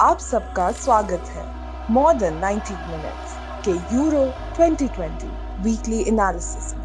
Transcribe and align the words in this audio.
आप 0.00 0.18
सबका 0.18 0.72
स्वागत 0.72 1.22
है 1.28 1.44
मॉडर्न 1.90 2.34
90 2.34 2.72
मिनट्स 2.72 3.32
के 3.64 3.70
यूरो 3.70 4.20
2020 4.56 5.62
वीकली 5.62 6.02
एनालिसिस 6.02 6.74
में। 6.74 6.84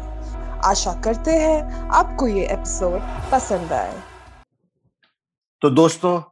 आशा 0.64 1.00
करते 1.00 1.30
हैं 1.30 1.90
आपको 1.90 2.28
ये 2.28 2.46
एपिसोड 2.46 3.00
पसंद 3.32 3.72
आए। 3.72 4.00
तो 5.60 5.70
दोस्तों 5.70 6.22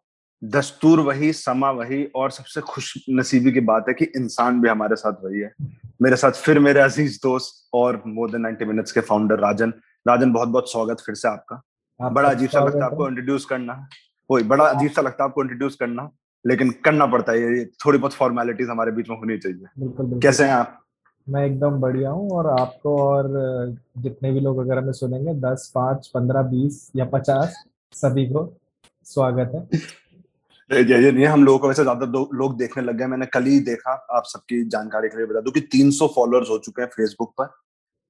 दस्तूर 0.45 1.01
वही 1.01 1.33
समा 1.33 1.71
वही 1.71 2.05
और 2.05 2.31
सबसे 2.31 2.61
खुश 2.61 3.05
नसीबी 3.11 3.53
की 3.53 3.61
बात 3.61 3.85
है 3.89 3.95
कि 3.95 4.05
इंसान 4.05 4.61
भी 4.61 4.69
हमारे 4.69 4.97
साथ 4.97 5.13
वही 5.13 5.41
है। 5.41 5.53
मेरे 6.03 6.17
साथ 6.17 6.33
फिर 6.33 6.59
मेरे 6.59 6.81
अज़ीज़ 6.81 7.19
दोस्त 7.23 7.69
और 7.75 8.03
मोर 8.07 8.31
देन 8.31 8.41
90 8.41 8.65
मिनट्स 8.65 8.93
के 8.93 9.01
फाउंडर 9.01 9.39
राजन। 9.39 9.71
राजन 10.09 10.33
बहुत 10.33 10.49
बहुत 10.49 10.73
स्वागत 10.73 11.03
फिर 11.07 11.15
से 11.15 11.29
आपका। 11.29 11.63
बड़ा 12.01 12.31
अजीब 12.31 12.51
सा 12.51 12.65
लगता 12.65 12.79
है 12.79 12.85
आपको 12.85 13.09
इंट्रोड्यूस 13.09 13.45
करना। 13.45 13.89
वही 14.31 14.45
बड़ा 14.45 14.65
अजीब 14.65 14.91
सा 14.91 15.03
लगता 15.03 15.25
है 15.25 15.29
आपको 15.29 15.43
इंट्रोड्यूस 15.43 15.77
करना। 15.77 16.11
लेकिन 16.45 16.71
करना 16.85 17.07
पड़ता 17.07 17.33
है 17.33 17.41
ये 17.41 17.65
थोड़ी 17.85 17.99
बहुत 17.99 18.13
फॉर्मेलिटीज 18.13 18.69
हमारे 18.69 18.93
बीच 18.93 19.11
में 19.11 19.17
होनी 19.17 19.39
चाहिए। 19.39 19.67
बिल्कुल, 19.79 20.07
बिल्कुल। 20.07 20.21
कैसे 20.21 20.45
हैं 20.45 20.53
आप? 20.53 20.79
मैं 21.27 21.45
एकदम 21.47 21.81
बढ़िया 21.81 22.11
हूँ 22.11 22.31
और 22.31 22.47
आपको 22.61 22.97
और 23.03 23.29
जितने 23.99 24.33
भी 24.33 24.41
लोग 24.41 24.59
अगर 24.59 24.79
हमें 24.79 24.93
सुनेंगे 24.93 25.35
दस 25.41 25.71
पाँच 25.75 26.07
पंद्रह 26.15 26.43
बीस 26.43 26.91
या 26.97 27.05
पचास 27.05 27.63
सभी 27.95 28.27
को 28.27 28.45
स्वागत 29.07 29.53
है। 29.55 29.81
ये 30.71 31.03
ये 31.05 31.13
नहीं 31.13 31.27
हम 31.27 31.45
लोगों 31.45 31.59
को 31.59 31.69
वैसे 31.69 31.83
ज़्यादा 31.83 32.07
लोग 32.35 32.57
देखने 32.59 32.83
लग 32.83 32.97
गए 32.99 33.07
मैंने 33.07 33.27
कल 33.27 33.45
ही 33.45 33.59
देखा 33.61 33.93
आप 34.11 34.23
सबकी 34.27 34.63
जानकारी 34.69 35.09
के 35.09 35.17
लिए 35.17 35.27
बता 35.27 35.41
दूँ 35.41 35.53
कि 35.53 35.61
300 35.73 36.07
फॉलोअर्स 36.07 36.51
हो 36.51 36.59
चुके 36.59 36.83
हैं 36.83 36.89
फेसबुक 36.89 37.33
पर 37.39 37.47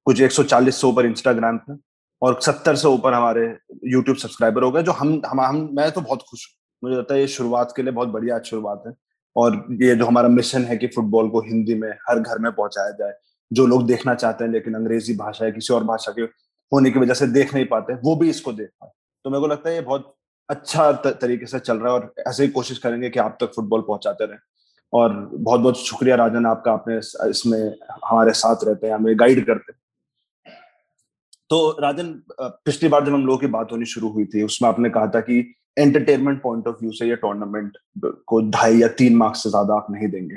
कुछ 0.06 0.20
140 0.20 0.80
से 0.80 0.86
ऊपर 0.86 1.06
इंस्टाग्राम 1.06 1.58
पर 1.58 1.78
और 2.22 2.40
70 2.42 2.76
से 2.76 2.88
ऊपर 2.88 3.14
हमारे 3.14 3.46
यूट्यूब 3.86 4.16
सब्सक्राइबर 4.16 4.62
हो 4.62 4.70
गए 4.70 4.82
जो 4.82 4.92
हम 4.92 5.20
हम, 5.26 5.40
हम 5.40 5.68
मैं 5.72 5.90
तो 5.90 6.00
बहुत 6.00 6.22
खुश 6.30 6.46
हूँ। 6.48 6.61
मुझे 6.82 6.96
लगता 6.96 7.14
है 7.14 7.20
ये 7.20 7.26
शुरुआत 7.28 7.72
के 7.76 7.82
लिए 7.82 7.92
बहुत 7.92 8.08
बढ़िया 8.08 8.38
शुरुआत 8.40 8.82
है। 8.86 8.92
और 9.36 9.64
ये 9.82 9.94
जो 9.96 10.06
हमारा 10.06 10.28
मिशन 10.28 10.64
है 10.64 10.76
कि 10.76 10.86
फुटबॉल 10.86 11.28
को 11.30 11.40
हिंदी 11.42 11.74
में 11.74 11.90
हर 12.08 12.18
घर 12.20 12.38
में 12.38 12.50
पहुँचाया 12.52 12.90
जाए, 12.90 13.12
जो 13.50 13.66
लोग 13.66 13.86
देखना 13.86 14.14
चाहते 14.14 14.44
हैं 14.44 14.50
लेकिन 14.52 14.74
अंग्रेज़ी 14.74 15.14
भाषा 15.16 15.44
या 15.44 15.50
किसी 15.50 15.74
और 15.74 15.84
भाषा 15.84 16.12
के 16.12 16.22
होने 16.72 16.90
की 16.90 16.98
वजह 16.98 17.14
से 17.14 17.26
देख 17.28 17.54
नहीं 17.54 17.66
पाते, 17.66 17.94
वो 17.94 18.16
भी 18.16 18.30
इसको 18.30 18.52
देख 18.52 18.68
पाए। 18.70 18.90
तो 19.24 19.30
मेरे 19.30 19.40
को 19.40 19.46
लगता 19.46 19.68
है 19.68 19.74
ये 19.74 19.80
बहुत 19.82 20.14
अच्छा 20.48 20.90
तरीके 21.02 21.46
से 21.46 21.58
चल 21.58 21.78
रहा 21.78 21.92
है 21.92 22.00
और 22.00 22.12
ऐसे 22.28 22.42
ही 22.42 22.48
कोशिश 22.50 22.78
करेंगे 22.78 23.10
कि 23.10 23.18
आप 23.20 23.36
तक 23.40 23.52
फुटबॉल 23.56 23.80
पहुंचाते 23.82 24.26
रहे। 24.26 24.38
और 24.92 25.12
बहुत 25.34 25.60
बहुत 25.60 25.78
शुक्रिया 25.78 26.16
राजन, 26.16 26.46
आपका 26.46 26.72
आपने 26.72 26.96
इसमें 27.30 27.60
हमारे 28.04 28.32
साथ 28.32 28.64
रहते 28.64 28.86
हैं, 28.86 28.94
हमें 28.94 29.18
गाइड 29.20 29.44
करते 29.46 29.72
तो 31.50 31.76
राजन 31.80 32.12
पिछली 32.40 32.88
बार 32.88 33.04
जब 33.06 33.12
हम 33.12 33.26
लोगों 33.26 33.38
की 33.38 33.46
बात 33.48 33.72
होनी 33.72 33.84
शुरू 33.86 34.08
हुई 34.10 34.24
थी, 34.24 34.42
उसमें 34.42 34.68
आपने 34.68 34.90
कहा 34.90 35.06
था 35.06 35.20
कि 35.20 35.54
एंटरटेनमेंट 35.76 36.42
पॉइंट 36.42 36.66
ऑफ़ 36.68 36.76
व्यू 36.80 36.92
से 36.92 37.08
ये 37.08 37.16
टूर्नामेंट 37.16 37.76
को 38.26 38.40
ढाई 38.50 38.78
या 38.78 38.88
तीन 38.98 39.16
मार्क्स 39.16 39.42
से 39.42 39.50
ज़्यादा 39.50 39.74
आप 39.74 39.86
नहीं 39.90 40.08
देंगे। 40.08 40.36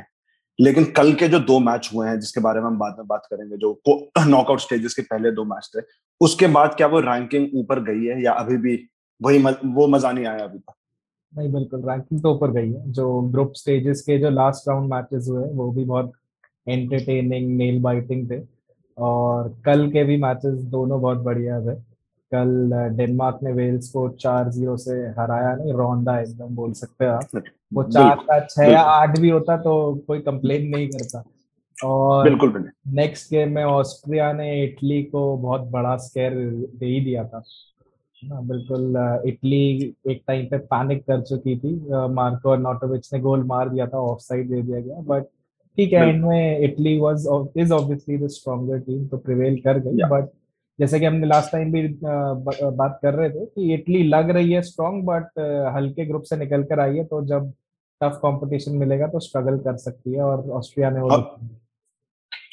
लेकिन 0.59 0.85
कल 0.97 1.13
के 1.13 1.27
जो 1.27 1.39
दो 1.41 1.59
मैच 1.59 1.89
हुए 1.93 2.07
हैं 2.07 2.19
जिसके 2.19 2.41
बारे 2.41 2.59
में 2.59 2.67
हम 2.67 2.77
बाद 2.79 2.95
में 2.97 3.07
बात 3.07 3.27
करेंगे 3.31 3.57
जो 3.57 3.79
नॉकआउट 4.19 4.59
स्टेजेस 4.59 4.93
के 4.93 5.01
पहले 5.03 5.31
दो 5.31 5.43
मैच 5.45 5.69
थे 5.75 5.81
उसके 6.21 6.47
बाद 6.49 6.75
क्या 6.77 6.87
वो 6.87 6.99
रैंकिंग 7.01 7.47
ऊपर 7.59 7.79
गई 7.83 8.05
है 8.05 8.21
या 8.23 8.31
अभी 8.33 8.57
भी 8.57 8.75
वही 9.21 9.39
मज, 9.39 9.55
वो 9.65 9.87
मज़ा 9.87 10.11
नहीं 10.11 10.25
आया 10.25 10.43
अभी 10.43 10.57
तक? 10.57 10.73
नहीं 11.33 11.51
बिल्कुल 11.53 11.81
रैंकिंग 11.89 12.21
तो 12.21 12.33
ऊपर 12.35 12.51
गई 12.51 12.71
है। 12.71 12.91
जो 12.91 13.21
ग्रुप 13.31 13.53
स्टेजेस 13.55 14.01
के 14.01 14.17
जो 14.19 14.29
लास्ट 14.29 14.67
राउंड 14.69 14.93
मैचेस 14.93 15.27
हुए 15.29 15.47
वो 15.53 15.71
भी 15.71 15.83
बहुत 15.85 16.11
एंटरटेनिंग 16.67 17.55
नेल 17.57 17.81
बाइटिंग 17.81 18.29
थे। 18.31 18.39
और 18.97 19.49
कल 19.65 19.87
के 19.91 20.03
भी 20.03 20.17
मैचेस 20.17 20.59
दोनों 20.71 21.01
बहुत 21.01 21.17
बढ़िया 21.23 21.59
थे 21.61 21.75
कल 22.31 22.71
डेनमार्क 22.97 23.39
ने 23.43 23.51
वेल्स 23.53 23.89
को 23.89 24.07
चार 24.19 24.49
ज़ीरो 24.51 24.77
से 24.77 24.93
हराया 25.19 25.55
नहीं 25.55 25.73
रौंदा 25.73 26.19
एकदम 26.19 26.55
बोल 26.55 26.73
सकते 26.73 27.05
हैं 27.05 27.11
आप। 27.11 27.41
वो 27.71 27.83
चार 27.83 28.15
का 28.21 28.39
छह 28.41 28.71
या 28.71 28.81
आठ 28.81 29.19
भी 29.19 29.29
होता 29.29 29.57
तो 29.57 29.73
कोई 30.07 30.19
कंप्लेन 30.21 30.67
नहीं 30.69 30.87
करता। 30.89 31.23
और 31.77 32.23
बिल्कुल 32.23 32.63
नेक्स्ट 32.95 33.31
गेम 33.31 33.51
में 33.51 33.63
ऑस्ट्रिया 33.63 34.31
ने 34.33 34.63
इटली 34.63 35.01
को 35.03 35.35
बहुत 35.37 35.61
बड़ा 35.71 35.95
स्केयर 35.97 36.33
दे 36.75 36.85
ही 36.85 36.99
दिया 37.05 37.23
था। 37.23 37.43
ना 38.21 38.39
बिल्कुल 38.43 38.95
इटली 39.27 39.93
एक 40.09 40.21
टाइम 40.27 40.45
पे 40.45 40.57
पैनिक 40.65 41.01
कर 41.07 41.21
चुकी 41.21 41.57
थी। 41.57 41.73
मार्को 42.13 42.49
और 42.49 42.57
नोटोविच 42.59 43.09
ने 43.13 43.19
गोल 43.19 43.43
मार 43.45 43.69
दिया 43.69 43.87
था 43.87 43.97
ऑफ़ 44.01 44.19
साइड 44.19 44.49
दे 44.49 44.61
दिया 44.61 44.79
गया 44.79 44.99
बट 45.07 45.23
ठीक 45.77 45.93
है 45.93 46.09
इनमें 46.09 46.59
Italy 46.59 46.97
was 46.99 47.25
is 47.57 47.73
obviously 47.73 48.17
the 48.17 48.27
stronger 48.29 48.79
team 48.79 49.05
तो 49.07 49.17
प्रिवेल 49.17 49.59
कर 49.61 49.79
गई 49.79 50.09
बट 50.09 50.29
जैसे 50.79 50.99
कि 50.99 51.05
हमने 51.05 51.27
लास्ट 51.27 51.51
टाइम 51.51 51.71
भी 51.71 51.87
बात 52.03 52.99
कर 53.01 53.13
रहे 53.13 53.29
थे 53.29 53.45
कि 53.45 53.73
इटली 53.73 54.03
लग 54.03 54.29
रही 54.29 54.51
है 54.51 54.61
स्ट्रॉन्ग 54.61 55.03
बट 55.03 55.39
हल्के 55.75 56.05
ग्रुप 56.05 56.23
से 56.23 56.37
निकल 56.37 56.63
कर 56.63 56.79
आई 56.79 56.97
है 56.97 57.05
तो 57.05 57.25
जब 57.25 57.51
टफ 58.01 58.19
कंपटीशन 58.23 58.71
मिलेगा 58.71 59.07
तो 59.07 59.19
स्ट्रगल 59.19 59.57
कर 59.57 59.77
सकती 59.77 60.13
है 60.13 60.21
और 60.21 60.49
ऑस्ट्रिया 60.49 60.89
ने 60.89 60.99
और, 60.99 61.39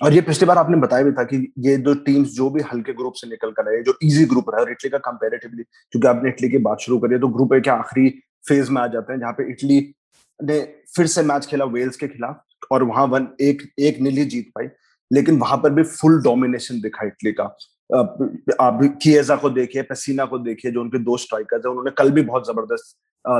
और 0.02 0.12
ये 0.12 0.20
पिछली 0.20 0.46
बार 0.46 0.58
आपने 0.58 0.76
बताया 0.76 1.04
भी 1.04 1.12
था 1.12 1.24
कि 1.24 1.52
ये 1.58 1.76
दो 1.76 1.94
टीम्स 1.94 2.28
जो 2.28 2.50
भी 2.50 2.60
हल्के 2.60 2.92
ग्रुप 2.92 3.12
से 3.14 3.28
निकल 3.28 3.50
कर 3.50 3.68
आए 3.68 3.82
जो 3.82 3.94
इजी 4.02 4.24
ग्रुप 4.24 4.50
रहा 4.50 4.60
है 4.60 4.70
इटली 4.70 4.90
का 4.90 4.98
कंपेरेटिवली 4.98 5.62
क्योंकि 5.62 6.08
आपने 6.08 6.28
इटली 6.28 6.48
की 6.48 6.58
बात 6.58 6.78
शुरू 6.78 6.98
करी 6.98 7.14
है 7.14 7.20
तो 7.20 7.28
ग्रुप 7.28 7.54
ए 7.54 7.60
के 7.60 7.70
आखिरी 7.70 8.08
फ़ेज़ 8.48 8.70
में 8.70 8.82
आ 8.82 8.86
जाते 8.86 9.12
हैं 9.12 9.20
जहाँ 9.20 9.32
पे 9.32 9.50
इटली 9.50 9.94
ने 10.42 10.60
फिर 10.96 11.06
से 11.06 11.22
मैच 11.22 11.46
खेला 11.46 11.64
वेल्स 11.64 11.96
के 11.96 12.08
खिलाफ 12.08 12.42
और 12.72 12.82
वहाँ 12.82 13.06
वन 13.06 13.28
एक 13.40 13.62
एक 13.78 14.00
नील 14.00 14.16
ही 14.16 14.24
जीत 14.24 14.50
पाई 14.54 14.66
लेकिन 15.12 15.38
वहाँ 15.38 15.58
पर 15.58 15.70
भी 15.70 15.82
फुल 15.82 16.22
डोमिनेशन 16.22 16.80
दिखा 16.80 17.06
इटली 17.06 17.32
का। 17.32 17.56
आप 17.94 18.78
किएजा 19.02 19.36
को 19.36 19.50
देखिए 19.50 19.82
पसीना 19.82 20.24
को 20.24 20.38
देखिए 20.38 20.70
जो 20.72 20.80
उनके 20.80 20.98
दो 20.98 21.16
स्ट्राइकर्स 21.16 21.62
है, 21.64 21.70
उन्होंने 21.70 21.90
कल 21.90 22.10
भी 22.10 22.22
बहुत 22.22 22.46
ज़बरदस्त 22.46 22.96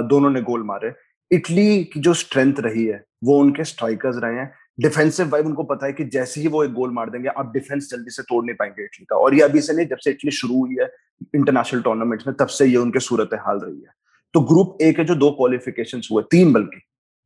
दोनों 0.08 0.30
ने 0.30 0.40
गोल 0.42 0.62
मारे। 0.62 0.92
इटली 1.30 1.84
की 1.84 2.00
जो 2.00 2.14
स्ट्रेंथ 2.14 2.60
रही 2.60 2.84
है, 2.86 3.04
वो 3.24 3.38
उनके 3.40 3.64
स्ट्राइकर्स 3.64 4.16
रहे 4.22 4.38
हैं। 4.38 4.52
डिफेंसिव 4.80 5.28
वाइब 5.28 5.46
उनको 5.46 5.62
पता 5.64 5.86
है 5.86 5.92
कि 5.92 6.04
जैसे 6.06 6.40
ही 6.40 6.48
वो 6.48 6.62
एक 6.64 6.72
गोल 6.72 6.90
मार 6.90 7.10
देंगे 7.10 7.28
आप 7.28 7.52
डिफेंस 7.52 7.88
जल्दी 7.90 8.10
से 8.10 8.22
तोड़ 8.22 8.44
नहीं 8.44 8.56
पाएँगे 8.56 8.84
इटली 8.84 9.04
का। 9.04 9.16
और 9.16 9.34
ये 9.34 9.40
अभी 9.42 9.60
से 9.60 9.72
नहीं, 9.72 9.86
जब 9.86 9.96
से 9.96 10.10
इटली 10.10 10.30
शुरू 10.30 10.58
हुई 10.58 10.76
है 10.80 10.90
इंटरनेशनल 11.34 11.82
टूर्नामेंट्स 11.82 12.26
में, 12.26 12.34
तब 12.36 12.46
से 12.48 12.66
ये 12.66 12.76
उनके 12.76 13.00
सूरत 13.00 13.30
हाल 13.46 13.58
रही 13.58 13.80
है। 13.80 13.94
तो 14.34 14.40
ग्रुप 14.40 14.78
ए 14.82 14.92
के 14.92 15.04
जो 15.04 15.14
दो 15.14 15.30
क्वालिफिकेशन 15.30 16.00
हुए, 16.12 16.22
तीन 16.30 16.52
बल्कि, 16.52 16.80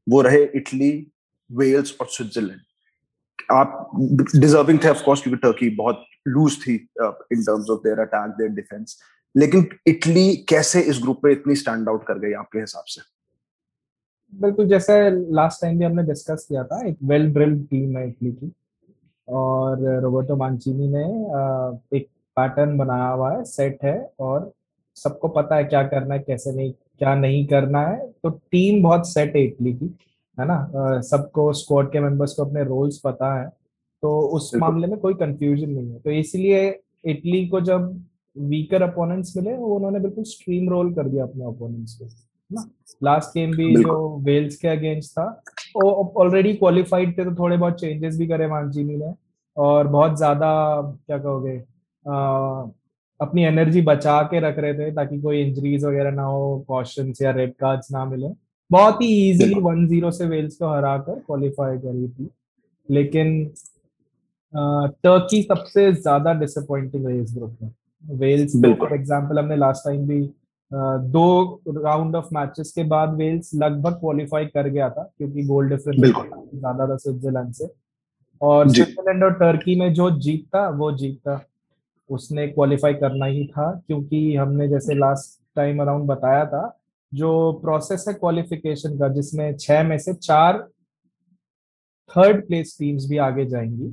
वो 0.07 0.21
रहे 0.23 0.43
इटली 0.55 0.91
वेल्स 1.51 1.97
और 2.01 2.07
स्विट्जरलैंड 2.11 2.61
आप 3.53 3.91
डिजर्विंग 4.37 4.79
थे 4.85 4.89
ऑफकोर्स 4.89 5.23
क्योंकि 5.23 5.39
टर्की 5.39 5.69
बहुत 5.77 6.05
लूज 6.27 6.57
थी 6.61 6.75
in 6.75 7.43
terms 7.43 7.71
of 7.71 7.81
their 7.81 8.01
attack 8.01 8.31
their 8.39 8.51
defence 8.53 8.99
लेकिन 9.35 9.67
इटली 9.87 10.37
कैसे 10.49 10.81
इस 10.83 10.99
ग्रुप 11.03 11.21
में 11.25 11.31
इतनी 11.33 11.55
स्टैंड 11.57 11.89
आउट 11.89 12.07
कर 12.07 12.19
गई 12.19 12.33
आपके 12.35 12.59
हिसाब 12.59 12.85
से? 12.87 13.01
बिल्कुल, 14.33 14.69
जैसे 14.69 15.11
लास्ट 15.35 15.61
टाइम 15.63 15.79
भी 15.79 15.85
हमने 15.85 16.03
डिस्कस 16.03 16.47
किया 16.49 16.63
था, 16.65 16.87
एक 16.87 16.97
वेल 17.03 17.33
ड्रिल्ड 17.33 17.67
टीम 17.69 17.97
है 17.97 18.09
इटली 18.09 18.33
की। 18.33 18.53
और 19.29 19.85
रोबर्टो 20.03 20.37
मांचीनी 20.37 20.89
ने 20.89 21.05
एक 21.99 22.09
पैटर्न 22.37 22.77
बनाया 22.79 23.09
हुआ 23.09 23.33
है 23.33 23.45
सेट 23.45 23.85
है, 23.85 23.99
और 24.21 24.53
सबको 24.97 25.29
पता 25.29 25.57
है 25.57 25.65
क्या 25.65 25.83
करना 25.89 26.15
है, 26.15 26.21
कैसे 26.21 26.53
नहीं, 26.53 26.73
क्या 26.73 27.15
नहीं 27.15 27.47
करना 27.47 27.81
है। 27.81 28.07
तो 28.13 28.31
टीम 28.31 28.83
बहुत 28.83 29.09
सेट 29.09 29.37
है 29.37 29.45
इटली 29.45 29.73
की, 29.75 29.87
है 30.39 30.47
ना? 30.47 31.01
सबको 31.03 31.53
स्क्वाड 31.53 31.91
के 31.93 32.01
मेंबर्स 32.01 32.35
को 32.35 32.45
अपने 32.45 32.65
रोल्स 32.65 33.01
पता 33.05 33.35
है। 33.41 33.51
तो 34.07 34.19
उस 34.37 34.51
मामले 34.57 34.87
में 34.87 34.99
कोई 35.01 35.15
कंफ्यूजन 35.17 35.71
नहीं 35.71 35.93
है। 35.93 35.99
तो 36.01 36.11
इसलिए 36.13 36.59
इटली 37.07 37.47
को 37.49 37.61
जब 37.63 37.89
वीकर 38.37 38.83
अपोनेंट्स 38.83 39.37
मिले 39.37 39.57
वो 39.57 39.75
उन्होंने 39.77 40.01
बिल्कुल 40.01 40.25
स्ट्रीम 40.27 40.69
रोल 40.71 40.93
कर 40.95 41.09
दिया 41.09 41.25
अपने 41.25 41.45
अपोनेंट्स 41.47 41.95
को 41.95 42.09
ना? 42.51 42.63
लास्ट 43.03 43.31
गेम 43.31 43.51
भी 43.53 43.75
जो 43.75 43.97
वेल्स 44.25 44.57
के 44.57 44.69
अगेंस्ट 44.69 45.11
था 45.13 45.25
वो 45.77 45.91
ऑलरेडी 46.19 46.53
क्वालिफाइड 46.55 47.17
थे 47.19 47.25
तो 47.25 47.35
थोड़े 47.35 47.57
बहुत 47.57 47.81
चेंजेस 47.81 48.19
भी 48.19 48.27
करे 48.27 48.47
मानचीनी 48.49 48.97
ने 48.97 49.13
और 49.57 49.89
बहुत 49.89 50.17
ज़्यादा 50.17 50.51
क्या 50.83 51.19
कहोगे 51.19 51.57
अपनी 53.21 53.45
एनर्जी 53.45 53.83
बचा 53.83 54.21
के 54.31 54.41
रख 54.41 54.59
रहे 54.59 54.75
थे 54.75 54.91
ताकि 54.95 55.21
कोई 55.21 55.41
इंजरीज 55.43 55.85
वगैरह 55.85 56.11
ना 56.13 56.25
हो 56.25 56.65
कॉशन 56.69 57.13
या 57.23 57.31
रेड 57.33 57.55
कार्ड्स 57.61 57.93
ना 57.93 58.05
मिले। 58.05 58.29
बहुत 58.71 59.03
ही 59.03 59.09
इजीली 59.31 59.61
वन 59.63 59.87
ज़ीरो 59.89 60.11
से 60.11 60.27
वेल्स 60.29 60.57
को 60.57 60.69
हरा 60.69 60.97
कर 60.99 61.19
क्वालिफाई 61.21 61.79
करी 61.79 62.09
थी। 62.09 62.29
लेकिन 62.89 63.29
टर्की 64.57 65.43
सबसे 65.43 65.93
ज़्यादा 65.93 66.33
डिसअपॉइंटिंग 66.35 67.07
रही 67.07 67.21
इस 67.21 67.35
ग्रुप 67.37 67.57
में। 67.63 67.71
वेल्स 68.05 68.57
फॉर 68.79 68.95
एग्जांपल 68.95 69.39
हमने 69.39 69.57
लास्ट 69.57 69.85
टाइम 69.85 70.07
भी 70.09 70.21
दो 71.11 71.63
राउंड 71.77 72.17
ऑफ़ 72.17 72.29
मैचेस 72.35 72.73
के 72.73 72.85
बाद 72.85 73.15
वेल्स 73.17 73.51
लगभग 73.55 73.99
क्वालिफाई 74.01 74.47
कर 74.47 74.69
गया 74.69 74.89
था 74.91 75.03
क्योंकि 75.19 75.45
गोल 75.47 75.69
डिफरेंस 75.69 76.01
ज़्यादा 76.01 76.87
था 76.87 76.97
स्विट्जरलैंड 76.97 77.53
से। 77.53 77.69
और 78.41 78.69
स्विट्जरलैंड 78.69 79.25
और 79.25 79.33
टर्की 79.35 79.79
में 79.81 79.93
जो 79.95 80.11
जीतता 80.19 80.69
वो 80.71 80.91
जीतता 80.93 81.41
उसने 82.11 82.47
क्वालिफाई 82.49 82.95
करना 82.95 83.27
ही 83.27 83.47
था 83.47 83.71
क्योंकि 83.87 84.35
हमने 84.37 84.69
जैसे 84.69 84.95
लास्ट 84.95 85.41
टाइम 85.57 85.81
अराउंड 85.83 86.07
बताया 86.09 86.45
था 86.47 86.79
जो 87.13 87.53
प्रोसेस 87.63 88.05
है 88.09 88.15
क्वालिफिकेशन 88.15 88.99
का 88.99 89.09
जिसमें 89.09 89.57
छह 89.57 89.83
में 89.83 89.97
से 89.99 90.15
चार 90.15 90.59
थर्ड 92.11 92.47
प्लेस 92.47 92.77
टीम्स 92.79 93.09
भी 93.11 93.17
आगे 93.19 93.47
जाएँगी। 93.47 93.93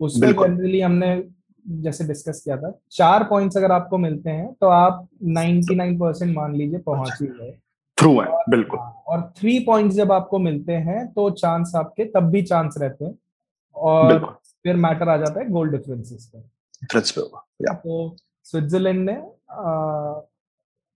उसमें 0.00 0.32
जनरली 0.32 0.80
हमने 0.80 1.22
जैसे 1.64 2.04
डिस्कस 2.04 2.40
किया 2.44 2.56
था 2.56 2.72
चार 2.92 3.24
पॉइंट्स 3.24 3.56
अगर 3.56 3.72
आपको 3.72 3.98
मिलते 3.98 4.30
हैं 4.30 4.52
तो 4.60 4.66
आप 4.68 5.06
99 5.28 5.98
परसेंट 6.00 6.34
मान 6.36 6.54
लीजिए 6.56 6.78
पहुँच 6.78 7.18
ही 7.20 7.26
गए। 7.28 7.52
थ्रू 7.98 8.10
है 8.20 8.26
बिल्कुल। 8.50 8.78
और 8.78 9.22
थ्री 9.38 9.58
पॉइंट्स 9.58 9.96
जब 9.96 10.12
आपको 10.12 10.38
मिलते 10.38 10.72
हैं 10.72 11.06
तो 11.12 11.28
चांस 11.32 11.72
आपके 11.76 12.04
तब 12.04 12.30
भी 12.30 12.42
चांस 12.42 12.74
रहते 12.78 13.04
हैं। 13.04 13.14
और 13.76 14.18
फिर 14.64 14.76
मैटर 14.76 15.08
आ 15.08 15.16
जाता 15.16 15.40
है 15.40 15.48
गोल 15.50 15.70
डिफरेंसेस 15.70 16.26
पर। 16.26 16.38
डिफरेंस 16.38 17.10
पे 17.10 17.20
होगा 17.20 17.74
तो 17.74 18.16
स्विट्जरलैंड 18.46 19.04
ने 19.10 19.16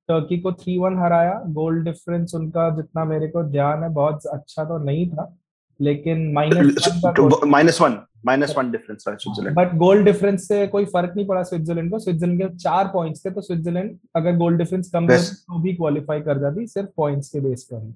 टर्की 0.08 0.38
को 0.40 0.52
थ्री 0.52 0.76
वन 0.78 0.98
हराया। 0.98 1.40
गोल 1.46 1.82
डिफरेंस 1.84 2.34
उनका 2.34 2.69
जितना 2.76 3.04
मेरे 3.04 3.28
को 3.28 3.42
ध्यान 3.50 3.82
है 3.82 3.88
बहुत 3.94 4.26
अच्छा 4.26 4.64
तो 4.64 4.78
नहीं 4.84 5.08
था 5.10 5.34
लेकिन 5.80 6.32
minus 6.32 7.00
minus 7.46 7.80
one 7.80 7.98
minus 8.24 8.54
one 8.58 8.70
difference 8.70 9.04
था 9.08 9.14
स्विट्जरलैंड 9.14 9.56
बट 9.56 9.74
गोल 9.78 10.02
डिफरेंस 10.04 10.48
से 10.48 10.66
कोई 10.66 10.84
फ़र्क 10.86 11.12
नहीं 11.16 11.26
पड़ा 11.26 11.42
स्विट्जरलैंड 11.42 11.90
को। 11.90 11.98
स्विट्जरलैंड 11.98 12.42
के 12.42 12.56
चार 12.56 12.90
पॉइंट्स 12.92 13.24
थे 13.24 13.30
तो 13.30 13.40
स्विट्जरलैंड 13.40 13.96
अगर 14.16 14.36
गोल 14.36 14.56
डिफरेंस 14.58 14.90
कम 14.90 15.06
तो 15.08 15.62
भी 15.62 15.74
क्वालिफाई 15.74 16.20
कर 16.20 16.40
जाती 16.40 16.66
सिर्फ़ 16.66 16.88
पॉइंट्स 16.96 17.28
के 17.28 17.40
बेस 17.40 17.68
पर 17.72 17.92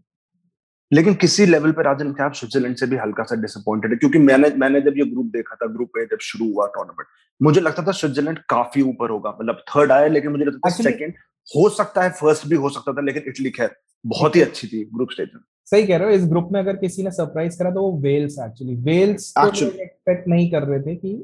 लेकिन 0.93 1.15
किसी 1.15 1.47
लेवल 1.47 1.73
पर 1.73 1.85
राजन 1.85 2.13
क्या 2.13 2.27
आप 2.27 2.35
स्विट्जरलैंड 2.35 2.77
से 2.77 2.87
भी 2.87 2.97
हल्का 2.97 3.23
सा 3.23 3.37
डिसअपॉइंटेड 3.41 3.91
है? 3.91 3.97
क्योंकि 3.97 4.19
मैंने 4.19 4.49
मैंने 4.57 4.81
जब 4.81 4.99
ये 4.99 5.05
ग्रुप 5.11 5.27
देखा 5.27 5.55
था 5.55 5.67
ग्रुप 5.67 5.91
में 5.97 6.05
जब 6.07 6.19
शुरू 6.21 6.53
हुआ 6.53 6.67
टूर्नामेंट 6.75 7.07
मुझे 7.41 7.61
लगता 7.61 7.83
था 7.83 7.93
स्विट्जरलैंड 7.93 8.39
काफ़ी 8.49 8.83
ऊपर 8.83 9.11
होगा। 9.11 9.31
मतलब 9.41 9.63
थर्ड 9.69 9.93
आया 9.93 10.07
लेकिन 10.07 10.31
मुझे 10.31 10.45
लगता 10.45 10.69
था 10.69 10.75
सेकंड 10.75 11.15
हो 11.49 11.69
सकता 11.69 12.03
है 12.03 12.11
फ़र्स्ट 12.21 12.47
भी 12.49 12.57
हो 12.57 12.69
सकता 12.71 12.93
था 12.93 13.03
लेकिन 13.03 13.23
इटली 13.29 13.51
खैर 13.51 13.75
बहुत 14.05 14.37
ही 14.37 14.43
अच्छी 14.43 14.69
थी 14.69 14.85
ग्रुप 14.95 15.11
स्टेज 15.11 15.29
में। 15.35 15.41
सही 15.67 15.87
कह 15.87 15.97
रहे 15.97 16.09
हो 16.09 16.15
इस 16.15 16.25
ग्रुप 16.27 16.49
में 16.53 16.59
अगर 16.61 16.77
किसी 16.77 17.03
ने 17.03 17.11
सरप्राइज़ 17.11 17.59
करा 17.59 17.71
तो 17.71 17.83
वो 17.83 17.99
वेल्स 18.01 18.39
एक्चुअली 18.39 18.75
वेल्स 18.85 19.33
एक्सपेक्ट 19.39 20.29
नहीं 20.29 20.51
कर 20.51 20.63
रहे 20.63 20.81
थे 20.83 20.95
कि 20.97 21.15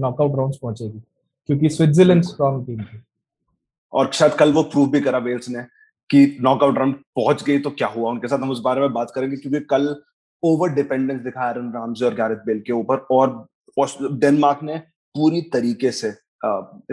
नॉकआउट 0.00 0.36
राउंड्स 0.36 0.58
पहुंचेगी 0.62 0.98
क्योंकि 1.48 1.68
स्विट्जरलैंड 1.68 2.22
स्ट्रॉन्ग 2.22 2.66
टीम 2.66 2.82
थी। 2.82 3.00
और 3.92 4.10
शायद 4.12 4.32
कल 4.32 4.52
वो 4.52 4.62
प्रूव 4.62 4.90
भी 4.90 5.00
करा 5.00 5.18
वेल्स 5.18 5.48
ने 5.48 5.62
कि 6.10 6.36
नॉकआउट 6.42 6.78
राउंड 6.78 6.94
पहुँच 7.16 7.42
गई 7.44 7.58
तो 7.58 7.70
क्या 7.70 7.88
हुआ? 7.88 8.10
उनके 8.10 8.28
साथ 8.28 8.38
हम 8.38 8.50
उस 8.50 8.60
बारे 8.62 8.80
में 8.80 8.92
बात 8.92 9.12
करेंगे 9.14 9.36
क्योंकि 9.36 9.60
कल 9.70 9.94
ओवर 10.42 10.70
डिपेंडेंस 10.74 11.20
दिखा 11.20 11.50
एरन 11.50 11.72
रामजे 11.74 12.04
और 12.06 12.14
गैरेथ 12.14 12.44
बेल 12.46 12.60
के 12.66 12.72
ऊपर 12.72 13.06
और 13.10 13.46
डेनमार्क 14.12 14.62
ने 14.62 14.76
पूरी 15.14 15.40
तरीके 15.52 15.90
से 15.92 16.08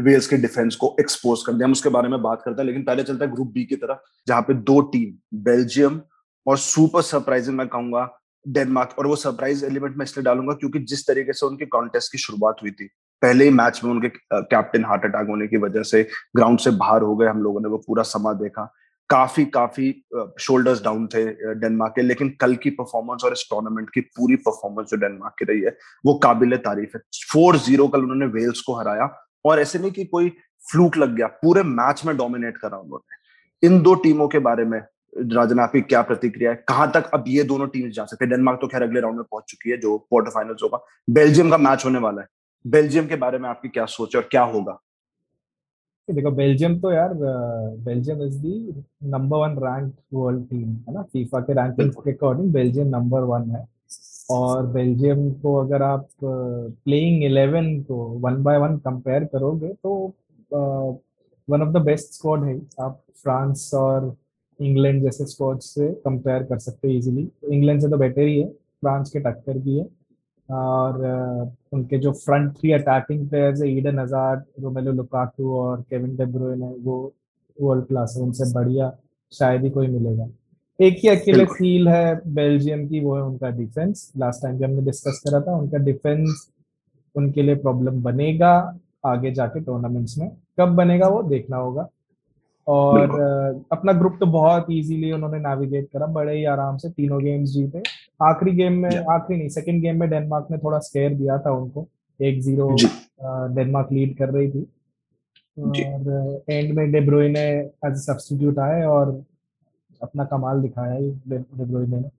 वेल्स 0.02 0.28
के 0.28 0.38
डिफेंस 0.38 0.76
को 0.76 0.96
एक्सपोज 1.00 1.44
कर 1.46 1.54
दिया। 1.54 1.66
हम 1.66 1.72
उसके 1.72 1.90
बारे 1.90 2.10
में 2.10 2.22
बात 2.22 2.42
करते 2.42 2.62
हैं 2.62 2.68
लेकिन 2.68 2.84
पहले 2.84 3.04
चलता 3.04 3.26
है 3.26 3.32
ग्रुप 3.32 3.52
बी 3.54 3.64
की 3.66 3.76
तरफ़ 3.76 3.98
जहाँ 4.28 4.42
पे 4.42 4.54
दो 4.54 4.80
टीम 4.94 5.40
बेल्जियम 5.44 6.02
और 6.48 6.58
सुपर 6.60 7.02
सरप्राइजिंग 7.04 7.58
मैं 7.58 7.68
कहूँगा 7.68 8.10
डेनमार्क 8.46 8.96
और 9.00 9.08
वो 9.08 9.16
सरप्राइज़ 9.16 9.66
एलिमेंट 9.66 9.98
मैं 9.98 10.06
इसलिए 10.06 10.24
डालूँगा 10.24 10.54
क्योंकि 10.54 10.80
जिस 10.82 11.08
तरीके 11.08 11.34
से 11.34 11.46
उनके 11.46 11.66
कॉन्टेस्ट 11.68 12.12
की 12.12 12.18
शुरुआत 12.18 12.62
हुई 12.62 12.72
थी, 12.72 12.88
पहले 13.22 13.44
ही 13.44 13.50
मैच 13.52 13.80
में 13.84 13.92
उनके 13.92 14.10
कैप्टन 14.34 14.86
हार्ट 14.86 15.06
अटैक 15.06 15.28
होने 15.30 15.48
की 15.48 15.58
वजह 15.58 15.84
से 15.84 16.02
ग्राउंड 16.36 16.60
से 16.60 16.72
बाहर 16.72 17.02
हो 17.02 17.16
गए 17.16 17.28
हम 17.28 17.42
लोगों 17.44 17.62
ने, 17.62 17.70
वो 17.70 17.78
पूरा 17.88 18.04
समा 18.04 18.34
देखा। 18.34 18.72
काफ़ी 19.10 19.46
काफ़ी 19.46 19.92
शोल्डर्स 20.40 20.84
डाउन 20.84 21.08
थे 21.08 21.24
डेनमार्क 21.56 21.94
के, 21.96 22.02
लेकिन 22.02 22.30
कल 22.42 22.56
की 22.56 22.70
परफॉर्मेंस 22.72 23.24
और 23.26 23.34
इस 23.34 23.46
टूर्नामेंट 23.50 23.90
की 23.90 24.02
पूरी 24.02 24.36
परफॉर्मेंस 24.38 24.90
जो 24.90 24.98
डेनमार्क 24.98 25.36
की 25.40 25.46
रही 25.46 25.62
है, 25.62 25.76
वो 26.06 26.14
काबिल 26.24 26.56
तारीफ़ 26.60 26.98
है। 26.98 27.02
फोर 27.34 27.58
ज़ीरो 27.58 27.88
कल 27.88 28.02
उन्होंने 28.02 28.26
वेल्स 28.34 28.62
को 28.62 28.80
हराया, 28.80 29.10
और 29.46 29.60
ऐसे 29.60 29.80
नहीं 29.80 29.92
कि 29.92 30.06
कोई 30.06 30.30
फ्लूक 30.64 30.98
लग 30.98 31.16
गया, 31.16 31.28
पूरे 31.28 31.64
मैच 31.64 32.06
में 32.06 32.16
डोमिनेट 32.18 32.58
करा 32.58 32.78
उन्होंने। 32.78 33.68
इन 33.68 33.82
दो 33.82 33.94
टीमों 33.96 34.28
के 34.28 34.40
बारे 34.42 34.66
में 34.66 34.82
राजन 35.16 35.60
आपकी 35.60 35.82
क्या 35.82 36.02
प्रतिक्रिया 36.02 36.52
है? 36.52 36.64
कहाँ 36.68 36.92
तक 36.92 37.10
अब 37.14 37.24
ये 37.28 37.44
दोनों 37.44 37.68
टीम 37.68 37.90
जा 37.90 38.06
सकते 38.06 38.26
हैं? 38.26 38.30
डेनमार्क 38.32 38.60
तो 38.62 38.68
खैर 38.68 38.84
अगले 38.84 39.00
राउंड 39.00 39.18
में 39.18 39.26
पहुँच 39.32 39.44
चुकी 39.48 39.70
है 39.72 39.78
जो 39.78 39.98
क्वार्टर 40.00 40.32
फाइनल्स 40.32 40.64
होगा। 40.64 40.80
बेल्जियम 41.10 41.50
का 41.50 41.58
मैच 41.60 41.86
होने 41.86 42.00
वाला 42.00 42.22
है। 42.22 42.28
बेल्जियम 42.66 43.08
के 43.08 43.16
बारे 43.18 43.38
में 43.38 43.50
आपकी 43.50 43.70
क्या 43.70 43.86
सोच 43.88 44.16
है 44.16 44.22
और 44.22 44.28
क्या 44.32 44.44
होगा? 44.46 44.80
देखो 46.08 46.32
बेल्जियम 46.32 46.80
तो 46.80 46.92
यार 46.92 47.14
Belgium 47.14 48.22
is 48.24 48.38
the 48.38 48.84
number 49.04 49.38
one 49.38 49.58
rank 49.60 49.94
world 50.14 50.48
team 50.50 50.70
है 50.70 50.94
ना? 50.94 51.02
फीफा 51.04 51.40
के 51.40 51.54
रैंकिंग 51.54 51.92
के 51.94 52.12
अकॉर्डिंग 52.12 52.52
बेल्जियम 52.54 52.88
नंबर 52.88 53.22
वन 53.30 53.50
है। 53.52 53.66
और 54.32 54.66
बेल्जियम 54.68 55.30
को 55.42 55.56
अगर 55.58 55.82
आप 55.84 56.08
प्लेइंग 56.24 57.24
इलेवन 57.24 57.80
को 57.84 57.96
वन 58.20 58.44
बाय 58.44 58.58
वन 58.58 58.78
कंपेयर 58.80 59.24
करोगे 59.26 59.68
तो 59.68 59.96
one 61.48 61.62
of 61.62 61.70
the 61.70 61.82
best 61.86 62.14
squad 62.14 62.44
है। 62.44 62.60
आप 62.82 63.02
फ्रांस 63.24 63.72
और 63.74 64.16
इंग्लैंड 64.60 65.02
जैसे 65.04 65.26
स्क्वाड 65.26 65.60
से 65.60 65.88
कंपेयर 66.06 66.44
कर 66.44 66.60
सकते 66.60 66.88
हैं 66.88 66.96
इजीली 66.96 67.28
इंग्लैंड 67.52 67.82
से 67.82 67.90
तो 67.90 67.98
बेटर 67.98 68.22
ही 68.22 68.40
है 68.40 68.48
फ्रांस 68.48 69.10
के 69.10 69.20
टक्कर 69.20 69.60
की 69.60 69.78
है 69.78 69.86
और 70.50 71.54
उनके 71.74 71.98
जो 71.98 72.12
फ्रंट 72.14 72.54
थ्री 72.58 72.72
अटैकिंग 72.72 73.28
प्लेयर्स 73.30 73.62
है 73.62 73.70
ईडन 73.78 74.00
हजार्ड 74.00 74.44
रोमेलो 74.64 74.92
लुकाकू 74.92 75.54
और 75.60 75.82
केविन 75.82 76.16
डेब्रोइन 76.16 76.64
है 76.64 76.74
वो 76.76 77.14
वर्ल्ड 77.58 77.86
क्लास 77.86 78.14
है 78.18 78.24
उनसे 78.24 78.54
बढ़िया 78.54 78.92
शायद 79.32 79.64
ही 79.64 79.70
कोई 79.70 79.88
मिलेगा। 79.88 80.28
एक 80.80 80.98
ही 81.04 81.10
अकेले 81.10 81.46
फील 81.46 81.88
है 81.88 82.22
बेल्जियम 82.34 82.88
की 82.88 83.00
वो 83.00 83.16
है 83.16 83.24
उनका 83.24 83.50
डिफेंस 83.50 84.12
लास्ट 84.18 84.42
टाइम 84.42 84.58
भी 84.58 84.66
हमने 84.66 84.82
डिस्कस 84.82 85.22
करा 85.28 85.42
था 85.42 85.56
उनका 85.58 85.78
डिफेंस 85.78 86.50
उनके 87.16 87.42
लिए 87.42 87.56
प्रॉब्लम 87.56 88.02
बनेगा 88.04 88.80
आगे 89.06 89.32
जाके 89.32 89.60
टूर्नामेंट्स 89.60 90.18
में। 90.18 90.30
कब 90.60 90.76
बनेगा 90.76 91.08
वो 91.08 91.22
देखना 91.24 91.58
होगा। 91.58 91.88
और 92.68 93.66
अपना 93.72 93.94
ग्रुप 93.94 94.18
तो 94.20 94.26
बहुत 94.26 94.66
इजीली 94.72 95.12
उन्होंने 95.12 95.40
नेविगेट 95.40 95.88
करा 95.94 96.06
बड़े 96.14 96.38
ही 96.38 96.44
आराम 96.46 96.78
से 96.78 96.90
तीनों 96.90 97.24
गेम्स 97.24 97.50
जीते। 97.50 97.82
आखिरी 98.22 98.52
गेम 98.58 98.74
में 98.82 98.90
आखिरी 98.90 99.38
नहीं 99.38 99.50
सेकंड 99.50 99.82
गेम 99.82 100.00
में 100.00 100.10
डेनमार्क 100.10 100.48
ने 100.52 100.58
थोड़ा 100.58 100.80
स्केयर 100.80 101.14
दिया 101.16 101.38
था 101.38 101.52
उनको। 101.54 101.86
एक 102.20 102.42
ज़ीरो 102.42 102.70
डेनमार्क 103.56 103.92
लीड 103.92 104.18
कर 104.18 104.30
रही 104.30 104.50
थी। 104.52 104.66
और 105.58 106.44
एंड 106.50 106.74
में 106.74 106.92
डेब्रोइने 106.92 107.42
एज 107.86 107.96
सब्सटीट्यूट 107.98 108.60
आए 108.60 108.84
और 108.86 109.22
अपना 110.02 110.24
कमाल 110.26 110.62
दिखाया 110.62 110.94
ही 110.94 111.10
डेब्रोइने 111.30 112.00
ने। 112.00 112.10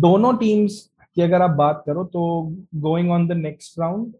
दोनों 0.00 0.32
टीम्स 0.36 0.78
की 1.16 1.22
अगर 1.22 1.42
आप 1.42 1.50
बात 1.56 1.82
करो 1.86 2.04
तो 2.04 2.20
going 2.76 3.10
on 3.10 3.26
the 3.28 3.32
next 3.32 3.78
round 3.80 4.12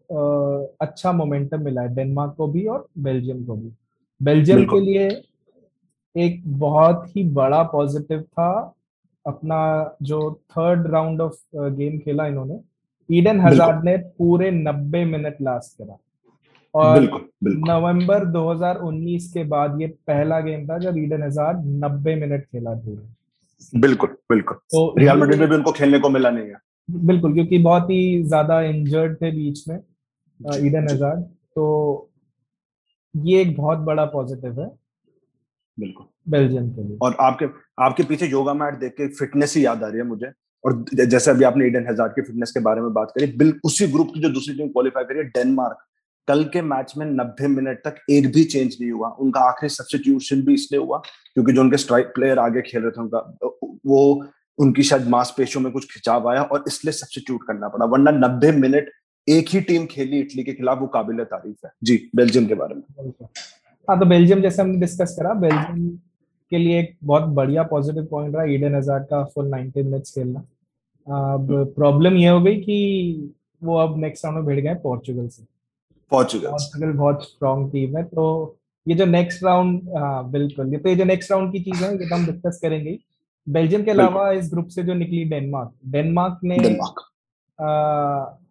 अच्छा 0.80 1.12
मोमेंटम 1.12 1.62
मिला 1.64 1.82
है 1.82 1.94
डेनमार्क 1.94 2.34
को 2.36 2.46
भी 2.46 2.66
और 2.66 2.86
बेल्जियम 2.98 3.44
को 3.44 3.54
भी। 3.54 3.72
बेल्जियम 4.20 4.64
के 4.64 4.80
लिए 4.80 5.08
एक 6.16 6.42
बहुत 6.58 7.04
ही 7.16 7.24
बड़ा 7.32 7.62
पॉजिटिव 7.72 8.20
था 8.20 8.50
अपना 9.24 9.58
जो 10.02 10.20
थर्ड 10.50 10.86
राउंड 10.92 11.20
ऑफ़ 11.20 11.36
गेम 11.56 11.98
खेला 11.98 12.26
इन्होंने। 12.26 12.58
ईडन 13.08 13.40
हज़ार 13.40 13.82
ने 13.84 13.96
पूरे 14.18 14.50
90 14.52 15.04
मिनट 15.06 15.36
लास्ट 15.42 15.78
करा। 15.78 15.98
और 16.74 17.02
नवंबर 17.44 18.24
2019 18.32 19.26
के 19.32 19.44
बाद 19.44 19.80
ये 19.80 19.86
पहला 20.06 20.40
गेम 20.40 20.66
था 20.66 20.78
जब 20.78 20.98
ईडन 20.98 21.22
हज़ार 21.22 21.56
90 21.84 22.14
मिनट 22.20 22.44
खेला 22.44 22.74
पूरे 22.74 23.80
बिल्कुल 23.80 24.08
बिल्कुल। 24.30 24.56
तो 24.56 24.94
रियल 24.98 25.18
मैड्रिड 25.18 25.40
में 25.40 25.48
भी 25.48 25.54
उनको 25.54 25.72
खेलने 25.72 25.98
को 25.98 26.08
मिला 26.10 26.30
नहीं 26.30 26.46
है। 26.46 26.60
बिल्कुल 26.88 27.32
क्योंकि 27.34 27.58
बहुत 27.60 27.90
ही 27.90 28.22
ज़्यादा 28.24 28.60
इंजर्ड 28.62 29.16
थे 29.22 29.30
बीच 29.32 29.68
में 29.68 29.76
ईडन 30.58 30.88
हज़ार 30.90 31.16
तो 31.16 32.09
ये 33.14 33.40
एक 33.40 33.56
बहुत 33.56 33.78
बड़ा 33.80 34.04
पॉजिटिव 34.08 34.60
है। 34.60 34.66
बिल्कुल। 35.78 36.06
बेल्जियम 36.28 36.68
के 36.70 36.82
लिए। 36.82 36.96
और 37.02 37.16
आपके 37.20 37.46
आपके 37.84 38.02
पीछे 38.04 38.26
योगा 38.28 38.54
मैट 38.54 38.78
देख 38.78 38.92
के 38.92 39.08
फिटनेस 39.14 39.56
ही 39.56 39.64
याद 39.64 39.82
आ 39.84 39.88
रही 39.88 39.98
है 39.98 40.06
मुझे। 40.06 40.32
और 40.64 40.84
जैसे 40.94 41.30
अभी 41.30 41.44
आपने 41.44 41.66
ईडन 41.66 41.86
हज़ार 41.88 42.08
की 42.08 42.22
फिटनेस 42.22 42.50
के 42.50 42.60
बारे 42.60 42.80
में 42.80 42.92
बात 42.94 43.12
करी 43.14 43.26
बिल्कुल 43.34 43.60
उसी 43.64 43.86
ग्रुप 43.92 44.10
की 44.14 44.20
जो 44.20 44.28
दूसरी 44.30 44.54
टीम 44.56 44.68
क्वालिफाई 44.68 45.04
करी 45.04 45.18
है 45.18 45.24
डेनमार्क 45.26 45.86
कल 46.28 46.44
के 46.52 46.62
मैच 46.62 46.92
में 46.98 47.04
नब्बे 47.06 47.48
मिनट 47.48 47.78
तक 47.84 47.96
एक 48.10 48.26
भी 48.32 48.44
चेंज 48.44 48.76
नहीं 48.80 48.90
हुआ। 48.90 49.08
उनका 49.20 49.40
आखिरी 49.42 49.68
सब्सिट्यूशन 49.70 50.42
भी 50.46 50.54
इसलिए 50.54 50.80
हुआ 50.80 50.98
क्योंकि 50.98 51.52
जो 51.52 51.60
उनके 51.60 51.76
स्ट्राइक 51.78 52.06
प्लेयर 52.14 52.38
आगे 52.38 52.62
खेल 52.62 52.82
रहे 52.82 52.90
थे 52.90 53.00
उनका 53.00 53.18
वो 53.86 54.02
उनकी 54.58 54.82
शायद 54.82 55.08
मांसपेशियों 55.08 55.62
में 55.64 55.72
कुछ 55.72 55.84
खिंचाव 55.92 56.28
आया 56.30 56.42
और 56.42 56.64
इसलिए 56.68 56.92
सब्सिट्यूट 56.92 57.46
करना 57.46 57.68
पड़ा। 57.68 57.86
वरना 57.86 58.10
नब्बे 58.16 58.50
मिनट 58.52 58.90
एक 59.30 59.48
ही 59.48 59.60
टीम 59.62 59.86
खेली 59.86 60.20
इटली 60.20 60.42
के 60.44 60.52
खिलाफ 60.54 60.78
वो 60.78 60.86
काबिल 60.94 61.24
तारीफ़ 61.24 61.66
है। 61.66 61.72
जी 61.84 61.96
बेल्जियम 62.16 62.46
के 62.46 62.54
बारे 62.54 62.74
में। 62.74 62.82
हाँ 63.88 63.98
तो 63.98 64.06
बेल्जियम 64.06 64.40
जैसे 64.42 64.62
हमने 64.62 64.78
डिस्कस 64.80 65.16
करा 65.18 65.34
बेल्जियम 65.40 65.88
के 66.52 66.58
लिए 66.58 66.78
एक 66.80 66.96
बहुत 67.04 67.22
बढ़िया 67.34 67.62
पॉजिटिव 67.64 68.04
पॉइंट 68.10 68.34
रहा 68.34 68.44
ईडन 68.52 68.74
हज़ार 68.74 69.00
का 69.10 69.22
फुल 69.26 69.46
नाइनटीन 69.48 69.86
मिनट्स 69.86 70.14
खेलना। 70.14 70.40
अब 71.06 71.72
प्रॉब्लम 71.76 72.16
ये 72.16 72.28
हो 72.28 72.40
गई 72.40 72.56
कि 72.58 73.34
वो 73.62 73.76
अब 73.78 73.98
नेक्स्ट 74.00 74.24
राउंड 74.24 74.38
में 74.38 74.46
भिड़ 74.46 74.60
गए 74.60 74.74
पोर्चुगल 74.82 75.28
से। 75.28 75.42
पोर्चुगल 76.12 76.48
पोर्चुगल 76.48 76.92
बहुत 76.94 77.22
स्ट्रॉन्ग 77.24 77.70
टीम 77.72 77.96
है 77.96 78.02
तो 78.04 78.56
ये 78.86 78.94
जो 78.94 79.04
नेक्स्ट 79.06 79.44
राउंड 79.44 79.88
हाँ 79.96 80.30
बिल्कुल 80.30 80.72
ये 80.72 80.78
तो 80.78 80.88
ये 80.88 80.96
जो 80.96 81.04
नेक्स्ट 81.04 81.30
राउंड 81.32 81.52
की 81.52 81.60
चीज़ 81.60 81.84
है 81.84 81.92
ये 81.92 82.08
तो 82.08 82.14
हम 82.14 82.26
डिस्कस 82.26 82.58
करेंगे। 82.62 82.98
बेल्जियम 83.46 83.82
के 83.84 83.90
अलावा 83.90 84.30
इस 84.32 84.50
ग्रुप 84.52 84.68
से 84.68 84.82
जो 84.82 84.94
निकली 84.94 85.24
डेनमार्क 85.26 85.72
डेनमार्क 85.92 86.38
ने 86.44 86.58
डेनमार्क 86.58 87.00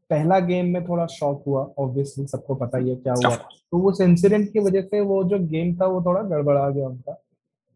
पहला 0.09 0.39
गेम 0.41 0.65
में 0.73 0.83
थोड़ा 0.85 1.05
शॉक 1.07 1.43
हुआ 1.47 1.61
ऑब्वियसली 1.79 2.25
सबको 2.27 2.55
पता 2.55 2.77
ही 2.77 2.89
है 2.89 2.95
क्या 2.95 3.13
हुआ। 3.15 3.35
तो 3.35 3.81
उस 3.89 4.01
इंसिडेंट 4.01 4.51
की 4.53 4.59
वजह 4.59 4.81
से 4.81 5.01
वो 5.01 5.23
जो 5.23 5.39
गेम 5.47 5.75
था 5.75 5.85
वो 5.85 6.01
थोड़ा 6.05 6.21
गड़बड़ा 6.29 6.69
गया 6.69 6.87
उनका। 6.87 7.21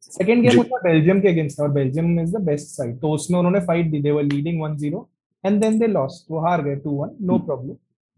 सेकेंड 0.04 0.42
गेम 0.42 0.60
उनका 0.60 0.78
बेल्जियम 0.84 1.22
के 1.22 1.28
अगेंस्ट 1.28 1.60
था 1.60 1.64
और 1.64 1.70
Belgium 1.72 2.20
is 2.20 2.36
the 2.38 2.42
best 2.46 2.68
side 2.68 3.00
तो 3.00 3.12
उसमें 3.12 3.38
उन्होंने 3.40 3.60
fight 3.66 3.92
the 3.92 4.02
they 4.02 4.12
were 4.12 4.24
leading 4.24 4.62
one 4.62 4.76
zero 4.78 5.08
and 5.44 5.62
then 5.62 5.80
they 5.80 5.88
lost 5.88 6.32
वो 6.32 6.40
हार 6.40 6.62
गए 6.62 6.76
two 6.76 6.92
one 6.92 7.16
no 7.22 7.38
problem 7.40 7.76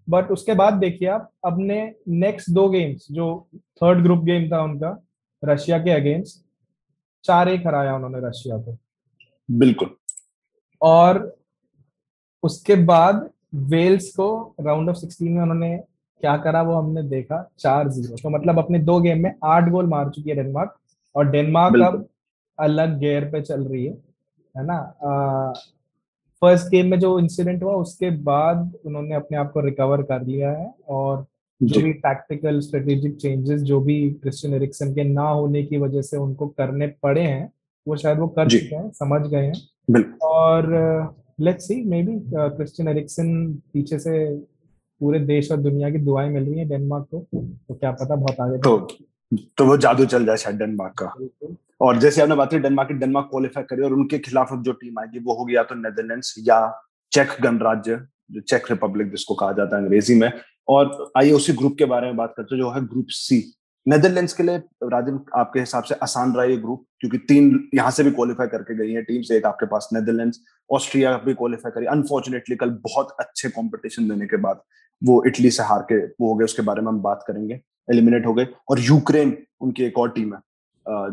but 0.07 0.31
उसके 0.31 0.53
बाद 0.53 0.73
देखिए 0.73 1.07
आप 1.09 1.29
अपने 1.45 1.77
नेक्स्ट 2.07 2.49
दो 2.49 2.67
गेम्स 2.69 3.07
जो 3.11 3.27
थर्ड 3.81 4.03
ग्रुप 4.03 4.23
गेम 4.23 4.49
था 4.51 4.63
उनका 4.63 4.97
रशिया 5.43 5.77
के 5.83 5.91
अगेंस्ट 5.91 6.43
चार 7.25 7.49
एक 7.49 7.67
हराया 7.67 7.95
उन्होंने 7.95 8.27
रशिया 8.27 8.57
को। 8.57 8.77
बिल्कुल। 9.49 9.89
और 10.81 11.37
उसके 12.43 12.75
बाद 12.85 13.29
वेल्स 13.69 14.09
को 14.15 14.55
राउंड 14.61 14.89
ऑफ़ 14.89 14.97
सिक्सटीन 14.97 15.31
में 15.31 15.41
उन्होंने 15.41 15.77
क्या 16.23 16.35
करा 16.37 16.61
वो 16.61 16.73
हमने 16.73 17.03
देखा 17.03 17.41
चार 17.59 17.89
ज़ीरो। 17.89 18.15
तो 18.23 18.29
मतलब 18.29 18.59
अपने 18.59 18.79
दो 18.79 18.99
गेम 19.01 19.21
में 19.23 19.33
आठ 19.43 19.69
गोल 19.69 19.87
मार 19.87 20.09
चुकी 20.09 20.29
है 20.29 20.35
डेनमार्क 20.35 20.75
और 21.15 21.29
डेनमार्क 21.31 21.81
अब 21.83 22.05
अलग 22.57 22.97
गेयर 22.99 23.25
पे 23.31 23.41
चल 23.41 23.63
रही 23.63 23.85
है 23.85 23.93
है 24.55 24.65
ना? 24.65 25.53
फ़र्स्ट 26.41 26.67
गेम 26.71 26.89
में 26.91 26.99
जो 26.99 27.17
इंसिडेंट 27.19 27.63
हुआ 27.63 27.73
उसके 27.73 28.09
बाद 28.23 28.71
उन्होंने 28.85 29.15
अपने 29.15 29.37
आप 29.37 29.51
को 29.51 29.59
रिकवर 29.59 30.01
कर 30.03 30.21
लिया 30.21 30.51
है 30.51 30.73
और 30.89 31.25
जो 31.61 31.81
भी 31.81 31.91
टैक्टिकल 31.93 32.59
स्ट्रेटेजिक 32.59 33.15
चेंजेस 33.17 33.61
जो 33.61 33.79
भी 33.79 34.09
क्रिश्चियन 34.13 34.53
एरिक्सन 34.53 34.93
के 34.93 35.03
ना 35.03 35.27
होने 35.29 35.63
की 35.63 35.77
वजह 35.77 36.01
से 36.01 36.17
उनको 36.17 36.47
करने 36.47 36.87
पड़े 37.03 37.21
हैं 37.21 37.51
वो 37.87 37.95
शायद 37.95 38.19
वो 38.19 38.27
कर 38.27 38.49
चुके 38.49 38.75
हैं 38.75 38.89
समझ 38.91 39.21
गए 39.27 39.45
हैं। 39.45 40.03
और 40.23 40.65
let's 41.39 41.67
see 41.67 41.81
maybe 42.03 42.19
Christian 42.33 42.89
Eriksen 42.89 43.31
पीछे 43.73 43.99
से 43.99 44.13
पूरे 45.01 45.19
देश 45.19 45.51
और 45.51 45.57
दुनिया 45.57 45.89
की 45.89 45.97
दुआएँ 45.97 46.29
मिल 46.29 46.43
रही 46.43 46.59
है 46.59 46.65
डेनमार्क 46.65 47.07
को 47.11 47.19
तो 47.67 47.73
क्या 47.73 47.91
पता 47.91 48.15
बहुत 48.15 48.39
आगे 48.41 48.57
तो 48.57 48.77
तो 49.57 49.65
वो 49.65 49.77
जादू 49.77 50.05
चल 50.05 50.25
जाए 50.25 50.37
शायद 50.37 50.57
डेनमार्क 50.57 50.93
का। 51.01 51.55
और 51.81 51.97
जैसे 51.99 52.21
आपने 52.21 52.35
बात 52.35 52.51
की 52.51 52.59
डेनमार्क 52.59 52.89
की 52.89 52.93
डेनमार्क 52.93 53.27
क्वालिफाई 53.31 53.63
करी 53.63 53.81
और 53.81 53.93
उनके 53.93 54.19
खिलाफ 54.19 54.51
अब 54.53 54.63
जो 54.63 54.71
टीम 54.73 54.99
आएगी 54.99 55.19
वो 55.19 55.33
होगी 55.33 55.55
या 55.55 55.63
तो 55.63 55.75
नेदरलैंड्स 55.75 56.35
या 56.47 56.59
चेक 57.11 57.35
गणराज्य 57.43 57.99
जो 58.31 58.41
चेक 58.41 58.71
रिपब्लिक 58.71 59.11
जिसको 59.11 59.35
कहा 59.35 59.51
जाता 59.51 59.77
है 59.77 59.83
अंग्रेज़ी 59.83 60.15
में। 60.15 60.31
और 60.67 61.11
आइए 61.17 61.31
उसी 61.31 61.53
ग्रुप 61.53 61.75
के 61.79 61.85
बारे 61.85 62.07
में 62.07 62.17
बात 62.17 62.33
करते 62.37 62.55
हैं 62.55 62.61
जो 62.61 62.69
है 62.71 62.81
ग्रुप 62.87 63.07
सी 63.09 63.41
नेदरलैंड्स 63.85 64.33
के 64.33 64.43
लिए, 64.43 64.57
राजन, 64.83 65.19
आपके 65.35 65.59
हिसाब 65.59 65.83
से 65.83 65.95
आसान 66.03 66.33
रहा 66.35 66.43
ये 66.45 66.57
ग्रुप 66.57 66.85
क्योंकि 66.99 67.17
तीन 67.27 67.69
यहाँ 67.75 67.91
से 67.91 68.03
भी 68.03 68.11
क्वालिफाई 68.11 68.47
करके 68.47 68.75
गई 68.77 68.93
है 68.93 69.01
टीम्स 69.03 69.31
एक 69.31 69.45
आपके 69.45 69.65
पास 69.65 69.89
नेदरलैंड्स 69.93 70.39
ऑस्ट्रिया 70.69 71.15
भी 71.25 71.33
क्वालिफाई 71.33 71.71
करी। 71.71 71.85
अनफॉर्चुनेटली 71.87 72.55
कल 72.55 72.69
बहुत 72.83 73.15
अच्छे 73.19 73.49
कंपटीशन 73.49 74.09
देने 74.09 74.27
के 74.27 74.37
बाद 74.37 74.61
वो 75.01 75.23
इटली 75.27 75.51
से 75.51 75.63
हार 75.63 75.81
के 75.91 75.99
वो 76.05 76.27
हो 76.29 76.35
गए, 76.35 76.45
उसके 76.45 76.61
बारे 76.61 76.81
में 76.81 76.87
हम 76.87 77.01
बात 77.01 77.23
करेंगे। 77.27 77.59
एलिमिनेट 77.87 78.25
हो 78.25 78.33
गए। 78.33 78.47
और 78.69 78.79
यूक्रेन 78.81 79.37
उनकी 79.61 79.83
एक 79.83 79.97
और 79.99 80.09
टीम 80.11 80.33
है 80.33 80.39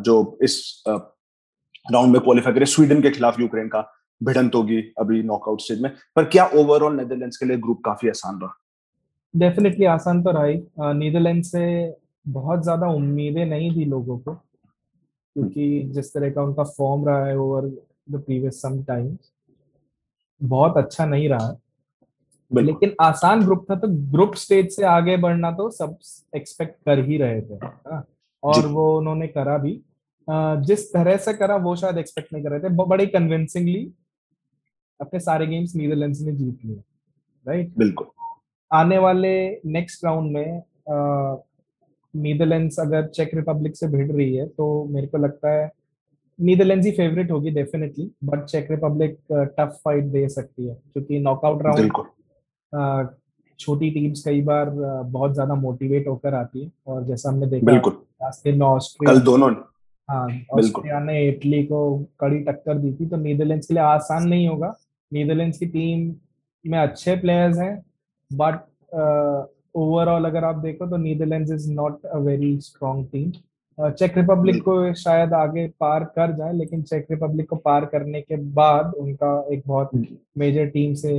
जो 0.03 0.39
इस 0.43 0.85
राउंड 0.89 2.13
में 2.13 2.21
क्वालिफाई 2.23 2.53
करे। 2.53 2.67
स्वीडन 2.67 3.03
के 3.03 3.11
खिलाफ 3.11 3.41
यूक्रेन 3.41 3.69
का 3.69 3.81
भिड़ंत 4.21 4.55
होगी 4.55 4.81
अभी 4.99 5.23
नॉकआउट 5.23 5.61
स्टेज 5.61 5.81
में। 5.83 5.91
पर 6.17 6.25
क्या 6.25 6.45
ओवरऑल 6.55 6.97
नेदरलैंड्स 6.97 7.37
के 7.37 7.47
लिए 7.47 7.57
ग्रुप 7.59 7.81
काफ़ी 7.85 8.09
आसान 8.09 8.39
रहा? 8.43 8.59
डेफिनेटली 9.35 9.87
आसान 9.87 10.23
तो 10.23 10.31
रहा 10.31 10.93
नीदरलैंड 10.93 11.43
से 11.45 11.63
बहुत 12.27 12.63
ज़्यादा 12.63 12.89
उम्मीदें 12.91 13.45
नहीं 13.47 13.71
थी 13.77 13.85
लोगों 13.85 14.19
को 14.19 14.35
क्योंकि 14.35 15.83
जिस 15.93 16.13
तरह 16.15 16.31
का 16.31 16.43
उनका 16.43 16.65
फॉर्म 16.71 17.07
रहा 17.09 17.27
है 17.27 17.37
over 17.39 17.67
the 18.11 18.23
previous 18.23 18.61
some 18.63 18.83
times 18.85 19.31
बहुत 20.41 20.77
अच्छा 20.77 21.07
नहीं 21.07 21.29
रहा। 21.29 21.49
है 22.51 22.63
लेकिन 22.63 22.95
आसान 23.01 23.45
ग्रुप 23.45 23.65
था 23.71 23.75
तो 23.77 23.89
ग्रुप 24.13 24.35
स्टेज 24.35 24.71
से 24.71 24.85
आगे 24.87 25.17
बढ़ना 25.17 25.51
तो 25.53 25.69
सब 25.71 25.97
एक्सपेक्ट 26.37 26.75
कर 26.87 27.05
ही 27.05 27.17
रहे 27.19 27.41
थे 27.41 27.55
हाँ, 27.55 28.05
और 28.43 28.67
वो 28.67 28.97
उन्होंने 28.99 29.29
करा 29.29 29.57
भी। 29.59 29.81
जिस 30.67 30.93
तरह 30.93 31.17
से 31.17 31.33
करा 31.35 31.57
वो 31.59 31.75
शायद 31.77 31.99
एक्सपेक्ट 31.99 32.33
नहीं 32.33 32.43
कर 32.45 32.51
रहे 32.51 32.61
थे। 32.61 32.69
बड़े 32.77 33.07
कन्विंसिंगली 33.07 33.91
अपने 35.01 35.21
सारे 35.21 35.47
गेम्स 35.47 35.75
नीदरलैंड्स 35.77 36.21
ने 36.21 36.33
जीत 36.33 36.65
लिए 36.65 36.83
राइट 37.47 37.73
बिल्कुल। 37.79 38.07
आने 38.71 38.99
वाले 38.99 39.33
नेक्स्ट 39.69 40.05
राउंड 40.05 40.33
में 40.33 40.63
नीदरलैंड्स 42.17 42.81
अगर 42.81 43.07
चेक 43.07 43.31
रिपब्लिक 43.35 43.77
से 43.77 43.89
भिड़ 43.89 44.13
रही 44.13 44.37
है 44.37 44.47
तो 44.47 44.85
मेरे 44.85 45.07
को 45.07 45.19
लगता 45.19 45.51
है 45.51 45.71
नीदरलैंड्स 46.41 46.87
ही 46.87 46.93
फेवरेट 46.93 47.31
होगी 47.31 47.51
डेफिनेटली 47.51 48.11
बट 48.25 48.45
चेक 48.45 48.71
रिपब्लिक 48.71 49.19
टफ 49.33 49.81
फाइट 49.85 50.05
दे 50.05 50.29
सकती 50.29 50.67
है 50.67 50.75
क्योंकि 50.75 51.19
नॉकआउट 51.19 51.63
राउंड 51.63 53.09
छोटी 53.59 53.91
टीम्स 53.91 54.25
कई 54.25 54.41
बार 54.43 54.71
बहुत 54.71 55.33
ज़्यादा 55.35 55.55
मोटिवेट 55.55 56.09
होकर 56.09 56.35
आती 56.35 56.65
है 56.65 56.71
और 56.87 57.05
जैसा 57.05 57.29
हमने 57.29 57.47
देखा 57.47 57.77
लास्ट 57.77 58.45
दिन 58.45 58.63
ऑस्ट्रेलिया 58.63 59.19
कल 59.19 59.25
दोनों 59.25 59.51
हाँ 60.11 60.29
ऑस्ट्रेलिया 60.53 61.01
ने 61.01 61.29
इटली 61.29 61.63
को 61.65 61.99
कड़ी 62.21 62.41
टक्कर 62.41 62.79
दी 62.79 62.93
थी 62.93 63.07
तो 63.07 63.17
नीदरलैंड्स 63.17 63.67
के 63.67 63.75
लिए 63.75 63.83
आसान 63.83 64.29
नहीं 64.29 64.49
होगा। 64.49 64.75
नीदरलैंड्स 65.13 65.59
की 65.59 65.67
टीम 65.67 66.15
में 66.65 66.79
अच्छे 66.79 67.17
प्लेयर्स 67.17 67.59
हैं 67.59 67.85
बट 68.33 68.55
ओवरऑल 69.75 70.25
अगर 70.25 70.45
आप 70.45 70.57
देखो 70.57 70.87
तो 70.87 70.97
Netherland 70.97 71.51
is 71.51 71.71
not 71.73 72.07
a 72.07 72.19
very 72.19 72.59
strong 72.61 73.07
team 73.13 73.31
check 73.79 74.17
Republic 74.19 74.63
को 74.63 74.73
शायद 74.95 75.33
आगे 75.35 75.67
पार 75.81 76.05
कर 76.17 76.33
जाए 76.37 76.53
लेकिन 76.53 76.83
चेक 76.83 77.07
रिपब्लिक 77.11 77.49
को 77.51 77.57
पार 77.57 77.85
करने 77.85 78.21
के 78.21 78.37
बाद 78.55 78.93
उनका 78.95 79.31
एक 79.53 79.63
बहुत 79.67 79.91
मेजर 80.39 80.67
टीम 80.67 80.95
से 80.95 81.13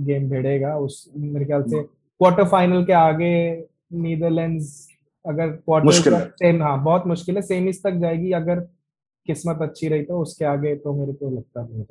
गेम 0.00 0.28
भिड़ेगा। 0.30 0.76
उस 0.78 1.04
मेरे 1.16 1.44
ख्याल 1.44 1.62
से 1.62 1.82
क्वार्टर 1.82 2.44
फाइनल 2.48 2.84
के 2.84 2.92
आगे 2.92 3.32
नीदरलैंड्स 3.94 4.88
अगर 5.24 5.48
क्वार्टर 5.48 6.20
सेम 6.34 6.62
हाँ। 6.62 6.82
बहुत 6.84 7.06
मुश्किल 7.06 7.36
है। 7.36 7.42
सेमीज 7.42 7.82
तक 7.84 7.94
जाएगी। 8.00 8.32
अगर 8.32 8.60
किस्मत 9.28 9.62
अच्छी 9.62 9.88
रही 9.88 10.02
तो 10.02 10.20
उसके 10.22 10.44
आगे 10.44 10.74
तो 10.76 10.92
मेरे 10.94 11.12
को 11.12 11.30
लगता 11.30 11.62
नहीं 11.62 11.84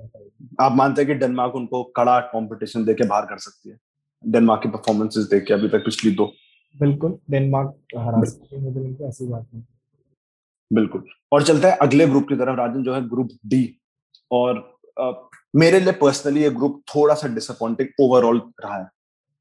आप 0.60 0.76
मानते 0.76 1.02
हैं 1.02 1.08
कि 1.08 1.14
डेनमार्क 1.16 1.56
उनको 1.56 1.84
कड़ा 1.96 2.20
कंपटीशन 2.20 2.86
देके 2.86 3.08
बाहर 3.08 3.26
कर 3.26 3.38
सकती 3.38 3.70
है? 3.70 3.78
डेनमार्क 4.28 4.64
की 4.64 4.70
परफॉर्मेंसेस 4.70 5.24
देख 5.24 5.44
के 5.44 5.54
अभी 5.54 5.70
तक 5.70 5.86
पिछली 5.86 6.12
दो। 6.12 6.34
बिल्कुल 6.80 7.18
डेनमार्क 7.30 7.76
हरा 7.98 8.24
सकते 8.24 8.56
हैं 8.56 9.08
ऐसी 9.10 9.28
बात 9.28 9.48
नहीं। 9.54 9.64
बिल्कुल। 10.74 11.06
और 11.32 11.44
चलता 11.44 11.70
है 11.70 11.78
अगले 11.78 12.08
ग्रुप 12.08 12.26
की 12.30 12.36
तरफ़ 12.36 12.58
राजन 12.58 12.84
जो 12.84 12.94
है 12.94 13.10
ग्रुप 13.10 13.30
डी 13.46 13.78
और 14.32 14.80
आ, 15.00 15.12
मेरे 15.56 15.80
लिए 15.80 15.94
पर्सनली 15.94 16.44
ये 16.44 16.50
ग्रुप 16.50 16.84
थोड़ा 16.96 17.16
सा 17.16 17.28
डिसअपॉइंटिंग 17.28 17.90
ओवरऑल 18.00 18.42
रहा 18.64 18.78
है। 18.78 18.90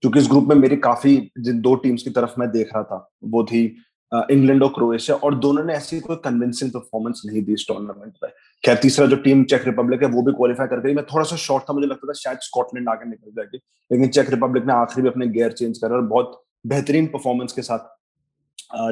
क्योंकि 0.01 0.19
इस 0.19 0.27
ग्रुप 0.27 0.45
में 0.45 0.57
मेरी 0.57 0.77
काफ़ी 0.77 1.31
जिन 1.39 1.61
दो 1.61 1.75
टीम्स 1.75 2.03
की 2.03 2.11
तरफ़ 2.11 2.35
मैं 2.39 2.51
देख 2.51 2.69
रहा 2.75 2.83
था 2.83 3.11
वो 3.25 3.45
थी 3.45 3.77
इंग्लैंड 4.13 4.63
और 4.63 4.69
क्रोएशिया, 4.69 5.17
और 5.17 5.35
दोनों 5.35 5.63
ने 5.65 5.75
ऐसी 5.75 6.01
कोई 6.01 6.17
कन्विंसिंग 6.25 6.71
परफॉर्मेंस 6.71 7.23
नहीं 7.27 7.43
दी 7.45 7.53
इस 7.53 7.65
टूर्नामेंट 7.69 8.13
में 8.23 8.31
खैर, 8.65 8.77
तीसरा 8.77 9.07
जो 9.07 9.17
टीम 9.19 9.45
चेक 9.45 9.65
रिपब्लिक 9.67 10.03
है, 10.03 10.09
वो 10.09 10.23
भी 10.23 10.33
क्वालिफाई 10.33 10.67
कर 10.67 10.81
गई। 10.81 10.95
मैं 10.95 11.05
थोड़ा 11.05 11.25
सा 11.25 11.37
शॉर्ट 11.37 11.65
था, 11.65 11.73
मुझे 11.73 11.87
लगता 11.87 12.09
था 12.09 12.13
शायद 12.19 12.39
स्कॉटलैंड 12.43 12.89
आगे 12.89 13.09
निकल 13.11 13.31
जाएगी, 13.33 13.59
लेकिन 13.91 14.09
चेक 14.09 14.31
रिपब्लिक 14.31 14.65
ने 14.65 14.73
आखिरी 14.73 15.03
में 15.03 15.11
अपने 15.11 15.27
गेयर 15.29 15.53
चेंज 15.53 15.79
करा 15.79 15.97
और 15.97 16.03
बहुत 16.05 16.41
बेहतरीन 16.67 17.07
परफॉर्मेंस 17.07 17.53
के 17.53 17.63
साथ 17.63 17.93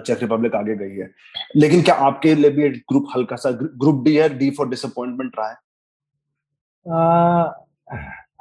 चेक 0.00 0.18
रिपब्लिक 0.22 0.54
आगे 0.54 0.74
गई 0.76 0.96
है। 0.96 1.10
लेकिन 1.56 1.82
क्या 1.82 1.94
आपके 2.06 2.34
लिए 2.34 2.50
भी 2.50 2.68
ग्रुप 2.70 3.06
हल्का 3.14 3.36
सा 3.36 3.50
ग्रुप 3.52 4.02
डी 4.04 4.16
है? 4.16 4.28
डी 4.38 4.50
फॉर 4.50 4.68
डिसअपॉइंटमेंट 4.68 5.32
रहा 5.38 5.48
है? 5.48 5.56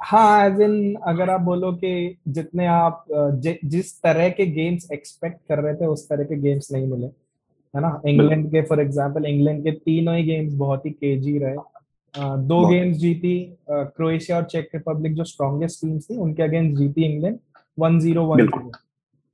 हाँ 0.04 0.46
एज 0.46 0.60
इन 0.60 0.94
अगर 1.08 1.30
आप 1.30 1.40
बोलो 1.40 1.72
कि 1.72 2.16
जितने 2.28 2.66
आप 2.66 3.04
ज, 3.10 3.54
जिस 3.64 4.00
तरह 4.02 4.28
के 4.30 4.46
गेम्स 4.46 4.90
एक्सपेक्ट 4.92 5.38
कर 5.48 5.58
रहे 5.58 5.74
थे 5.74 5.86
उस 5.86 6.08
तरह 6.08 6.24
के 6.24 6.36
गेम्स 6.40 6.72
नहीं 6.72 6.86
मिले 6.86 7.06
है 7.06 7.80
ना? 7.80 8.00
इंग्लैंड 8.06 8.50
के 8.52 8.62
फॉर 8.62 8.80
एग्जांपल 8.80 9.26
इंग्लैंड 9.26 9.62
के 9.64 9.70
तीनों 9.70 10.16
ही 10.16 10.22
गेम्स 10.24 10.54
बहुत 10.54 10.86
ही 10.86 10.90
केजी 10.90 11.38
रहे। 11.38 11.54
uh, 11.54 12.38
दो 12.38 12.66
गेम्स 12.68 12.96
जीती 12.98 13.34
क्रोएशिया 13.70 14.36
और 14.36 14.44
चेक 14.44 14.68
रिपब्लिक 14.74 15.14
जो 15.14 15.24
स्ट्रॉन्गेस्ट 15.24 15.80
टीम्स 15.80 16.10
थी 16.10 16.16
उनके 16.16 16.42
अगेंस्ट 16.42 16.78
जीती 16.78 17.04
England 17.04 17.38
one 17.78 17.98
zero 18.00 18.24
one 18.26 18.46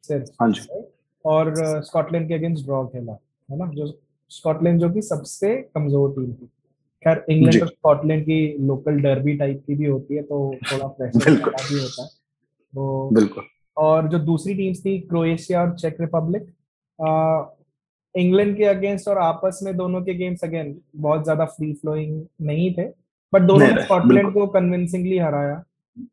zero 0.04 0.88
और 1.24 1.54
स्कॉटलैंड 1.84 2.28
के 2.28 2.34
अगेंस्ट 2.34 2.64
ड्रॉ 2.66 2.84
खेला 2.86 3.12
है 3.48 3.58
ना? 3.58 3.66
जो 3.66 3.92
स्कॉटलैंड 4.30 4.80
जो 4.80 4.90
कि 4.90 5.02
सबसे 5.02 5.54
कमज़ोर 5.74 6.10
टीम 6.12 6.32
थी। 6.32 6.48
खैर 7.02 7.24
इंग्लैंड 7.30 7.62
और 7.62 7.68
स्कॉटलैंड 7.68 8.22
की 8.24 8.66
लोकल 8.66 9.00
डर्बी 9.02 9.36
टाइप 9.38 9.62
की 9.66 9.74
भी 9.74 9.86
होती 9.86 10.14
है 10.14 10.22
तो 10.22 10.38
थोड़ा 10.64 10.86
प्रेशर 10.88 11.30
भी 11.30 11.80
होता 11.80 12.02
है। 12.02 12.08
तो 12.08 13.10
बिल्कुल। 13.14 13.44
और 13.76 14.08
जो 14.08 14.18
दूसरी 14.20 14.54
टीम्स 14.54 14.84
थी 14.84 14.98
क्रोएशिया 15.00 15.60
और 15.62 15.74
चेक 15.76 16.00
रिपब्लिक 16.00 16.46
इंग्लैंड 18.14 18.56
के 18.56 18.64
अगेंस्ट 18.66 19.08
और 19.08 19.18
आपस 19.20 19.60
में 19.64 19.76
दोनों 19.76 20.00
के 20.02 20.14
गेम्स 20.14 20.44
अगेन 20.44 20.76
बहुत 20.96 21.24
ज़्यादा 21.24 21.44
फ्री 21.46 21.72
फ्लोइंग 21.74 22.22
नहीं 22.42 22.72
थे 22.74 22.84
बट 23.32 23.42
दोनों 23.42 23.66
ने 23.66 23.82
स्कॉटलैंड 23.82 24.32
को 24.34 24.46
कन्विंसिंगली 24.48 25.18
हराया 25.18 25.62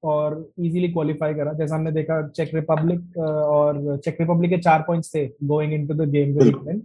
और 0.04 0.34
इजीली 0.60 0.88
क्वालिफाई 0.90 1.34
करा। 1.34 1.54
जैसा 1.54 1.76
हमने 1.76 1.92
देखा 1.92 2.22
चेक 2.30 2.54
रिपब्लिक 2.56 3.18
और 3.18 3.98
चेक 3.98 4.18
रिपब्लिक 4.22 4.52
के 4.52 4.58
चार 4.60 4.84
पॉइंट्स 4.88 5.14
थे 5.16 5.26
going 5.44 5.74
into 5.74 5.94
the 5.94 6.10
game 6.12 6.38
with 6.38 6.48
England 6.48 6.82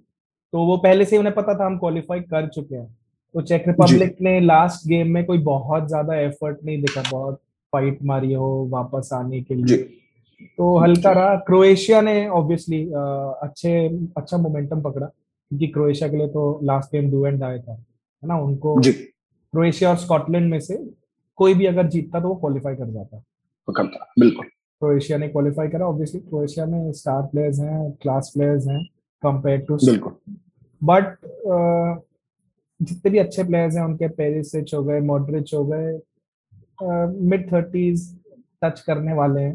तो 0.53 0.65
वो 0.67 0.77
पहले 0.79 1.05
से 1.05 1.19
उन्हें 1.19 1.35
पता 1.35 1.55
था 1.55 1.67
हम 1.67 1.79
क्वालिफाई 1.79 2.21
कर 2.23 2.49
चुके 2.49 2.77
हैं। 2.77 2.97
तो 3.35 3.41
चेक 3.43 3.69
रिपब्लिक 3.69 4.17
ने 4.21 4.39
लास्ट 4.41 4.87
गेम 4.89 5.11
में 5.15 5.25
कोई 5.27 5.39
बहुत 5.45 5.87
ज़्यादा 5.89 6.15
एफर्ट 6.17 6.59
नहीं 6.65 6.81
दिखा 6.81 7.03
बहुत 7.11 7.41
फाइट 7.73 7.99
मारी 8.05 8.33
हो 8.33 8.49
वापस 8.71 9.11
आने 9.15 9.41
के 9.43 9.55
लिए। 9.55 9.77
तो 10.59 10.77
हल्का 10.79 11.11
रहा। 11.13 11.35
क्रोएशिया 11.47 12.01
ने 12.01 12.27
ऑब्वियसली 12.29 12.83
अच्छे 13.43 13.73
अच्छा 14.17 14.37
मोमेंटम 14.39 14.81
पकड़ा 14.83 15.07
क्योंकि 15.07 15.67
क्रोएशिया 15.69 16.09
के 16.09 16.17
लिए 16.17 16.29
तो 16.29 16.61
लास्ट 16.65 16.93
गेम 16.93 17.11
डू 17.11 17.25
एंड 17.27 17.43
आया 17.43 17.59
था 17.59 17.73
है 17.73 18.29
ना? 18.29 18.39
उनको 18.39 18.81
क्रोएशिया 18.81 19.91
और 19.91 19.97
स्कॉटलैंड 19.99 20.51
में 20.51 20.59
से 20.61 20.77
कोई 21.39 21.55
भी 21.55 21.67
अगर 21.67 21.89
जीतता 21.89 22.21
तो 22.21 22.29
वो 22.29 22.35
क्वालिफाई 22.37 22.75
कर 22.77 22.91
जाता। 22.91 23.23
करता 23.69 24.13
बिल्कुल। 24.19 24.47
क्रोएशिया 24.47 25.19
ने 25.19 25.29
क्वालिफाई 25.29 25.69
करा। 25.69 25.87
ऑब्वियसली 25.87 26.21
क्रोएशिया 26.21 26.67
में 26.67 26.93
स्टार 26.93 27.23
प्लेयर्स 27.23 27.59
हैं 27.61 27.91
क्लास 28.03 28.31
प्लेयर्स 28.35 28.67
हैं 28.69 28.83
कंपेयर 29.23 29.61
टू 29.69 29.77
बट 30.83 31.17
जितने 32.81 33.11
भी 33.11 33.19
अच्छे 33.19 33.45
प्लेयर्स 33.45 33.77
हैं 33.77 33.85
उनके 33.85 34.09
पेरिसिच 34.11 34.75
हो 34.75 34.83
गए 34.85 35.01
मॉडरिच 35.03 35.55
हो 35.55 35.65
गए 35.65 35.99
मिड 37.31 37.51
थर्टीज 37.53 38.09
टच 38.65 38.81
करने 38.81 39.13
वाले 39.15 39.41
हैं। 39.41 39.55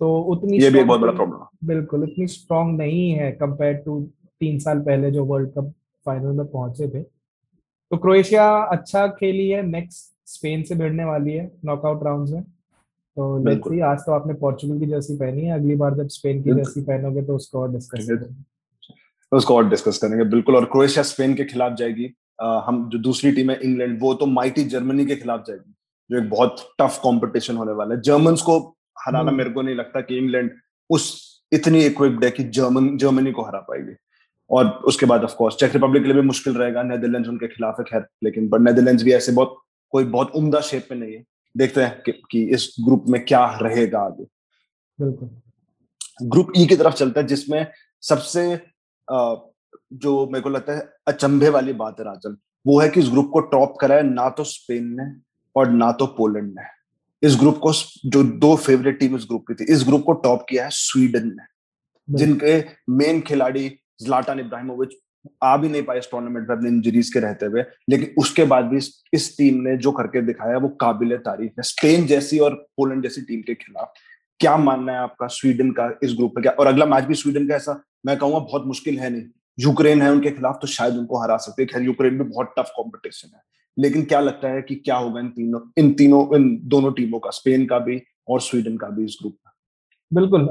तो 0.00 0.18
उतनी 0.32 0.58
ये 0.58 0.70
भी 0.70 0.78
एक 0.78 0.86
बहुत 0.86 1.00
बड़ा 1.00 1.12
प्रॉब्लम 1.12 1.66
बिल्कुल 1.68 2.04
इतनी 2.04 2.26
स्ट्रांग 2.28 2.76
नहीं 2.78 3.10
है 3.10 3.30
कंपेयर 3.32 3.74
टू 3.84 4.00
तीन 4.40 4.58
साल 4.58 4.80
पहले 4.80 5.10
जो 5.10 5.24
वर्ल्ड 5.24 5.50
कप 5.50 5.72
फाइनल 6.06 6.32
में 6.32 6.46
पहुँचे 6.46 6.88
थे। 6.88 7.02
तो 7.02 7.96
क्रोएशिया 7.96 8.46
अच्छा 8.72 9.06
खेली 9.18 9.48
है 9.48 9.62
नेक्स्ट 9.62 10.12
स्पेन 10.28 10.62
से 10.62 10.74
भिड़ने 10.74 11.04
वाली 11.04 11.32
है 11.32 11.50
नॉकआउट 11.64 12.02
राउंड 12.04 12.28
में। 12.28 12.42
तो 12.42 13.36
लेट्स 13.44 13.68
सी 13.68 13.80
आज 13.82 13.98
तो 13.98 14.12
आपने 14.12 14.34
पोर्चुगल 14.34 14.78
की 14.78 14.86
जर्सी 14.86 15.16
पहनी 15.16 15.42
है 15.42 15.52
अगली 15.52 15.74
बार 15.76 15.94
जब 15.94 16.08
स्पेन 16.10 16.42
की 16.42 16.50
जर्सी 16.52 16.80
पहनोगे 16.82 17.22
तो 17.22 17.36
उसको 17.36 17.60
और 17.60 17.70
डिस्कस 17.72 18.06
करेंगे। 18.08 18.34
उसको 19.32 19.56
और 19.56 19.68
डिस्कस 19.68 19.98
करेंगे 19.98 20.24
बिल्कुल। 20.30 20.56
और 20.56 20.64
क्रोएशिया 20.72 21.02
स्पेन 21.04 21.34
के 21.34 21.44
खिलाफ 21.44 21.72
जाएगी। 21.78 22.12
हम 22.42 22.88
जो 22.88 22.98
दूसरी 22.98 23.32
टीम 23.32 23.50
है 23.50 23.60
इंग्लैंड 23.62 23.98
वो 24.02 24.14
तो 24.14 24.26
माइटी 24.26 24.64
जर्मनी 24.64 25.06
के 25.06 25.16
खिलाफ 25.16 25.44
जाएगी 25.48 25.74
जो 26.10 26.18
एक 26.18 26.30
बहुत 26.30 26.56
टफ 26.78 26.98
कंपटीशन 26.98 27.56
होने 27.56 27.72
वाला 27.72 27.94
है। 27.94 28.00
जर्मन्स 28.00 28.42
को 28.42 28.76
हराना 29.06 29.18
हम्म। 29.18 29.34
मेरे 29.34 29.50
को 29.50 29.62
नहीं 29.62 29.74
लगता 29.74 30.00
कि 30.00 30.18
इंग्लैंड 30.18 30.50
उस 30.90 31.24
इतनी 31.52 31.84
इक्विप्ड 31.84 32.24
है 32.24 32.30
कि 32.30 32.44
जर्मन 32.44 32.96
जर्मनी 32.96 33.32
को 33.32 33.42
हरा 33.42 33.60
पाएगी। 33.60 33.96
और 34.50 34.68
उसके 34.68 35.06
बाद 35.06 35.24
ऑफ़ 35.24 35.34
कोर्स 35.34 35.56
चेक 35.56 35.72
रिपब्लिक 35.72 36.02
के 36.02 36.12
लिए 36.12 36.20
भी 36.20 36.26
मुश्किल 36.26 36.54
रहेगा 36.54 36.82
नेदरलैंड्स 36.82 37.28
उनके 37.28 37.48
खिलाफ 37.48 37.76
है 37.78 37.84
खैर 37.84 38.06
लेकिन 38.24 38.48
बट 38.48 38.60
नेदरलैंड्स 38.60 39.02
भी 39.02 39.12
ऐसे 39.12 39.32
बहुत 39.32 39.62
कोई 39.90 40.04
बहुत 40.04 40.30
उम्दा 40.30 40.60
शेप 40.60 40.88
में 40.90 40.98
नहीं 40.98 41.14
है। 41.14 41.24
देखते 41.56 41.82
हैं 41.82 42.02
कि, 42.02 42.12
कि 42.12 42.44
इस 42.44 42.76
ग्रुप 42.84 43.04
में 43.08 43.24
क्या 43.24 43.58
रहेगा 43.62 44.00
आगे। 44.00 44.24
बिल्कुल। 45.00 45.30
ग्रुप 46.22 46.52
ई 46.56 46.66
की 46.66 46.76
तरफ़ 46.76 46.94
चलता 46.94 47.20
है 47.20 47.26
जिसमें 47.26 47.66
सबसे 48.02 48.56
जो 49.92 50.26
मेरे 50.26 50.42
को 50.42 50.48
लगता 50.48 50.72
है 50.72 50.88
अचंभे 51.08 51.48
वाली 51.48 51.72
बात 51.74 52.00
है 52.00 52.04
राजन 52.04 52.36
वो 52.64 52.78
है 52.80 52.88
कि 52.88 53.00
इस 53.00 53.08
ग्रुप 53.10 53.30
को 53.32 53.40
टॉप 53.48 53.76
करा 53.80 53.94
है 53.94 54.02
ना 54.04 54.28
तो 54.28 54.44
स्पेन 54.44 54.84
ने 55.00 55.04
और 55.56 55.70
ना 55.70 55.90
तो 55.92 56.06
पोलैंड 56.16 56.48
ने। 56.50 56.62
इस 57.22 57.36
ग्रुप 57.36 57.58
को 57.58 57.72
जो 58.06 58.22
दो 58.22 58.54
फेवरेट 58.56 58.98
टीम 58.98 59.16
इस 59.16 59.24
ग्रुप 59.28 59.44
की 59.48 59.54
थी 59.54 59.72
इस 59.72 59.84
ग्रुप 59.86 60.02
को 60.04 60.12
टॉप 60.22 60.44
किया 60.48 60.64
है 60.64 60.70
स्वीडन 60.72 61.26
ने। 61.28 61.46
जिनके 62.08 62.58
मेन 62.92 63.20
खिलाड़ी 63.20 63.68
जलाटान 64.00 64.40
इब्राहिमोविच 64.40 64.94
आ 65.42 65.56
भी 65.56 65.68
नहीं 65.68 65.82
पाए 65.82 65.98
इस 65.98 66.10
टूर्नामेंट 66.10 66.48
में 66.48 66.56
अपने 66.56 66.68
इंजरीज 66.68 67.12
के 67.12 67.20
रहते 67.20 67.46
हुए 67.46 67.62
लेकिन 67.90 68.14
उसके 68.18 68.44
बाद 68.44 68.64
भी 68.64 68.78
इस 69.14 69.34
टीम 69.38 69.60
ने 69.62 69.76
जो 69.76 69.92
करके 69.92 70.22
दिखाया 70.22 70.58
वो 70.58 70.68
काबिल 70.80 71.16
तारीफ़ 71.18 71.52
है। 71.52 71.62
स्पेन 71.62 72.06
जैसी 72.06 72.38
और 72.38 72.54
पोलैंड 72.76 73.02
जैसी 73.02 73.22
टीम 73.22 73.40
के 73.40 73.54
खिलाफ 73.54 73.92
क्या 74.40 74.56
मानना 74.56 74.92
है 74.92 74.98
आपका 74.98 75.26
स्वीडन 75.28 75.70
का 75.70 75.88
इस 76.02 76.14
ग्रुप 76.14 76.32
में 76.36 76.42
क्या 76.42 76.52
और 76.52 76.66
अगला 76.66 76.86
मैच 76.86 77.04
भी 77.04 77.14
स्वीडन 77.14 77.48
का 77.48 77.54
ऐसा 77.54 77.82
मैं 78.06 78.16
कहूँगा 78.18 78.38
बहुत 78.40 78.66
मुश्किल 78.66 78.98
है 78.98 79.10
नहीं। 79.10 79.22
यूक्रेन 79.58 80.02
है 80.02 80.10
उनके 80.12 80.30
खिलाफ 80.30 80.58
तो 80.62 80.66
शायद 80.66 80.94
उनको 80.94 81.18
हरा 81.22 81.36
सकते 81.36 81.62
हैं। 81.62 81.68
खैर 81.72 81.82
यूक्रेन 81.82 82.14
में 82.14 82.30
बहुत 82.30 82.54
टफ 82.58 82.72
कॉम्पिटिशन 82.76 83.28
है। 83.34 83.42
लेकिन 83.78 84.04
क्या 84.04 84.20
लगता 84.20 84.48
है 84.48 84.62
कि 84.62 84.74
क्या 84.74 84.96
होगा 84.96 85.20
इन 85.20 85.28
तीनों 85.28 85.60
इन 85.78 85.92
तीनों 85.92 86.36
इन 86.36 86.60
दोनों 86.64 86.92
टीमों 86.92 87.18
का 87.18 87.30
स्पेन 87.30 87.66
का 87.66 87.78
भी 87.78 88.02
और 88.28 88.40
स्वीडन 88.40 88.76
का 88.76 88.88
भी 88.88 89.04
इस 89.04 89.18
ग्रुप 89.20 89.34
का 89.34 89.54
बिल्कुल 90.12 90.48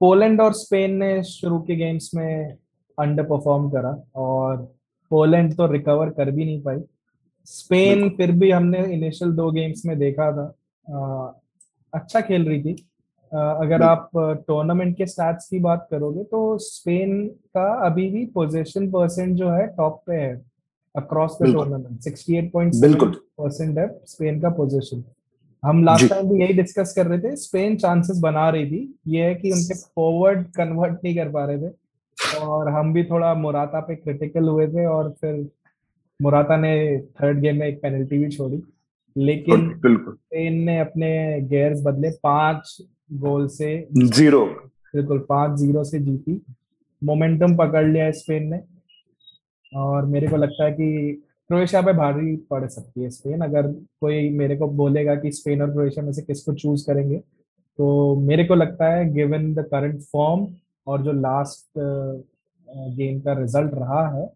पोलैंड 0.00 0.40
और 0.40 0.52
स्पेन 0.52 0.94
ने 0.94 1.22
शुरू 1.22 1.58
के 1.58 1.76
गेम्स 1.76 2.10
में 2.14 2.56
अंडर 2.98 3.22
परफॉर्म 3.22 3.70
करा 3.70 4.02
और 4.14 4.56
पोलैंड 5.10 5.56
तो 5.56 5.66
रिकवर 5.72 6.10
कर 6.10 6.30
भी 6.30 6.44
नहीं 6.44 6.62
पाई। 6.62 6.80
स्पेन 7.44 8.08
फिर 8.10 8.32
भी 8.32 8.50
हमने 8.50 8.78
इनिशियल 8.94 9.30
दो 9.30 9.50
गेम्स 9.50 9.82
में 9.86 9.98
देखा 9.98 10.30
था। 10.32 10.54
आ, 10.88 11.32
अच्छा 11.94 12.20
खेल 12.20 12.48
रही 12.48 12.62
थी। 12.62 12.87
अगर 13.34 13.82
आप 13.82 14.10
टूर्नामेंट 14.46 14.96
के 14.96 15.06
स्टैट्स 15.06 15.48
की 15.48 15.58
बात 15.58 15.88
करोगे 15.90 16.24
तो 16.24 16.58
स्पेन 16.58 17.26
का 17.26 17.86
अभी 17.86 18.10
भी 18.10 18.26
पोजीशन 18.26 18.90
परसेंट 18.90 19.36
जो 19.36 19.50
है 19.50 19.66
टॉप 19.66 20.02
पे 20.06 20.14
है 20.14 20.42
अक्रॉस 20.96 21.38
द 21.42 21.52
टूर्नामेंट 21.52 22.00
68.7 22.00 23.14
परसेंट 23.38 23.78
है 23.78 24.00
स्पेन 24.04 24.40
का 24.40 24.50
पोजीशन 24.50 25.04
हम 25.64 25.84
लास्ट 25.84 26.08
टाइम 26.10 26.28
भी 26.28 26.40
यही 26.40 26.52
डिस्कस 26.52 26.92
कर 26.96 27.06
रहे 27.06 27.18
थे 27.18 27.36
स्पेन 27.36 27.76
चांसेस 27.76 28.18
बना 28.18 28.50
रही 28.50 28.66
थी 28.66 28.94
ये 29.06 29.22
है 29.22 29.34
कि 29.34 29.50
उनके 29.50 29.74
फॉरवर्ड 29.74 30.46
कन्वर्ट 30.46 30.94
नहीं 31.04 31.16
कर 31.16 31.28
पा 31.28 31.44
रहे 31.44 31.68
थे 31.68 31.72
और 32.38 32.68
हम 32.68 32.92
भी 32.92 33.04
थोड़ा 33.04 33.34
मुराता 33.34 33.80
पे 33.80 33.94
क्रिटिकल 33.94 34.48
हुए 34.48 34.68
थे 34.68 34.86
और 34.86 35.10
फिर 35.20 35.48
मुराता 36.22 36.56
ने 36.56 36.98
थर्ड 36.98 37.40
गेम 37.40 37.56
में 37.56 37.66
एक 37.66 37.82
पेनल्टी 37.82 38.18
भी 38.18 38.28
छोड़ी। 38.28 38.62
लेकिन 39.16 39.80
स्पेन 39.86 40.54
ने 40.54 40.78
अपने 40.80 41.40
गेयर्स 41.40 41.82
बदले 41.86 42.10
पाँच 42.10 42.82
गोल 43.10 43.46
से 43.48 43.76
ज़ीरो। 43.96 44.44
बिल्कुल 44.94 45.18
पाँच 45.28 45.58
ज़ीरो 45.58 45.84
से 45.84 45.98
जीती। 46.00 46.40
मोमेंटम 47.02 47.56
पकड़ 47.56 47.86
लिया 47.86 48.10
स्पेन 48.12 48.50
ने। 48.50 48.60
और 49.72 50.04
मेरे 50.06 50.28
को 50.28 50.36
लगता 50.36 50.64
है 50.64 50.72
कि 50.72 51.22
क्रोएशिया 51.50 51.80
पे 51.82 51.92
भारी 51.92 52.34
पड़ 52.50 52.66
सकती 52.66 53.02
है 53.02 53.10
स्पेन। 53.10 53.40
अगर 53.40 53.66
कोई 54.00 54.28
मेरे 54.30 54.56
को 54.56 54.68
बोलेगा 54.68 55.14
कि 55.14 55.32
स्पेन 55.32 55.62
और 55.62 55.72
क्रोएशिया 55.72 56.04
में 56.04 56.12
से 56.12 56.22
किसको 56.22 56.54
चूज़ 56.54 56.86
करेंगे 56.86 57.18
तो 57.78 58.14
मेरे 58.20 58.44
को 58.44 58.54
लगता 58.54 58.92
है 58.92 59.12
गिवन 59.12 59.52
द 59.54 59.64
करंट 59.64 60.00
फॉर्म 60.02 60.46
और 60.86 61.02
जो 61.02 61.12
लास्ट 61.12 61.78
गेम 62.96 63.20
का 63.20 63.32
रिज़ल्ट 63.32 63.74
रहा 63.74 64.06
है 64.16 64.26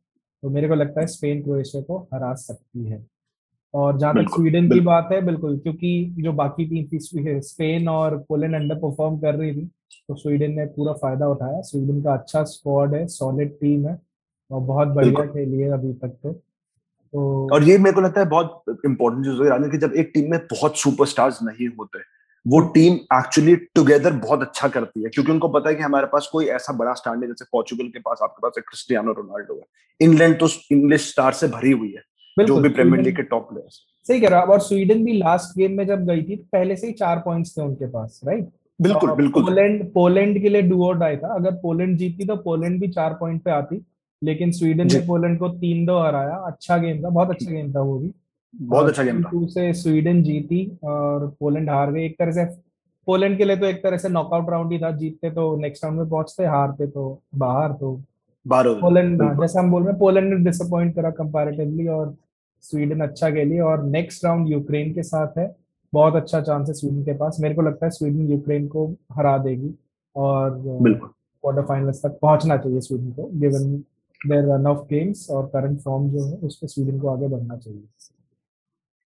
तो 0.43 0.51
मेरे 0.51 0.69
को 0.69 0.75
लगता 0.75 1.01
है 1.01 1.07
स्पेन 1.07 1.43
क्रोएशिया 1.43 1.83
को 1.83 1.99
हरा 2.15 2.33
सकती 2.35 2.85
है। 2.85 3.05
और 3.75 3.99
जहाँ 3.99 4.15
तक 4.15 4.31
स्वीडन 4.31 4.69
की 4.71 4.81
बात 4.81 5.09
है 5.13 5.21
बिल्कुल 5.27 5.59
क्योंकि 5.59 5.91
जो 6.19 6.33
बाकी 6.33 6.65
टीम 6.67 6.85
थी 6.87 6.99
स्पेन 7.43 7.89
और 7.89 8.17
पोलैंड 8.29 8.55
अंडर 8.55 8.75
परफॉर्म 8.77 9.19
कर 9.19 9.35
रही 9.35 9.53
थी 9.53 9.67
तो 10.09 10.15
स्वीडन 10.15 10.53
ने 10.53 10.67
पूरा 10.69 10.93
फ़ायदा 10.93 11.29
उठाया। 11.29 11.61
स्वीडन 11.63 12.03
का 12.03 12.13
अच्छा 12.13 12.43
स्क्वाड 12.45 12.95
है 12.95 13.07
सॉलिड 13.09 13.53
टीम 13.61 13.87
है 13.89 13.99
और 14.51 14.61
बहुत 14.63 14.89
बढ़िया 14.89 15.25
खेली 15.27 15.59
है 15.59 15.71
अभी 15.73 15.93
तक 15.95 16.17
तो। 16.23 16.33
तो 16.33 17.49
और 17.55 17.63
ये 17.63 17.79
मेरे 17.79 17.95
को 17.95 18.01
लगता 18.01 18.21
है 18.21 18.29
बहुत 18.29 18.81
इंपॉर्टेंट 18.87 19.25
चीज़ 19.27 19.43
है 19.43 19.71
कि 19.71 19.79
जब 19.79 19.95
एक 19.95 20.11
टीम 20.15 20.31
में 20.31 20.39
बहुत 20.51 20.79
सुपरस्टार्स 20.79 21.43
नहीं 21.43 21.69
होते 21.79 21.99
वो 22.47 22.61
टीम 22.75 22.95
एक्चुअली 23.15 23.57
टुगेदर 23.75 24.13
बहुत 24.13 24.41
अच्छा 24.43 24.69
करती 24.69 25.03
है 25.03 25.09
क्योंकि 25.09 25.33
उनको 25.33 25.49
पता 25.49 25.69
है 25.69 25.75
कि 25.75 25.83
हमारे 25.83 26.07
पास 26.07 26.29
कोई 26.33 26.47
ऐसा 26.51 26.73
बड़ा 26.73 26.93
स्टार 26.93 27.17
नहीं 27.17 27.29
जैसे 27.29 27.45
पोर्चुगल 27.53 27.89
के 27.89 27.99
पास 27.99 28.19
आपके 28.23 28.41
पास 28.43 28.63
क्रिस्टियानो 28.69 29.13
रोनाल्डो 29.13 29.55
है। 29.55 30.07
इंग्लैंड 30.07 30.39
तो 30.41 30.49
इंग्लिश 30.73 31.09
स्टार 31.11 31.33
से 31.33 31.49
भरी 31.49 31.71
हुई 31.71 31.93
है। 31.93 32.03
जो 32.39 32.57
भी 32.57 32.69
प्रीमियर 32.71 33.05
लीग 33.05 33.17
के 33.17 33.23
टॉप 33.25 33.49
प्लेयर्स 33.49 33.81
सही 34.07 34.21
कह 34.21 34.29
रहा 34.29 34.41
और 34.43 34.61
स्वीडन 34.61 35.05
भी 35.05 35.13
लास्ट 35.13 35.57
गेम 35.59 35.77
में 35.77 35.87
जब 35.87 36.05
गई 36.07 36.23
थी 36.23 36.37
तो 36.37 36.45
पहले 36.53 36.77
से 36.77 36.87
ही 36.87 36.93
चार 36.95 37.19
पॉइंट्स 37.25 37.57
थे 37.57 37.63
उनके 37.63 37.87
पास 37.89 38.21
राइट 38.27 38.49
बिल्कुल 38.81 39.11
बिल्कुल। 39.13 39.45
पोलैंड 39.45 39.85
पोलैंड 39.93 40.41
के 40.43 40.49
लिए 40.49 40.63
डू 40.63 40.85
और 40.85 40.99
डाई 40.99 41.17
था। 41.17 41.35
अगर 41.35 41.53
पोलैंड 41.63 41.97
जीती 41.99 42.25
तो 42.27 42.37
पोलैंड 42.45 42.81
भी 42.81 42.89
चार 42.89 43.15
पॉइंट 43.15 43.43
पे 43.43 43.51
आती 43.51 43.81
लेकिन 44.23 44.51
स्वीडन 44.53 44.89
ने 44.93 45.01
पोलैंड 45.07 45.39
को 45.39 45.49
तीन 45.51 45.85
दो 45.87 45.99
हराया। 45.99 46.37
अच्छा 46.47 46.77
गेम 46.79 47.03
था 47.05 47.09
बहुत 47.09 47.31
अच्छा 47.31 47.51
गेम 47.51 47.73
था 47.75 47.81
वो 47.81 47.99
भी। 47.99 48.11
बहुत 48.55 48.89
अच्छा 48.89 49.03
गेम 49.03 49.23
था। 49.23 49.31
टू 49.31 49.47
से 49.49 49.73
स्वीडन 49.75 50.23
जीती 50.23 50.65
और 50.85 51.27
पोलैंड 51.41 51.71
हार 51.71 51.93
गई 51.93 52.05
एक 52.05 52.19
तरह 52.19 52.33
से 52.33 52.45
पोलैंड 53.09 53.37
के 53.39 53.45
लिए 53.45 53.57
तो 53.57 53.67
एक 53.67 53.83
तरह 53.83 53.97
से 53.97 54.09
नॉकआउट 54.09 54.51
राउंड 54.51 54.73
ही 54.73 54.79
था। 54.79 54.91
जीतते 54.97 55.31
तो 55.31 55.57
नेक्स्ट 55.61 55.85
राउंड 55.85 55.99
में 55.99 56.09
पहुँचते 56.09 56.47
हारते 56.47 56.87
तो 56.87 57.21
बाहर 57.35 57.73
तो 57.81 58.01
बाहर 58.47 58.69
पोलैंड 58.81 59.23
जैसे 59.41 59.59
हम 59.59 59.71
बोल 59.71 59.83
रहे 59.83 59.91
हैं 59.91 59.99
पोलैंड 59.99 60.33
ने 60.33 60.45
डिसअपॉइंट 60.45 60.95
करा 60.95 61.11
कंपैरेटिवली 61.13 61.87
और 61.89 62.15
स्वीडन 62.63 63.01
अच्छा 63.01 63.31
खेली 63.31 63.59
और 63.61 63.83
नेक्स्ट 63.85 64.25
राउंड 64.25 64.49
यूक्रेन 64.49 64.93
के 64.95 65.03
साथ 65.03 65.39
है। 65.39 65.55
बहुत 65.93 66.15
अच्छा 66.17 66.41
चांस 66.41 66.69
है 66.69 66.75
स्वीडन 66.75 67.03
के 67.05 67.13
पास। 67.13 67.37
मेरे 67.41 67.55
को 67.55 67.63
लगता 67.63 67.87
है 67.87 67.91
स्वीडन 67.91 68.31
यूक्रेन 68.31 68.67
को 68.69 68.87
हरा 69.13 69.37
देगी 69.39 69.75
और 70.17 70.61
क्वार्टर 70.63 71.63
फाइनल्स 71.63 72.03
तक 72.03 72.19
पहुँचना 72.23 72.57
चाहिए 72.57 72.81
स्वीडन 72.81 73.11
को 73.13 73.31
given 73.41 73.73
their 74.21 74.45
run 74.45 74.67
of 74.67 74.79
games 74.89 75.29
और 75.31 75.47
करंट 75.47 75.81
फॉर्म 75.81 76.09
जो 76.11 76.25
है 76.27 76.37
उस 76.39 76.57
पर 76.57 76.69
स्वीडन 76.69 76.99
को 77.01 77.09
आगे 77.09 77.29
बढ़ना 77.29 77.57
चाहिए। 77.57 77.83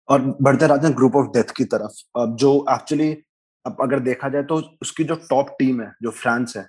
और 0.10 0.22
बढ़ते 0.42 0.68
रहते 0.68 0.88
हैं 0.88 0.96
ग्रुप 0.98 1.16
ऑफ़ 1.16 1.28
डेथ 1.28 1.54
की 1.58 1.66
तरफ़। 1.66 2.20
अब 2.22 2.36
जो 2.38 2.54
एक्चुअली 2.72 3.12
अब 3.66 3.78
अगर 3.82 4.00
देखा 4.00 4.30
जाए 4.30 4.44
तो 4.44 4.56
उसकी 4.82 5.04
जो 5.04 5.16
टॉप 5.30 5.56
टीम 5.60 5.82
है 5.82 5.92
जो 6.04 6.12
फ्रांस 6.12 6.54
है 6.58 6.66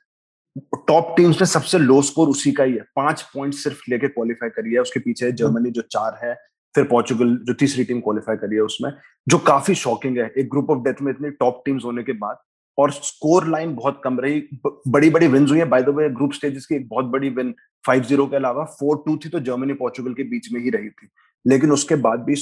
टॉप 0.89 1.15
टीम्स 1.17 1.41
में 1.41 1.47
सबसे 1.47 1.79
लो 1.79 2.01
स्कोर 2.03 2.29
उसी 2.29 2.53
का 2.53 2.65
ही 2.65 2.73
है। 2.73 2.83
पाँच 2.97 3.23
पॉइंट 3.35 3.55
सिर्फ़ 3.55 3.81
लेके 3.91 4.09
क्वालिफाई 4.09 4.51
करी 4.51 4.75
है। 4.75 4.81
उसके 4.81 5.01
पीछे 5.01 5.33
जर्मनी 5.33 5.71
जो 5.71 5.83
चार 5.83 6.19
है 6.25 6.35
फिर 6.77 6.85
पोर्चुगल 6.85 7.37
जो 7.45 7.55
तीसरी 7.55 7.85
टीम 7.85 8.01
क्वालिफाई 8.01 8.37
करी 8.37 8.57
है 8.57 8.63
उसमें, 8.63 8.91
जो 9.29 9.39
काफ़ी 9.47 9.75
शॉकिंग 9.75 10.19
है। 10.19 10.33
एक 10.39 10.51
ग्रुप 10.51 10.71
ऑफ़ 10.71 10.79
डेथ 10.79 11.03
में 11.03 11.13
इतनी 11.13 11.31
टॉप 11.41 11.63
टीम्स 11.67 11.85
होने 11.85 12.03
के 12.03 12.13
बाद, 12.13 12.37
और 12.79 12.91
स्कोर 12.93 13.47
लाइन 13.49 13.75
बहुत 13.75 14.01
कम 14.05 14.19
रही। 14.21 14.43
बड़ी 14.67 15.11
बड़ी 15.11 15.27
विन्स 15.27 15.51
हुई 15.51 15.59
है। 15.59 15.65
By 15.65 15.83
the 15.83 15.89
way 15.89 16.09
group 16.11 16.33
stages 16.33 16.67
की 16.67 16.75
एक 16.75 16.89
बहुत 16.89 17.05
बड़ी 17.13 17.29
विन 17.31 17.55
फाइव 17.87 18.03
ज़ीरो 18.03 18.27
के 18.27 18.37
अलावा 18.37 18.65
फोर 18.81 19.03
टू 19.07 19.17
थी 19.17 19.29
तो 19.29 19.41
जर्मनी 19.41 19.73
पोर्चुगल 19.75 20.15
के 20.15 20.25
बीच 20.25 20.53
में 20.53 20.61
ही 20.61 20.71
रही 20.71 20.89
थी। 20.91 21.09
लेकिन 21.45 21.73
उसके 21.73 21.97
बाद 21.97 22.21
भी 22.21 22.35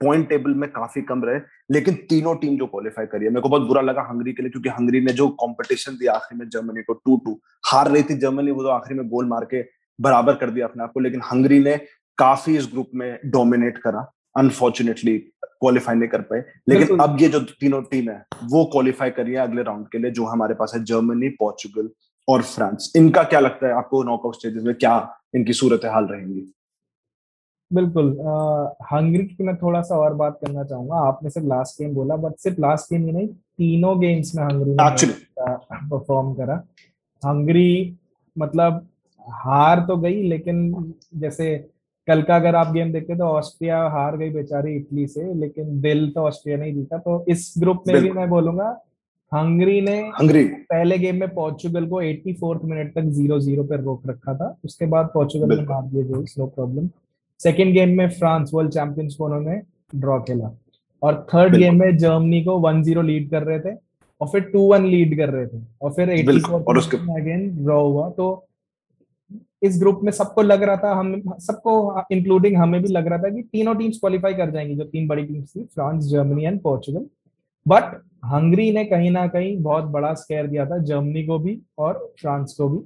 पॉइंट 0.00 0.28
टेबल 0.28 0.54
में 0.54 0.68
काफ़ी 0.72 1.02
कम 1.02 1.24
रहे। 1.24 1.40
लेकिन 1.70 1.94
तीनों 2.10 2.34
टीम 2.36 2.56
जो 2.58 2.66
क्वालिफाई 2.66 3.06
करी 3.06 3.24
है, 3.24 3.30
मेरे 3.30 3.40
को 3.40 3.48
बहुत 3.48 3.62
बुरा 3.62 3.80
लगा 3.82 4.02
हंगरी 4.02 4.32
के 4.32 4.42
लिए, 4.42 4.50
क्योंकि 4.50 4.68
हंगरी 4.68 5.00
ने 5.00 5.12
जो 5.12 5.28
कंपटीशन 5.42 5.92
दिया 5.92 6.12
आखिरी 6.12 6.38
में 6.38 6.48
जर्मनी 6.48 6.82
को 6.82 6.92
टू 6.94 7.16
टू 7.24 7.38
हार 7.66 7.90
रही 7.90 8.02
थी 8.02 8.18
जर्मनी 8.18 8.50
वो 8.50 8.62
तो 8.62 8.68
आखिरी 8.68 8.98
में 8.98 9.08
गोल 9.08 9.26
मार 9.28 9.44
के 9.44 9.62
बराबर 9.98 10.34
कर 10.34 10.50
दिया 10.50 10.66
अपने 10.66 10.82
आप 10.82 10.92
को। 10.92 11.00
लेकिन 11.00 11.20
हंगरी 11.22 11.58
ने 11.58 11.74
काफ़ी 12.20 12.56
इस 12.56 12.68
ग्रुप 12.72 12.90
में 12.94 13.18
डोमिनेट 13.26 13.78
करा 13.78 14.12
अनफॉर्चुनेटली 14.36 15.18
क्वालिफाई 15.18 15.96
नहीं 15.96 16.08
कर 16.08 16.20
पाए। 16.20 16.44
लेकिन 16.68 16.98
अब 16.98 17.16
ये 17.20 17.28
जो 17.28 17.40
तीनों 17.40 17.82
टीम 17.82 18.10
है 18.10 18.24
वो 18.44 18.64
क्वालिफाई 18.64 19.10
करी 19.10 19.32
है 19.32 19.38
अगले 19.38 19.62
राउंड 19.62 19.88
के 19.88 19.98
लिए 19.98 20.10
जो 20.10 20.24
हमारे 20.24 20.54
पास 20.54 20.72
है 20.74 20.84
जर्मनी 20.84 21.28
पोर्चुगल 21.28 21.90
और 22.28 22.42
फ्रांस 22.42 22.92
इनका 22.96 23.22
क्या 23.22 23.40
लगता 23.40 23.66
है 23.66 23.72
आपको 23.72 24.02
नॉकआउट 24.02 24.34
स्टेजेस 24.34 24.62
में 24.62 24.74
क्या 24.74 24.96
इनकी 25.34 25.52
सूरत 25.52 25.80
हाल 25.84 26.04
रहेंगी? 26.04 26.42
बिल्कुल। 27.72 28.06
हंगरी 28.92 29.24
की 29.24 29.44
मैं 29.44 29.56
थोड़ा 29.56 29.80
सा 29.82 29.96
और 29.96 30.14
बात 30.14 30.38
करना 30.44 30.64
चाहूँगा। 30.64 30.96
आपने 30.96 31.30
सिर्फ़ 31.30 31.48
लास्ट 31.48 31.82
गेम 31.82 31.94
थोड़ा 31.94 32.02
सा 32.02 32.14
और 32.14 32.14
बात 32.14 32.14
करना 32.14 32.14
चाहूँगा 32.14 32.14
आपने 32.14 32.14
सिर्फ़ 32.14 32.14
लास्ट 32.14 32.14
गेम 32.14 32.14
बोला 32.14 32.16
बट 32.16 32.34
सिर्फ़ 32.36 32.60
लास्ट 32.60 32.92
गेम 32.92 33.06
ही 33.06 33.12
नहीं 33.12 33.28
तीनों 33.28 34.00
गेम्स 34.00 34.34
में 34.34 34.42
हंगरी 34.44 34.70
ने 34.70 35.14
परफॉर्म 35.88 36.34
करा। 36.34 36.54
हंगरी 37.22 37.96
मतलब 38.38 38.86
हार 39.28 39.80
तो 39.80 39.96
गई 39.96 40.22
लेकिन 40.22 40.94
जैसे 41.16 41.70
कल 42.10 42.22
का 42.22 42.36
अगर 42.36 42.54
आप 42.56 42.72
गेम 42.74 42.92
देखते 42.92 43.16
तो 43.16 43.24
ऑस्ट्रिया 43.38 43.78
हार 43.90 44.16
गई 44.16 44.30
बेचारी 44.32 44.76
इटली 44.76 45.06
से 45.08 45.32
लेकिन 45.40 45.80
दिल 45.80 46.08
तो 46.10 46.20
ऑस्ट्रिया 46.20 46.58
नहीं 46.58 46.74
जीता। 46.74 46.98
तो 46.98 47.24
इस 47.28 47.52
ग्रुप 47.58 47.82
में 47.88 48.00
भी 48.02 48.10
मैं 48.12 48.28
बोलूँगा 48.30 48.68
हंगरी 49.32 49.80
ने 49.80 49.98
हंगरी। 50.14 50.44
पहले 50.70 50.98
गेम 50.98 51.20
में 51.20 51.28
पोर्चुगल 51.34 51.86
को 51.88 52.00
84th 52.02 52.64
मिनट 52.64 52.92
तक 52.94 53.04
ज़ीरो 53.18 53.38
ज़ीरो 53.40 53.64
पर 53.64 53.80
रोक 53.80 54.06
रखा 54.08 54.34
था। 54.34 54.56
उसके 54.64 54.86
बाद 54.86 55.10
पोर्चुगल 55.14 55.56
ने 55.56 55.62
मार 55.64 55.82
दिए 55.84 56.02
goals 56.04 56.34
no 56.38 56.46
problem. 56.48 56.88
Second 57.40 57.72
game 57.74 57.96
में 57.98 58.08
फ्रांस 58.10 58.50
वर्ल्ड 58.54 58.72
चैंपियंस 58.72 59.14
को 59.14 59.24
उन्होंने 59.24 59.60
ड्रॉ 59.96 60.18
खेला। 60.20 60.50
और 61.02 61.26
थर्ड 61.34 61.56
गेम 61.56 61.78
में 61.80 61.96
जर्मनी 61.96 62.42
को 62.44 62.58
वन 62.60 62.82
ज़ीरो 62.82 63.02
लीड 63.02 63.30
कर 63.30 63.42
रहे 63.42 63.60
थे 63.60 63.74
और 64.20 64.28
फिर 64.28 64.40
टू 64.52 64.60
वन 64.72 64.86
लीड 64.86 65.16
कर 65.18 65.28
रहे 65.28 65.46
थे 65.46 65.62
और 65.82 65.92
फिर 65.92 66.10
एटी 66.10 66.38
फोर 66.40 66.78
अगेन 67.18 67.48
ड्रॉ 67.64 67.80
हुआ। 67.82 68.08
तो 68.10 68.32
इस 69.62 69.78
ग्रुप 69.80 70.00
में 70.04 70.10
सबको 70.12 70.42
लग 70.42 70.62
रहा 70.62 70.76
था 70.76 70.92
हम 70.94 71.22
सबको 71.38 72.02
इंक्लूडिंग 72.12 72.56
हमें 72.56 72.80
भी 72.82 72.88
लग 72.88 73.06
रहा 73.06 73.18
था 73.18 73.28
कि 73.28 73.42
तीनों 73.42 73.74
टीम्स 73.74 73.98
क्वालिफाई 73.98 74.34
कर 74.34 74.50
जाएँगी 74.50 74.74
जो 74.74 74.84
तीन 74.84 75.08
बड़ी 75.08 75.24
टीम्स 75.24 75.56
थी 75.56 75.64
France 75.64 76.04
Germany 76.04 76.44
and 76.44 76.60
Portugal. 76.62 77.06
But 77.66 78.00
Hungary 78.26 78.70
ने 78.72 78.84
कहीं 78.84 79.10
ना 79.10 79.26
कहीं 79.26 79.56
बहुत 79.62 79.84
बड़ा 79.90 80.12
स्केयर 80.14 80.46
दिया 80.46 80.66
था 80.66 80.78
जर्मनी 80.84 81.26
को 81.26 81.38
भी 81.38 81.60
और 81.78 81.98
फ्रांस 82.20 82.54
को 82.58 82.68
भी। 82.68 82.78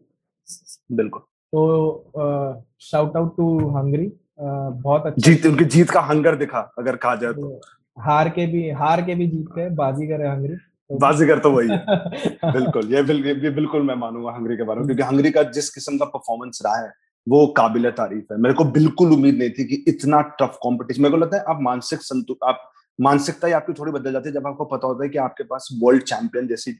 बिल्कुल। 0.97 1.21
तो 1.53 2.63
शाउट 2.83 3.17
आउट 3.17 3.37
टू 3.37 3.59
हंगरी। 3.69 4.11
बहुत 4.41 5.07
अच्छा 5.07 5.31
जीत 5.31 5.47
उनकी 5.47 5.65
जीत 5.67 5.91
का 5.91 6.01
हंगर 6.03 6.37
दिखा 6.37 6.61
अगर 6.79 6.97
कहा 6.97 7.15
जाए 7.17 7.33
तो। 7.33 7.61
हार 7.97 8.29
के 8.29 8.47
भी 8.47 8.69
हार 8.73 9.03
के 9.03 9.15
भी 9.15 9.27
जीत 9.27 9.47
गए 9.57 9.69
बाजीगर 9.73 10.23
है 10.23 10.31
हंगरी। 10.31 10.57
बाजीगर 10.93 11.39
तो 11.39 11.51
वही 11.51 11.69
है। 11.69 11.85
बिल्कुल 12.53 12.95
ये, 12.95 13.03
बिल, 13.03 13.27
ये 13.27 13.51
बिल्कुल 13.51 13.83
मैं 13.83 13.95
मानूँगा 13.95 14.31
हंगरी 14.31 14.57
के 14.57 14.63
बारे 14.63 14.81
में 14.81 14.87
क्योंकि 14.87 15.03
हंगरी 15.03 15.31
का 15.31 15.43
जिस 15.43 15.71
किस्म 15.71 15.99
का 15.99 16.05
परफॉर्मेंस 16.05 16.61
रहा 16.67 16.77
है 16.77 16.93
वो 17.29 17.47
काबिल 17.47 17.91
तारीफ़ 17.91 18.33
है। 18.33 18.41
मेरे 18.41 18.55
को 18.55 18.65
बिल्कुल 18.65 19.13
उम्मीद 19.13 19.35
नहीं 19.35 19.51
थी 19.51 19.65
कि 19.65 19.85
इतना 19.89 20.21
टफ 20.21 20.59
कॉम्पिटिशन 20.63 21.03
मेरे 21.03 21.11
को 21.11 21.17
लगता 21.17 21.37
है 21.37 21.45
आप 21.49 21.59
मानसिक 21.61 21.99
संतु 22.03 22.37
आप 22.45 22.71
मानसिकता 23.01 23.47
ही 23.47 23.53
आपकी 23.53 23.73
थोड़ी 23.73 23.93
बदल 23.93 24.13
जाती 24.13 24.29
है 24.29 24.35
जब 24.35 24.47
आपको 24.47 24.65
पता 24.65 24.87
होता 24.87 25.05
है 25.05 25.11
कि 25.11 25.19
आपके 25.19 25.45
पास 25.45 25.69
वर्ल्ड 25.83 26.03
चैंपियन 26.03 26.47
जैसी 26.47 26.73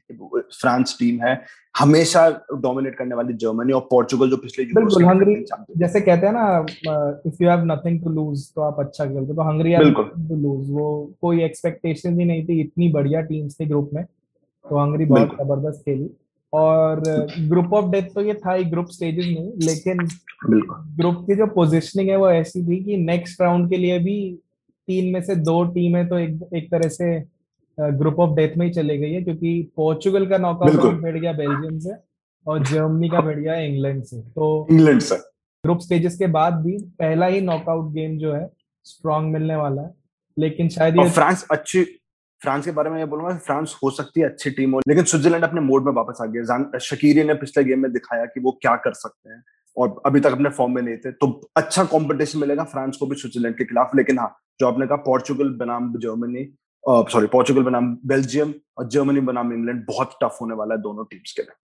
फ्रांस 0.61 0.97
टीम 0.99 1.23
है 1.23 1.41
हमेशा 1.79 2.29
डोमिनेट 2.53 2.95
करने 2.95 3.15
वाली 3.15 3.33
जर्मनी 3.33 3.73
और 3.73 3.81
पोर्चुगल 3.81 4.29
जो 4.29 4.37
पिछले 4.37 4.65
बिल्कुल 4.65 5.05
हंगरी 5.05 5.35
जैसे 5.77 6.01
कहते 6.01 6.25
हैं 6.25 6.33
ना 6.33 6.65
if 7.27 7.43
you 7.43 7.49
have 7.49 7.63
nothing 7.63 8.03
to 8.03 8.09
lose 8.09 8.53
तो 8.55 8.61
आप 8.61 8.79
अच्छा 8.79 9.05
खेलते 9.05 9.35
तो 9.35 9.41
हंगरी 9.41 9.75
टू 9.75 10.35
लूज 10.35 10.69
वो 10.69 11.13
कोई 11.21 11.43
एक्सपेक्टेशन 11.43 12.19
ही 12.19 12.25
नहीं 12.25 12.45
थी 12.45 12.61
इतनी 12.61 12.91
बढ़िया 12.91 13.21
टीम्स 13.21 13.59
थी 13.59 13.65
ग्रुप 13.65 13.89
में। 13.93 14.03
तो 14.05 14.77
हंगरी 14.77 15.05
बहुत 15.05 15.27
ज़बरदस्त 15.27 15.81
खेली। 15.81 16.09
और 16.53 17.03
ग्रुप 17.39 17.73
ऑफ़ 17.73 17.91
डेथ 17.91 18.03
तो 18.15 18.21
ये 18.21 18.33
था 18.33 18.53
ही 18.53 18.63
ग्रुप 18.63 18.87
स्टेजेस 18.87 19.25
में 19.25 19.53
लेकिन 19.57 20.07
ग्रुप 20.97 21.23
की 21.27 21.35
जो 21.35 21.47
पोजिशनिंग 21.47 22.09
है 22.09 22.15
वो 22.15 22.29
ऐसी 22.29 22.63
थी 22.63 22.83
कि 22.83 22.97
नेक्स्ट 22.97 23.41
राउंड 23.41 23.69
के 23.69 23.77
लिए 23.77 23.99
भी 23.99 24.39
तीन 24.87 25.13
में 25.13 25.21
से 25.21 25.35
दो 25.35 25.63
टीमें 25.63 26.07
तो 26.07 26.17
एक 26.19 26.49
एक 26.55 26.71
तरह 26.71 26.89
से 26.89 27.19
ग्रुप 27.77 28.19
ऑफ़ 28.19 28.35
डेथ 28.35 28.57
में 28.57 28.65
ही 28.65 28.71
चले 28.73 28.97
गई 28.97 29.11
है 29.11 29.21
क्योंकि 29.23 29.71
पोर्चुगल 29.75 30.25
का 30.25 30.37
नॉकआउट 30.37 31.01
बैठ 31.01 31.15
गया 31.15 31.33
बेल्जियम 31.33 31.79
से 31.79 31.93
और 32.47 32.65
जर्मनी 32.65 33.09
का 33.09 33.21
बैठ 33.21 33.37
गया 33.37 33.55
इंग्लैंड 33.55 34.03
से। 34.03 34.21
तो 34.21 34.67
इंग्लैंड 34.71 35.01
से। 35.01 35.15
ग्रुप 35.15 35.79
स्टेजेस 35.79 36.17
के 36.17 36.27
बाद 36.27 36.53
भी 36.53 36.77
पहला 36.99 37.25
ही 37.25 37.41
नॉकआउट 37.41 37.91
गेम 37.93 38.17
जो 38.17 38.33
है 38.33 38.49
स्ट्रॉन्ग 38.83 39.33
मिलने 39.33 39.55
वाला 39.55 39.81
है। 39.81 39.93
लेकिन 40.39 40.69
शायद 40.69 40.97
ये 40.97 41.09
फ्रांस 41.09 41.45
अच्छी 41.51 41.83
फ्रांस 42.41 42.65
के 42.65 42.71
बारे 42.71 42.89
में 42.89 42.99
ये 42.99 43.05
बोलूँगा 43.05 43.37
फ्रांस 43.37 43.75
हो 43.83 43.89
सकती 43.89 44.21
है 44.21 44.27
अच्छी 44.27 44.49
टीम 44.49 44.71
हो 44.71 44.79
लेकिन 44.87 45.03
स्विट्जरलैंड 45.03 45.43
अपने 45.43 45.61
मोड 45.61 45.85
में 45.85 45.91
वापस 45.93 46.17
आ 46.21 46.25
गया 46.25 46.77
शकीरी 46.77 47.23
ने 47.23 47.33
पिछले 47.33 47.63
गेम 47.63 47.79
में 47.79 47.91
दिखाया 47.91 48.25
कि 48.25 48.39
वो 48.39 48.51
क्या 48.61 48.75
कर 48.75 48.93
सकते 48.93 49.29
हैं 49.29 49.43
और 49.77 50.01
अभी 50.05 50.19
तक 50.19 50.31
अपने 50.31 50.49
फॉर्म 50.49 50.75
में 50.75 50.81
नहीं 50.81 50.97
थे 50.97 51.11
तो 51.11 51.49
अच्छा 51.55 51.83
कंपटीशन 51.83 52.39
मिलेगा 52.39 52.63
फ्रांस 52.63 52.97
को 52.97 53.05
भी 53.05 53.15
स्विट्जरलैंड 53.15 53.57
के 53.57 53.65
खिलाफ 53.65 53.91
लेकिन 53.95 54.19
हाँ 54.19 54.37
जो 54.59 54.67
आपने 54.67 54.87
कहा 54.87 54.97
पोर्चुगल 55.03 55.49
बनाम 55.57 55.91
जर्मनी 55.99 56.45
सॉरी 56.83 57.27
पोर्चुगल 57.27 57.63
बनाम 57.63 57.95
बेल्जियम 58.07 58.53
और 58.77 58.87
जर्मनी 58.89 59.21
बनाम 59.27 59.53
इंग्लैंड 59.53 59.85
बहुत 59.87 60.17
टफ 60.23 60.37
होने 60.41 60.55
वाला 60.55 60.75
है 60.75 60.81
दोनों 60.81 61.05
टीम्स 61.05 61.33
के 61.33 61.41
लिए। 61.41 61.55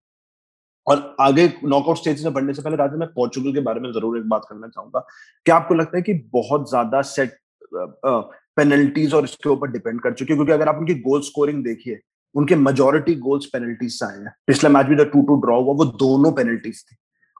और 0.88 1.16
आगे 1.22 1.46
नॉकआउट 1.66 1.98
स्टेज 1.98 2.24
में 2.26 2.34
बढ़ने 2.34 2.54
से 2.54 2.62
पहले 2.62 2.78
राजा 2.78 2.98
मैं 2.98 3.08
पोर्चुगल 3.10 3.54
के 3.54 3.60
बारे 3.62 3.80
में 3.80 3.92
ज़रूर 3.94 4.18
एक 4.18 4.28
बात 4.30 4.46
करना 4.50 4.68
चाहूँगा। 4.68 5.06
क्या 5.46 5.56
आपको 5.56 5.76
लगता 5.76 5.98
है 5.98 6.02
कि 6.04 6.14
बहुत 6.34 6.70
ज़्यादा 6.70 7.02
सेट 7.10 7.38
पेनल्टीज 7.74 9.14
और 9.14 9.24
इसके 9.24 9.50
ऊपर 9.50 9.72
डिपेंड 9.72 10.02
कर 10.02 10.14
चुके 10.14 10.34
क्योंकि 10.34 10.52
अगर 10.52 10.70
आप 10.70 10.78
उनकी 10.78 10.94
गोल 11.02 11.22
स्कोरिंग 11.22 11.64
देखिए, 11.64 12.00
उनके 12.36 12.56
मेजोरिटी 12.56 13.16
गोल्स 13.18 13.46
पेनल्टीज 13.54 13.92
से 13.94 14.06
आए 14.06 14.18
हैं। 14.18 14.34
पिछला 14.48 14.70
मैच 14.70 14.86
भी 14.86 14.96
जो 14.96 15.06
टू 15.06 15.22
टू 15.22 15.40
ड्रॉ 15.42 15.62
हुआ, 15.62 15.74
वो 15.74 15.86
दोनों 15.86 16.32
पेनल्टीज 16.34 16.84
थी। 16.84 16.96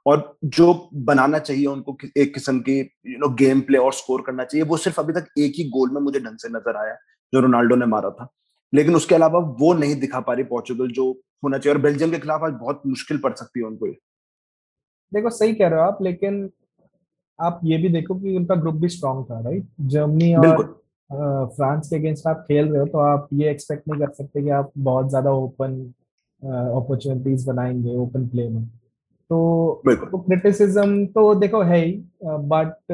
और 0.06 0.38
जो 0.46 0.72
बनाना 1.06 1.38
चाहिए 1.38 1.66
उनको 1.66 1.96
एक 2.18 2.32
किस्म 2.34 2.60
की 2.60 2.78
यू 2.78 3.18
नो 3.18 3.28
गेम 3.36 3.60
प्ले 3.62 3.78
और 3.78 3.92
स्कोर 3.94 4.22
करना 4.26 4.44
चाहिए 4.44 4.66
वो 4.66 4.76
सिर्फ़ 4.78 5.00
अभी 5.00 5.12
तक 5.12 5.26
एक 5.38 5.52
ही 5.58 5.64
गोल 5.70 5.90
में 5.90 6.00
मुझे 6.00 6.20
ढंग 6.20 6.38
से 6.38 6.48
नज़र 6.48 6.76
आया 6.76 6.94
जो 7.32 7.40
रोनाल्डो 7.40 7.76
ने 7.76 7.86
मारा 7.86 8.10
था। 8.10 8.28
लेकिन 8.72 8.94
उसके 8.96 9.14
अलावा 9.14 9.38
वो 9.60 9.72
नहीं 9.74 9.94
दिखा 10.00 10.20
पा 10.20 10.32
रही 10.34 10.44
पोर्चुगल 10.46 10.90
जो 10.92 11.10
होना 11.44 11.58
चाहिए। 11.58 11.74
और 11.74 11.82
बेल्जियम 11.82 12.10
के 12.10 12.18
खिलाफ 12.18 12.42
आज 12.44 12.52
बहुत 12.60 12.82
मुश्किल 12.86 13.18
पड़ 13.18 13.32
सकती 13.34 13.60
है 13.60 13.66
उनको 13.66 13.86
देखो 15.12 15.30
सही 15.30 15.54
कह 15.54 15.68
रहे 15.68 15.80
हो 15.80 15.86
आप 15.86 15.98
लेकिन 16.02 16.48
आप 17.38 17.60
ये 17.64 17.76
भी 17.78 17.88
देखो 17.90 18.14
कि 18.14 18.36
उनका 18.36 18.54
ग्रुप 18.56 18.74
भी 18.74 18.88
स्ट्रांग 18.88 19.24
था 19.24 19.40
राइट 19.40 19.66
जर्मनी 19.90 20.34
और 20.34 20.64
फ्रांस 21.56 21.88
के 21.88 21.96
अगेंस्ट 21.96 22.26
आप 22.26 22.44
खेल 22.48 22.68
रहे 22.68 22.80
हो 22.80 22.86
तो 22.86 22.98
आप 22.98 23.28
ये 23.32 23.50
एक्सपेक्ट 23.50 23.88
नहीं 23.88 24.00
कर 24.00 24.12
सकते 24.12 24.42
कि 24.42 24.50
आप 24.58 24.70
बहुत 24.78 25.08
ज़्यादा 25.08 25.30
ओपन 25.32 25.74
अपॉर्चुनिटीज़ 26.42 27.46
बनाएँगे 27.48 27.96
ओपन 27.98 28.26
प्ले 28.28 28.48
में। 28.48 28.62
तो 29.32 30.18
क्रिटिसिज्म 30.18 31.04
तो 31.14 31.34
देखो 31.34 31.60
है 31.62 31.84
ही 31.84 31.92
बट 32.22 32.92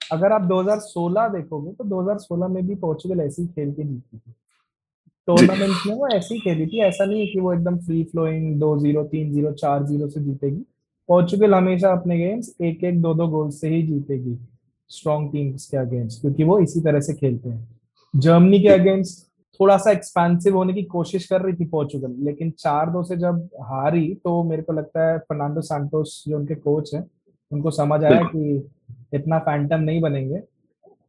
अगर 0.00 0.32
आप 0.32 0.48
2016 0.48 1.28
देखोगे 1.28 1.72
तो 1.72 1.84
2016 1.84 2.48
में 2.48 2.66
भी 2.66 2.74
पोर्चुगल 2.74 3.20
ऐसी 3.20 3.46
खेल 3.46 3.72
के 3.72 3.82
जीती 3.82 4.18
थी। 4.18 4.32
टूर्नामेंट 5.28 5.86
में 5.86 5.94
वो 5.94 6.08
ऐसी 6.08 6.38
खेली 6.40 6.66
थी 6.66 6.80
ऐसा 6.82 7.04
नहीं 7.04 7.20
है 7.20 7.26
कि 7.26 7.40
वो 7.40 7.52
एकदम 7.52 7.76
फ्री 7.78 8.02
फ्लोइंग 8.04 8.58
दो 8.60 8.76
ज़ीरो 8.78 9.04
तीन 9.04 9.32
ज़ीरो 9.32 9.52
चार 9.52 9.84
ज़ीरो 9.86 10.08
से 10.08 10.20
जीतेगी। 10.20 10.64
पोर्चुगल 11.08 11.54
हमेशा 11.54 11.92
अपने 11.92 12.18
गेम्स 12.18 12.54
एक 12.62 12.84
एक 12.84 13.00
दो 13.02 13.14
दो 13.14 13.26
गोल 13.28 13.50
से 13.50 13.68
ही 13.68 13.82
जीतेगी 13.82 14.38
स्ट्रॉन्ग 14.90 15.32
टीम्स 15.32 15.66
के 15.66 15.76
अगेंस्ट 15.76 16.20
क्योंकि 16.20 16.44
वो 16.44 16.58
इसी 16.60 16.80
तरह 16.80 17.00
से 17.00 17.14
खेलते 17.14 17.48
हैं। 17.48 17.68
जर्मनी 18.14 18.60
के 18.60 18.68
अगेंस्ट 18.68 19.27
थोड़ा 19.60 19.76
सा 19.76 19.90
एक्सपेंसिव 19.90 20.56
होने 20.56 20.72
की 20.72 20.82
कोशिश 20.82 21.26
कर 21.26 21.40
रही 21.40 21.54
थी 21.54 21.64
पोर्चुगल 21.64 22.14
लेकिन 22.18 22.50
चार 22.50 22.90
दो 22.90 23.02
से 23.02 23.16
जब 23.16 23.48
हारी 23.62 24.14
तो 24.14 24.42
मेरे 24.44 24.62
को 24.62 24.72
लगता 24.72 25.12
है 25.12 25.18
फर्नांडो 25.18 25.60
सांटोस 25.60 26.24
जो 26.28 26.36
उनके 26.36 26.54
कोच 26.54 26.94
हैं 26.94 27.10
उनको 27.52 27.70
समझ 27.70 28.04
आया 28.04 28.22
कि 28.22 28.70
इतना 29.14 29.38
फैंटम 29.38 29.80
नहीं 29.80 30.00
बनेंगे। 30.00 30.42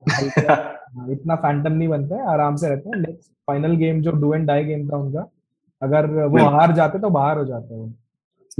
इतना 1.11 1.35
फैंटम 1.35 1.71
नहीं 1.71 1.87
बनते 1.87 2.19
आराम 2.31 2.55
से 2.55 2.69
रहते 2.69 2.89
हैं। 2.89 2.97
नेक्स्ट 2.97 3.31
फाइनल 3.47 3.75
गेम 3.75 4.01
जो 4.01 4.11
डू 4.11 4.33
एंड 4.33 4.47
डाई 4.47 4.63
गेम 4.63 4.89
था 4.89 4.97
उनका 4.97 5.29
अगर 5.81 6.05
वो 6.25 6.45
हार 6.49 6.73
जाते 6.73 6.99
तो 6.99 7.09
बाहर 7.09 7.37
हो 7.37 7.45
जाते 7.45 7.75
वो। 7.75 7.93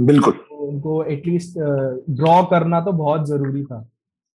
बिल्कुल। 0.00 0.32
तो 0.32 0.56
उनको 0.56 1.04
एटलीस्ट 1.04 1.58
ड्रॉ 2.10 2.42
करना 2.44 2.80
तो 2.80 2.92
बहुत 2.92 3.26
ज़रूरी 3.26 3.64
था। 3.64 3.88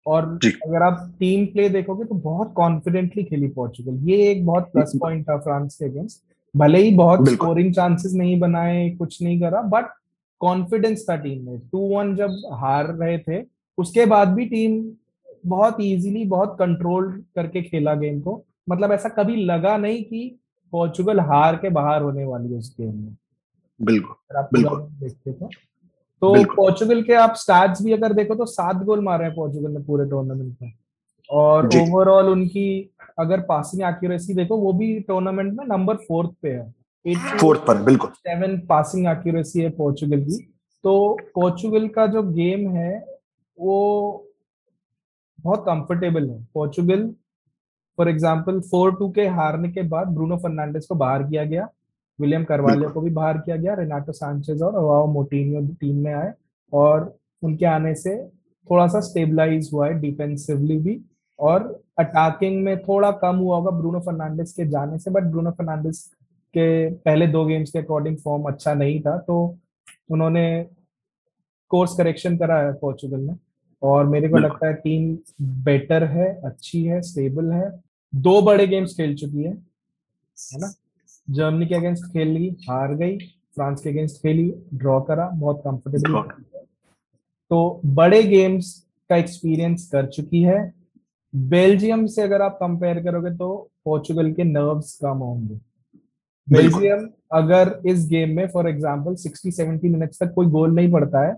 और 0.05 0.25
अगर 0.45 0.83
आप 0.83 1.13
टीम 1.19 1.45
प्ले 1.45 1.69
देखोगे 1.69 2.05
तो 2.05 2.15
बहुत 2.15 2.53
कॉन्फिडेंटली 2.55 3.23
खेली 3.23 3.47
पोर्चुगल 3.47 4.09
ये 4.09 4.17
एक 4.31 4.45
बहुत 4.45 4.71
प्लस 4.73 4.91
पॉइंट 5.01 5.29
था 5.29 5.37
फ्रांस 5.37 5.75
के 5.75 5.85
अगेंस्ट 5.85 6.23
भले 6.55 6.79
ही 6.79 6.91
बहुत 6.91 7.29
स्कोरिंग 7.29 7.73
चांसेस 7.73 8.13
नहीं 8.13 8.39
बनाए 8.39 8.89
कुछ 8.89 9.21
नहीं 9.23 9.39
करा 9.41 9.61
बट 9.61 9.85
कॉन्फिडेंस 10.41 11.05
था 11.09 11.15
टीम 11.15 11.45
में। 11.45 11.59
टू 11.59 11.79
वन 11.79 12.15
जब 12.15 12.31
हार 12.53 12.87
रहे 12.95 13.17
थे 13.17 13.43
उसके 13.77 14.05
बाद 14.05 14.27
भी 14.27 14.45
टीम 14.45 14.83
बहुत 15.45 15.77
इजीली 15.81 16.25
बहुत 16.25 16.55
कंट्रोल 16.59 17.11
करके 17.35 17.61
खेला 17.61 17.93
गेम 17.95 18.19
को। 18.21 18.43
मतलब 18.69 18.91
ऐसा 18.91 19.09
कभी 19.09 19.35
लगा 19.35 19.77
नहीं 19.77 20.03
कि 20.03 20.39
पोर्चुगल 20.73 21.19
हार 21.19 21.55
के 21.55 21.69
बाहर 21.69 22.01
होने 22.01 22.25
वाली 22.25 22.51
है 22.51 22.57
उस 22.57 22.75
गेम 22.81 22.95
में। 22.95 23.15
बिल्कुल। 23.81 24.45
बिल्कुल। 24.53 24.81
देखते 24.81 25.33
थे 25.33 25.45
तो 26.21 26.33
पोर्चुगल 26.55 27.01
के 27.03 27.13
आप 27.13 27.33
स्टैट्स 27.35 27.81
भी 27.81 27.93
अगर 27.93 28.13
देखो 28.13 28.35
तो 28.35 28.45
सात 28.45 28.83
गोल 28.85 28.99
मारे 29.03 29.25
हैं 29.25 29.33
पोर्चुगल 29.35 29.71
ने 29.71 29.79
पूरे 29.79 30.09
टूर्नामेंट 30.09 30.55
में। 30.61 30.73
और 31.29 31.67
ओवरऑल 31.77 32.29
उनकी 32.29 32.95
अगर 33.19 33.41
पासिंग 33.41 33.83
एक्यूरेसी 33.89 34.33
देखो 34.33 34.57
वो 34.57 34.73
भी 34.73 34.99
टूर्नामेंट 34.99 35.53
में 35.53 35.65
नंबर 35.67 35.95
फोर्थ 36.07 36.31
पे 36.41 36.49
है। 36.49 36.73
फोर्थ 37.39 37.65
पर 37.67 37.81
बिल्कुल। 37.83 38.09
सेवन 38.09 38.57
पासिंग 38.59 39.07
एक्यूरेसी 39.07 39.61
है 39.61 39.69
पोर्चुगल 39.69 40.21
की। 40.21 40.37
तो 40.83 41.17
पोर्चुगल 41.35 41.87
का 41.87 42.05
जो 42.07 42.23
गेम 42.23 42.69
है 42.69 42.97
वो 43.57 44.27
बहुत 45.39 45.59
कंफर्टेबल 45.59 46.29
है। 46.29 46.43
Portugal 46.53 47.09
for 47.97 48.09
example 48.09 48.59
four 48.61 48.95
two 48.95 49.09
के 49.11 49.27
हारने 49.29 49.69
के 49.71 49.81
बाद 49.81 50.07
ब्रूनो 50.07 50.37
फर्नांडिस 50.37 50.85
को 50.85 50.95
बाहर 50.95 51.23
किया 51.23 51.43
गया। 51.45 51.67
विलियम 52.19 52.43
करवालियो 52.43 52.89
को 52.89 53.01
भी 53.01 53.09
बाहर 53.09 53.37
किया 53.37 53.55
गया 53.55 53.73
रेनाटो 53.73 54.11
सांचेज 54.11 54.61
और 54.61 54.75
अवाओ 54.75 55.07
मोटिनियो 55.13 55.61
टीम 55.81 56.03
में 56.03 56.13
आए 56.13 56.33
और 56.73 57.19
उनके 57.43 57.65
आने 57.65 57.93
से 57.95 58.15
थोड़ा 58.69 58.87
सा 58.87 58.99
स्टेबलाइज 58.99 59.69
हुआ 59.73 59.87
है 59.87 59.99
डिफेंसिवली 59.99 60.77
भी 60.77 60.99
और 61.39 61.63
अटैकिंग 61.99 62.63
में 62.63 62.77
थोड़ा 62.83 63.11
कम 63.21 63.35
हुआ 63.35 63.57
होगा 63.57 63.71
ब्रूनो 63.71 63.99
फर्नांडिस 63.99 64.53
के 64.53 64.65
जाने 64.65 64.99
से 64.99 65.11
बट 65.11 65.23
ब्रूनो 65.23 65.51
फर्नांडिस 65.51 66.03
के 66.53 66.67
पहले 66.93 67.27
दो 67.27 67.45
गेम्स 67.45 67.71
के 67.71 67.79
अकॉर्डिंग 67.79 68.17
फॉर्म 68.17 68.43
अच्छा 68.43 68.73
नहीं 68.73 69.01
था 69.01 69.17
तो 69.17 69.37
उन्होंने 70.11 70.45
कोर्स 71.71 71.95
करेक्शन 71.97 72.37
करा 72.37 72.57
है 72.59 72.73
पोर्चुगल 72.73 73.19
में 73.19 73.35
और 73.81 74.05
मेरे 74.05 74.29
को 74.29 74.37
लगता 74.37 74.67
है 74.67 74.73
टीम 74.73 75.17
बेटर 75.63 76.03
है 76.03 76.27
अच्छी 76.45 76.83
है 76.83 77.01
स्टेबल 77.01 77.51
है 77.51 77.69
दो 78.13 78.41
बड़े 78.41 78.67
गेम्स 78.67 78.95
खेल 78.97 79.15
चुकी 79.15 79.43
है 79.43 79.51
है 79.51 80.59
ना? 80.59 80.73
जर्मनी 81.31 81.65
के 81.65 81.75
अगेंस्ट 81.75 82.05
खेल 82.13 82.27
ली 82.29 82.49
हार 82.69 82.93
गई 82.95 83.17
फ्रांस 83.55 83.81
के 83.81 83.89
अगेंस्ट 83.89 84.21
खेली 84.21 84.53
ड्रॉ 84.75 84.99
करा 85.01 85.29
बहुत 85.31 85.61
कंफर्टेबल 85.65 86.21
तो 87.51 87.81
बड़े 87.95 88.21
गेम्स 88.25 88.73
का 89.09 89.15
एक्सपीरियंस 89.17 89.89
कर 89.91 90.05
चुकी 90.07 90.41
है। 90.41 90.59
बेल्जियम 91.33 92.05
से 92.07 92.21
अगर 92.21 92.41
आप 92.41 92.57
कंपेयर 92.61 93.03
करोगे 93.03 93.29
तो 93.37 93.49
पोर्चुगल 93.85 94.31
के 94.33 94.43
नर्व्स 94.43 94.97
कम 95.03 95.17
होंगे। 95.19 95.55
बेल्जियम 96.47 97.07
अगर 97.33 97.79
इस 97.87 98.07
गेम 98.09 98.35
में 98.35 98.47
for 98.47 98.69
example 98.69 99.15
sixty 99.17 99.51
seventy 99.51 99.89
minutes 99.89 100.19
तक 100.19 100.33
कोई 100.35 100.47
गोल 100.49 100.75
नहीं 100.75 100.91
पड़ता 100.91 101.25
है 101.27 101.33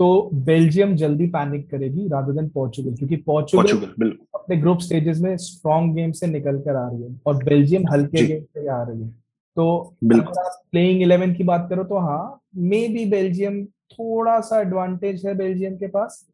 तो 0.00 0.08
बेल्जियम 0.46 0.94
जल्दी 0.96 1.26
पैनिक 1.28 1.70
करेगी 1.70 2.06
रादर 2.08 2.32
देन 2.32 2.48
पोर्चुगल 2.48 2.94
क्योंकि 2.96 3.16
पोर्चुगल 3.26 4.10
अपने 4.34 4.56
ग्रुप 4.56 4.80
स्टेजेस 4.80 5.20
में 5.20 5.36
स्ट्रॉन्ग 5.38 5.94
गेम 5.94 6.12
से 6.12 6.26
निकल 6.26 6.58
कर 6.60 6.76
आ 6.76 6.88
रही 6.88 7.02
है 7.02 7.18
और 7.26 7.42
बेल्जियम 7.44 7.88
हल्के 7.92 8.26
गेम 8.26 8.42
से 8.44 8.66
आ 8.68 8.82
रही 8.82 9.02
है। 9.02 9.14
तो 9.58 9.64
अगर 10.04 10.38
आप 10.40 10.60
प्लेइंग 10.72 11.02
इलेवन 11.02 11.32
की 11.34 11.44
बात 11.44 11.66
करो 11.70 11.84
तो 11.84 11.98
हाँ 12.00 12.40
मे 12.56 12.78
बी 12.88 13.04
बेल्जियम 13.10 13.64
थोड़ा 13.92 14.38
सा 14.40 14.60
एडवांटेज 14.60 15.24
है 15.26 15.34
बेल्जियम 15.36 15.76
के 15.76 15.86
पास 15.88 16.24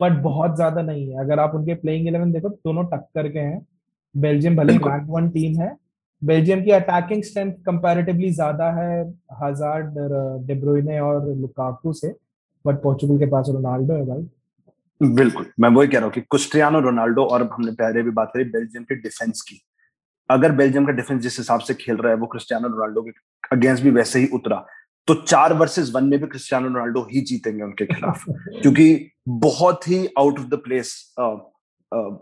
बट 0.00 0.20
बहुत 0.22 0.56
ज़्यादा 0.56 0.82
नहीं 0.82 1.08
है। 1.08 1.20
अगर 1.20 1.38
आप 1.40 1.54
उनके 1.54 1.74
प्लेइंग 1.74 2.08
इलेवन 2.08 2.32
देखो 2.32 2.48
दोनों 2.48 2.84
टक्कर 2.86 3.28
के 3.28 3.38
हैं। 3.38 3.66
बेल्जियम 4.14 4.56
भले 4.56 4.72
रैंक 4.74 5.06
वन 5.08 5.28
टीम 5.30 5.60
है। 5.60 5.76
बेल्जियम 6.22 6.62
की 6.64 6.70
अटैकिंग 6.70 7.22
स्ट्रेंथ 7.22 7.52
कंपैरेटिवली 7.66 8.30
ज़्यादा 8.32 8.70
है 8.72 9.00
हजार्ड 9.42 9.98
डेब्रोइने 10.46 10.98
और 11.00 11.28
लुकाकू 11.36 11.92
से 11.92 12.14
बट 12.64 12.82
पोर्चुगल 12.82 13.18
के 13.18 13.26
पास 13.26 13.48
रोनाल्डो 13.48 13.94
है 13.94 14.06
भाई। 14.06 15.08
बिल्कुल। 15.14 15.46
मैं 15.60 15.68
वही 15.70 15.88
कह 15.88 15.98
रहा 15.98 16.04
हूँ 16.04 16.12
कि 16.12 16.20
क्रिस्टियानो 16.20 16.80
रोनाल्डो 16.80 17.24
और 17.24 17.48
हमने 17.52 17.72
पहले 17.74 18.02
भी 18.02 18.10
बात 18.12 18.30
करी 18.34 18.44
बेल्जियम 18.46 18.84
के 18.84 18.94
डिफेंस 18.94 19.40
की। 19.40 19.60
अगर 20.30 20.52
बेल्जियम 20.52 20.86
का 20.86 20.92
डिफेंस 20.92 21.22
जिस 21.22 21.38
हिसाब 21.38 21.60
से 21.60 21.74
खेल 21.74 21.96
रहा 21.96 22.12
है 22.12 22.18
वो 22.18 22.26
क्रिस्टियानो 22.26 22.68
रोनाल्डो 22.68 23.02
के 23.02 23.10
अगेंस्ट 23.56 23.82
भी 23.82 23.90
वैसे 23.90 24.20
ही 24.20 24.26
उतरा 24.26 24.66
तो 25.06 25.14
चार 25.14 25.52
वर्सेस 25.52 25.92
वन 25.94 26.04
में 26.04 26.20
भी 26.20 26.26
क्रिस्टियानो 26.26 26.68
रोनाल्डो 26.68 27.02
ही 27.02 27.20
जीतेंगे 27.20 27.62
उनके 27.62 27.86
खिलाफ। 27.86 28.24
क्योंकि 28.62 29.10
बहुत 29.28 29.88
ही 29.88 30.08
out 30.18 30.38
of 30.38 30.46
the 30.46 30.54
place 30.54 31.14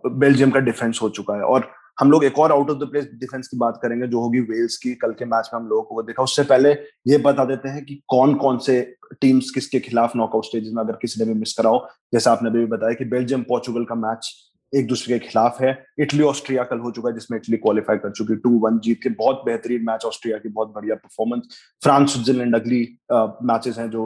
Belgium 0.07 0.51
का 0.51 0.61
डिफेंस 0.61 0.99
हो 1.03 1.09
चुका 1.09 1.35
है। 1.35 1.41
और 1.41 1.71
हम 2.01 2.11
लोग 2.11 2.25
एक 2.25 2.39
और 2.39 2.53
out 2.53 2.71
of 2.71 2.79
the 2.79 2.83
place 2.83 3.05
defence 3.05 3.49
की 3.49 3.57
बात 3.57 3.81
करेंगे 3.83 4.07
जो 4.07 4.21
होगी 4.21 4.41
वेल्स 4.41 4.77
की। 4.77 4.95
कल 4.95 5.13
के 5.13 5.25
मैच 5.25 5.51
में 5.55 5.61
हम 5.61 5.67
लोगों 5.67 5.83
को 5.83 5.95
वो 5.95 6.03
देखा। 6.03 6.23
उससे 6.23 6.43
पहले 6.43 6.73
ये 7.09 7.19
बता 7.19 7.45
देते 7.45 7.69
हैं 7.69 7.85
कि 7.85 8.03
कौन 8.09 8.35
कौन 8.35 8.59
से 8.59 8.97
टीम्स 9.21 9.51
किसके 9.51 9.81
खिलाफ 9.81 10.17
नॉकआउट 10.17 10.45
स्टेजेस 10.45 10.73
में 10.75 10.83
अगर 10.83 10.93
किसी 10.93 11.25
ने 11.25 11.33
भी 11.33 11.41
मिस 11.41 11.53
कराओ 11.53 11.89
जैसा 12.13 12.33
आपने 12.33 12.51
भी 12.51 12.67
बताया 12.67 12.95
कि 12.95 13.05
बेल्जियम 13.05 13.43
पोर्चुगल 13.43 13.85
का 13.85 13.95
मैच 13.95 14.46
एक 14.73 14.87
दूसरे 14.87 15.19
के 15.19 15.27
खिलाफ 15.27 15.61
है। 15.61 15.71
इटली, 15.99 16.23
ऑस्ट्रिया 16.25 16.63
कल 16.65 16.79
हो 16.79 16.91
चुका 16.91 17.09
है, 17.09 17.15
जिसमें 17.15 17.39
इटली 17.39 17.57
क्वालिफाई 17.57 17.97
कर 17.97 18.11
चुकी 18.11 18.37
टू 18.37 18.51
वन 18.61 18.79
जीत 18.79 19.01
के 19.03 19.09
बहुत 19.11 19.43
बेहतरीन 19.47 19.85
मैच 19.87 20.05
ऑस्ट्रिया 20.05 20.39
की, 20.39 20.49
बहुत 20.49 20.73
बढ़िया 20.75 20.95
परफॉर्मेंस 20.97 21.59
फ्रांस, 21.83 22.13
स्विट्जरलैंड 22.13 22.55
अगली 22.55 22.81
मैचेस 23.13 23.79
हैं 23.79 23.89
जो 23.91 24.05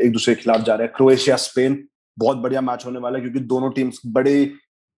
एक 0.00 0.12
दूसरे 0.12 0.34
के 0.34 0.42
खिलाफ 0.42 0.60
जा 0.60 0.74
रहे 0.74 0.86
हैं। 0.86 0.94
क्रोएशिया, 0.96 1.36
स्पेन, 1.38 1.82
बहुत 2.16 2.36
बढ़िया 2.36 2.60
मैच 2.60 2.86
होने 2.86 2.98
वाला 2.98 3.18
है, 3.18 3.22
क्योंकि 3.22 3.40
दोनों 3.46 3.70
टीम्स 3.70 4.00
बड़े, 4.06 4.44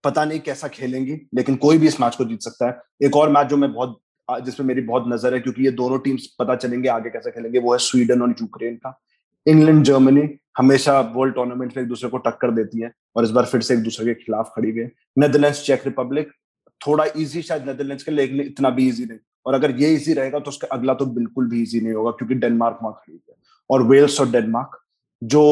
पता 0.05 0.25
नहीं 0.25 0.41
कैसा 0.41 0.69
खेलेंगी, 0.69 1.21
लेकिन 1.35 1.57
कोई 1.57 1.79
भी 1.79 1.87
इस 1.87 2.01
मैच 2.01 2.17
को 2.17 2.25
जीत 2.25 2.43
सकता 2.43 2.69
है। 2.69 3.07
एक 3.07 3.17
और 3.17 3.31
मैच 3.31 3.47
जो 3.47 3.57
मैं 3.57 3.73
बहुत 3.73 4.01
जिसमें 4.29 4.67
मेरी 4.67 4.81
बहुत 4.83 5.05
नज़र 5.09 5.35
है, 5.35 5.39
क्योंकि 5.41 5.65
ये 5.65 5.71
दोनों 5.73 5.99
टीम्स 5.99 6.27
पता 6.39 6.55
चलेंगे 6.57 6.89
आगे 6.89 7.11
कैसे 7.11 7.31
खेलेंगे, 7.31 7.59
वो 7.59 7.73
है 7.73 7.79
स्वीडन 7.79 8.23
और 8.23 8.35
यूक्रेन 8.41 8.75
का। 8.77 8.91
इंग्लैंड 9.51 9.83
जर्मनी 9.85 10.29
हमेशा 10.59 11.01
वर्ल्ड 11.15 11.35
टूर्नामेंट 11.35 11.77
में 11.77 11.83
एक 11.83 11.89
दूसरे 11.89 12.11
को 12.11 12.19
टक्कर 12.19 12.51
देती 12.51 12.81
है 12.81 12.93
और 13.17 13.25
इस 13.25 13.31
बार 13.31 13.45
फिर 13.45 13.61
से 13.61 13.75
एक 13.75 13.83
दूसरे 13.83 14.07
के 14.07 14.15
खिलाफ 14.23 14.53
खड़ी 14.57 14.73
गई 14.73 14.85
नेदरलैंड्स 15.19 15.65
चेक 15.67 15.83
रिपब्लिक 15.87 16.33
थोड़ा 16.87 17.05
इजी 17.17 17.43
शायद 17.43 17.67
नेदरलैंड्स 17.67 18.05
के 18.05 18.13
लेकिन 18.13 18.41
इतना 18.41 18.71
भी 18.71 18.89
इजी 18.89 19.05
नहीं। 19.05 19.19
और 19.47 19.55
अगर 19.55 19.71
ये 19.81 19.95
इजी 19.95 20.13
रहेगा 20.15 20.39
तो 20.39 20.49
उसका 20.51 20.69
अगला 20.73 20.95
तो 20.95 21.07
बिल्कुल 21.07 21.49
भी 21.51 21.63
इजी 21.63 21.81
नहीं 21.81 21.93
होगा 21.95 22.11
क्योंकि 22.11 22.35
डेनमार्क 22.35 22.79
वहाँ 22.83 22.95
खड़ी 22.95 23.19
है। 23.29 23.35
और 23.71 23.83
वेल्स 23.83 24.21
और 24.21 24.31
डेनमार्क 24.31 24.79
जो 25.23 25.43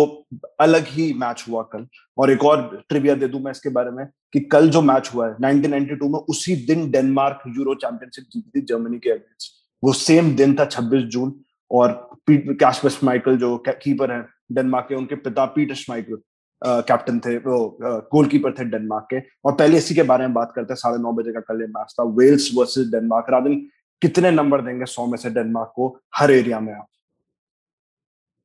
अलग 0.60 0.86
ही 0.88 1.12
मैच 1.14 1.44
हुआ 1.48 1.62
कल। 1.72 1.86
और 2.18 2.30
एक 2.30 2.44
और 2.44 2.84
ट्रिविया 2.88 3.14
दे 3.14 3.28
दूँ 3.28 3.40
मैं 3.40 3.50
इसके 3.50 3.68
बारे 3.70 3.90
में 3.90 4.06
कि 4.32 4.40
कल 4.52 4.68
जो 4.70 4.82
मैच 4.82 5.10
हुआ 5.14 5.28
है 5.28 5.36
1992 5.36 6.08
में 6.12 6.18
उसी 6.20 6.56
दिन 6.66 6.90
डेनमार्क 6.90 7.42
यूरो 7.56 7.74
चैंपियनशिप 7.74 8.24
जीती 8.32 8.50
थी 8.50 8.64
जर्मनी 8.66 8.98
के 8.98 9.10
अगेंस्ट 9.10 9.52
वो 9.82 9.92
सेम 9.92 10.34
दिन 10.36 10.54
था 10.54 10.68
26 10.68 11.02
जून 11.06 11.32
और 11.70 12.07
कैशपर 12.30 12.88
स्माइकल 12.88 13.36
जो 13.38 13.56
कीपर 13.68 14.12
है 14.12 14.24
डेनमार्क 14.52 14.86
के 14.88 14.94
उनके 14.94 15.16
पिता 15.16 15.44
पीटर 15.54 15.74
स्माइकल 15.74 16.18
कैप्टन 16.62 17.18
थे 17.20 17.36
वो 17.38 17.58
गोलकीपर 17.82 18.52
थे 18.52 18.64
डेनमार्क 18.64 19.06
के। 19.10 19.18
और 19.44 19.52
पहले 19.52 19.76
इसी 19.78 19.94
के 19.94 20.02
बारे 20.02 20.26
में 20.26 20.34
बात 20.34 20.52
करते 20.56 20.72
हैं 20.72 20.76
साढ़े 20.76 20.98
नौ 20.98 21.12
बजे 21.12 21.32
का 21.32 21.40
कल 21.40 21.60
ये 21.60 21.66
मैच 21.68 21.94
था 21.98 22.04
वेल्स 22.18 22.50
वर्सेस 22.56 22.86
डेनमार्क 22.92 23.26
राधन 23.30 23.54
कितने 24.02 24.30
नंबर 24.30 24.62
देंगे 24.62 24.84
सौ 24.86 25.06
में 25.06 25.16
से 25.18 25.30
डेनमार्क 25.30 25.72
को 25.76 25.88
हर 26.16 26.30
एरिया 26.30 26.60
में 26.60 26.72
आप? 26.72 26.86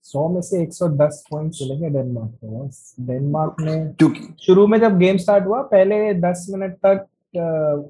सौ 0.05 0.27
में 0.29 0.41
से 0.41 0.61
110 0.61 1.23
पॉइंट 1.29 1.51
चलेंगे 1.53 1.89
डेनमार्क 1.89 2.37
को। 2.43 2.69
डेनमार्क 3.05 3.55
क्योंकि 3.99 4.27
शुरू 4.41 4.67
में 4.67 4.79
जब 4.79 4.97
गेम 4.99 5.17
स्टार्ट 5.17 5.45
हुआ 5.45 5.61
पहले 5.71 6.13
10 6.21 6.45
मिनट 6.49 6.73
तक 6.85 7.07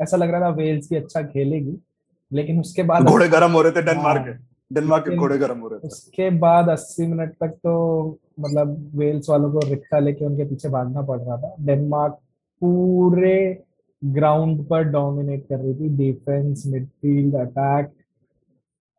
ऐसा 0.02 0.18
लग 0.18 0.32
रहा 0.32 0.42
था 0.42 0.50
वेल्स 0.56 0.88
की 0.88 0.96
अच्छा 0.96 1.22
खेलेगी 1.22 1.78
लेकिन 2.32 2.60
उसके 2.60 2.84
बाद 2.84 3.04
घोड़े 3.04 3.28
गर्म 3.30 3.52
हो 3.52 3.62
रहे 3.62 3.72
थे 3.72 3.82
डेनमार्क 3.82 4.26
के। 4.28 4.53
डेनमार्क 4.74 5.08
के 5.08 5.16
घोड़े 5.16 5.38
गर्म 5.38 5.60
हो 5.60 5.68
रहे 5.68 5.80
थे। 5.80 5.88
उसके 5.88 6.30
बाद 6.40 6.70
80 6.70 7.08
मिनट 7.08 7.34
तक 7.42 7.58
तो 7.64 7.74
मतलब 8.40 8.92
वेल्स 8.96 9.30
वालों 9.30 9.52
को 9.54 9.68
रिक्शा 9.70 10.00
लेके 10.00 10.26
उनके 10.26 10.46
पीछे 10.46 10.70
भागना 10.70 11.02
पड़ 11.02 11.20
रहा 11.20 11.38
था। 11.38 11.56
डेनमार्क 11.62 12.14
पूरे 12.62 13.64
ग्राउंड 14.02 14.66
पर 14.70 14.84
डोमिनेट 14.92 15.46
कर 15.50 15.58
रही 15.58 15.74
थी। 15.76 15.90
डिफेंस 15.98 16.64
मिडफील्ड 16.68 17.36
अटैक 17.38 17.92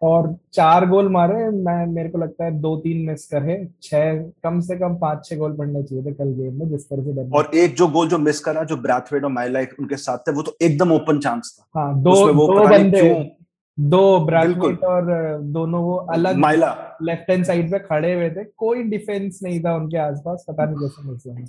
और 0.03 0.35
चार 0.53 0.87
गोल 0.89 1.09
मारे। 1.09 1.49
मैं 1.51 1.87
मेरे 1.87 2.09
को 2.09 2.19
लगता 2.19 2.45
है 2.45 2.51
दो 2.61 2.77
तीन 2.77 3.07
मिस 3.07 3.27
करे। 3.27 3.57
छह 3.83 4.19
कम 4.45 4.61
से 4.61 4.77
कम 4.79 4.95
पाँच 4.99 5.25
छह 5.27 5.37
गोल 5.37 5.53
पड़ने 5.57 5.83
चाहिए 5.83 6.05
थे 6.05 6.13
कल 6.15 6.33
गेम 6.33 6.59
में 6.59 6.69
जिस 6.71 6.89
तरह 6.89 7.03
से 7.05 7.29
और 7.31 7.51
एक 7.55 7.75
जो 7.77 7.89
गोल 7.89 8.09
जो 8.09 8.19
मिस 8.19 8.41
करा 8.41 8.65
जो 8.65 8.77
ब्रैथवेट 8.79 9.25
और 9.25 9.31
माइला 9.33 9.61
उनके 9.81 9.97
साथ 9.99 10.19
थे 10.19 10.33
वो 10.33 10.43
तो 10.43 10.57
एकदम 10.63 10.93
ओपन 10.93 11.19
चांस 11.21 11.57
था। 11.59 11.81
हाँ 11.81 12.03
दो 12.03 12.33
दो 12.33 12.69
बंदे 12.69 13.03
दो 13.79 14.21
ब्रैथवेट 14.27 14.85
और 14.85 15.07
दोनों 15.43 15.83
वो 15.83 15.95
अलग 16.13 16.37
माइला। 16.37 16.99
लेफ़्ट 17.03 17.31
हैंड 17.31 17.45
साइड 17.45 17.71
पे 17.71 17.79
खड़े 17.81 18.13
हुए 18.15 18.31
थे। 18.31 18.45
कोई 18.45 18.83
डिफेंस 18.85 19.41
नहीं 19.43 19.61
था 19.61 19.75
उनके 19.77 19.99
आसपास 19.99 20.45
पता 20.49 20.65
नहीं 20.65 20.77
कैसे 20.79 21.31
हुआ 21.31 21.47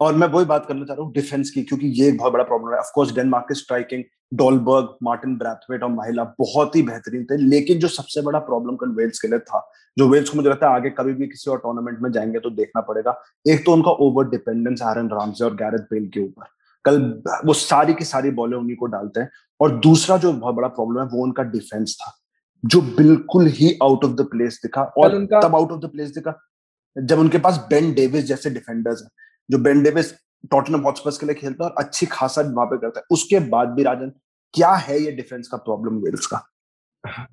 और 0.00 0.14
मैं 0.14 0.26
वही 0.28 0.44
बात 0.44 0.64
करना 0.66 0.84
चाह 0.84 0.96
रहा 0.96 1.04
हूँ 1.04 1.12
डिफेंस 1.14 1.50
की 1.50 1.62
क्योंकि 1.62 1.86
ये 2.00 2.08
एक 2.08 2.16
बहुत 2.18 2.32
बड़ा 2.32 2.44
प्रॉब्लम 2.44 2.72
है। 2.72 2.78
ऑफकोर्स 2.78 3.14
डेनमार्क 3.14 3.46
की 3.48 3.54
स्ट्राइकिंग 3.54 4.02
डॉलबर्ग 4.34 4.88
मार्टिन 5.02 5.36
ब्रैथवेट 5.38 5.82
और 5.82 5.90
महिला 5.90 6.24
बहुत 6.38 6.76
ही 6.76 6.82
बेहतरीन 6.82 7.24
थे 7.24 7.36
लेकिन 7.38 7.78
जो 7.78 7.88
सबसे 7.88 8.22
बड़ा 8.22 8.38
प्रॉब्लम 8.38 8.76
कल 8.76 8.94
वेल्स 8.94 9.20
के 9.20 9.28
लिए 9.28 9.38
था 9.40 9.60
जो 9.96 10.08
वेल्स 10.08 10.30
को 10.30 10.36
मुझे 10.36 10.48
लगता 10.48 10.68
है 10.68 10.74
आगे 10.74 10.90
कभी 10.90 11.12
भी 11.12 11.26
किसी 11.26 11.50
और 11.50 11.58
टूर्नामेंट 11.58 11.98
में 12.02 12.10
जाएँगे 12.12 12.38
तो 12.38 12.50
देखना 12.50 12.80
पड़ेगा। 12.80 13.14
एक 13.46 13.64
तो 13.66 13.72
उनका 13.72 13.90
ओवर 14.00 14.28
डिपेंडेंस 14.28 14.82
आरन 14.82 15.08
रामसे 15.08 15.44
और 15.44 15.54
गैरेथ 15.54 15.84
बेल 15.92 16.08
के 16.08 16.20
ऊपर। 16.20 16.44
कल 16.84 17.00
वो 17.46 17.54
सारी 17.54 17.94
की 17.94 18.04
सारी 18.04 18.30
बॉलें 18.32 18.56
उन्हीं 18.58 18.76
को 18.76 18.86
डालते 18.86 19.20
हैं। 19.20 19.30
और 19.60 19.78
दूसरा 19.80 20.16
जो 20.16 20.32
बहुत 20.32 20.54
बड़ा 20.54 20.68
प्रॉब्लम 20.70 21.00
है 21.00 21.06
वो 21.08 21.22
उनका 21.24 21.42
डिफेंस 21.50 21.96
था 22.00 22.12
जो 22.64 22.80
बिल्कुल 22.96 23.46
ही 23.50 23.76
आउट 23.82 24.04
ऑफ़ 24.04 24.12
द 24.12 24.26
प्लेस 24.30 24.60
दिखा 24.62 24.82
और 24.98 25.24
तब 25.34 25.56
आउट 25.56 25.72
ऑफ़ 25.72 25.80
द 25.80 25.90
प्लेस 25.90 26.10
दिखा। 26.10 26.38
जब 26.96 27.18
उनके 27.18 27.38
पास 27.38 27.56
बेन 27.70 27.92
डेविस 27.94 28.24
जैसे 28.24 28.50
डिफेंडर्स 28.50 29.02
हैं 29.02 29.08
जो 29.48 29.58
बेन 29.58 29.82
डेविस 29.82 30.12
टॉटनम 30.50 30.80
हॉटस्पर्स 30.80 31.18
के 31.18 31.26
लिए 31.26 31.34
खेलता 31.34 31.64
है 31.64 31.70
और 31.70 31.76
अच्छी 31.78 32.06
खासा 32.06 32.42
वहाँ 32.42 32.66
पे 32.66 32.76
करता 32.76 33.00
है। 33.00 33.04
उसके 33.10 33.40
बाद 33.50 33.68
भी 33.68 33.82
राजन 33.82 34.12
क्या 34.54 34.72
है 34.78 34.98
ये 35.00 35.12
डिफेंस 35.12 35.48
का 35.48 35.56
प्रॉब्लम 35.58 35.98
वेल्स 35.98 36.26
का 36.26 36.46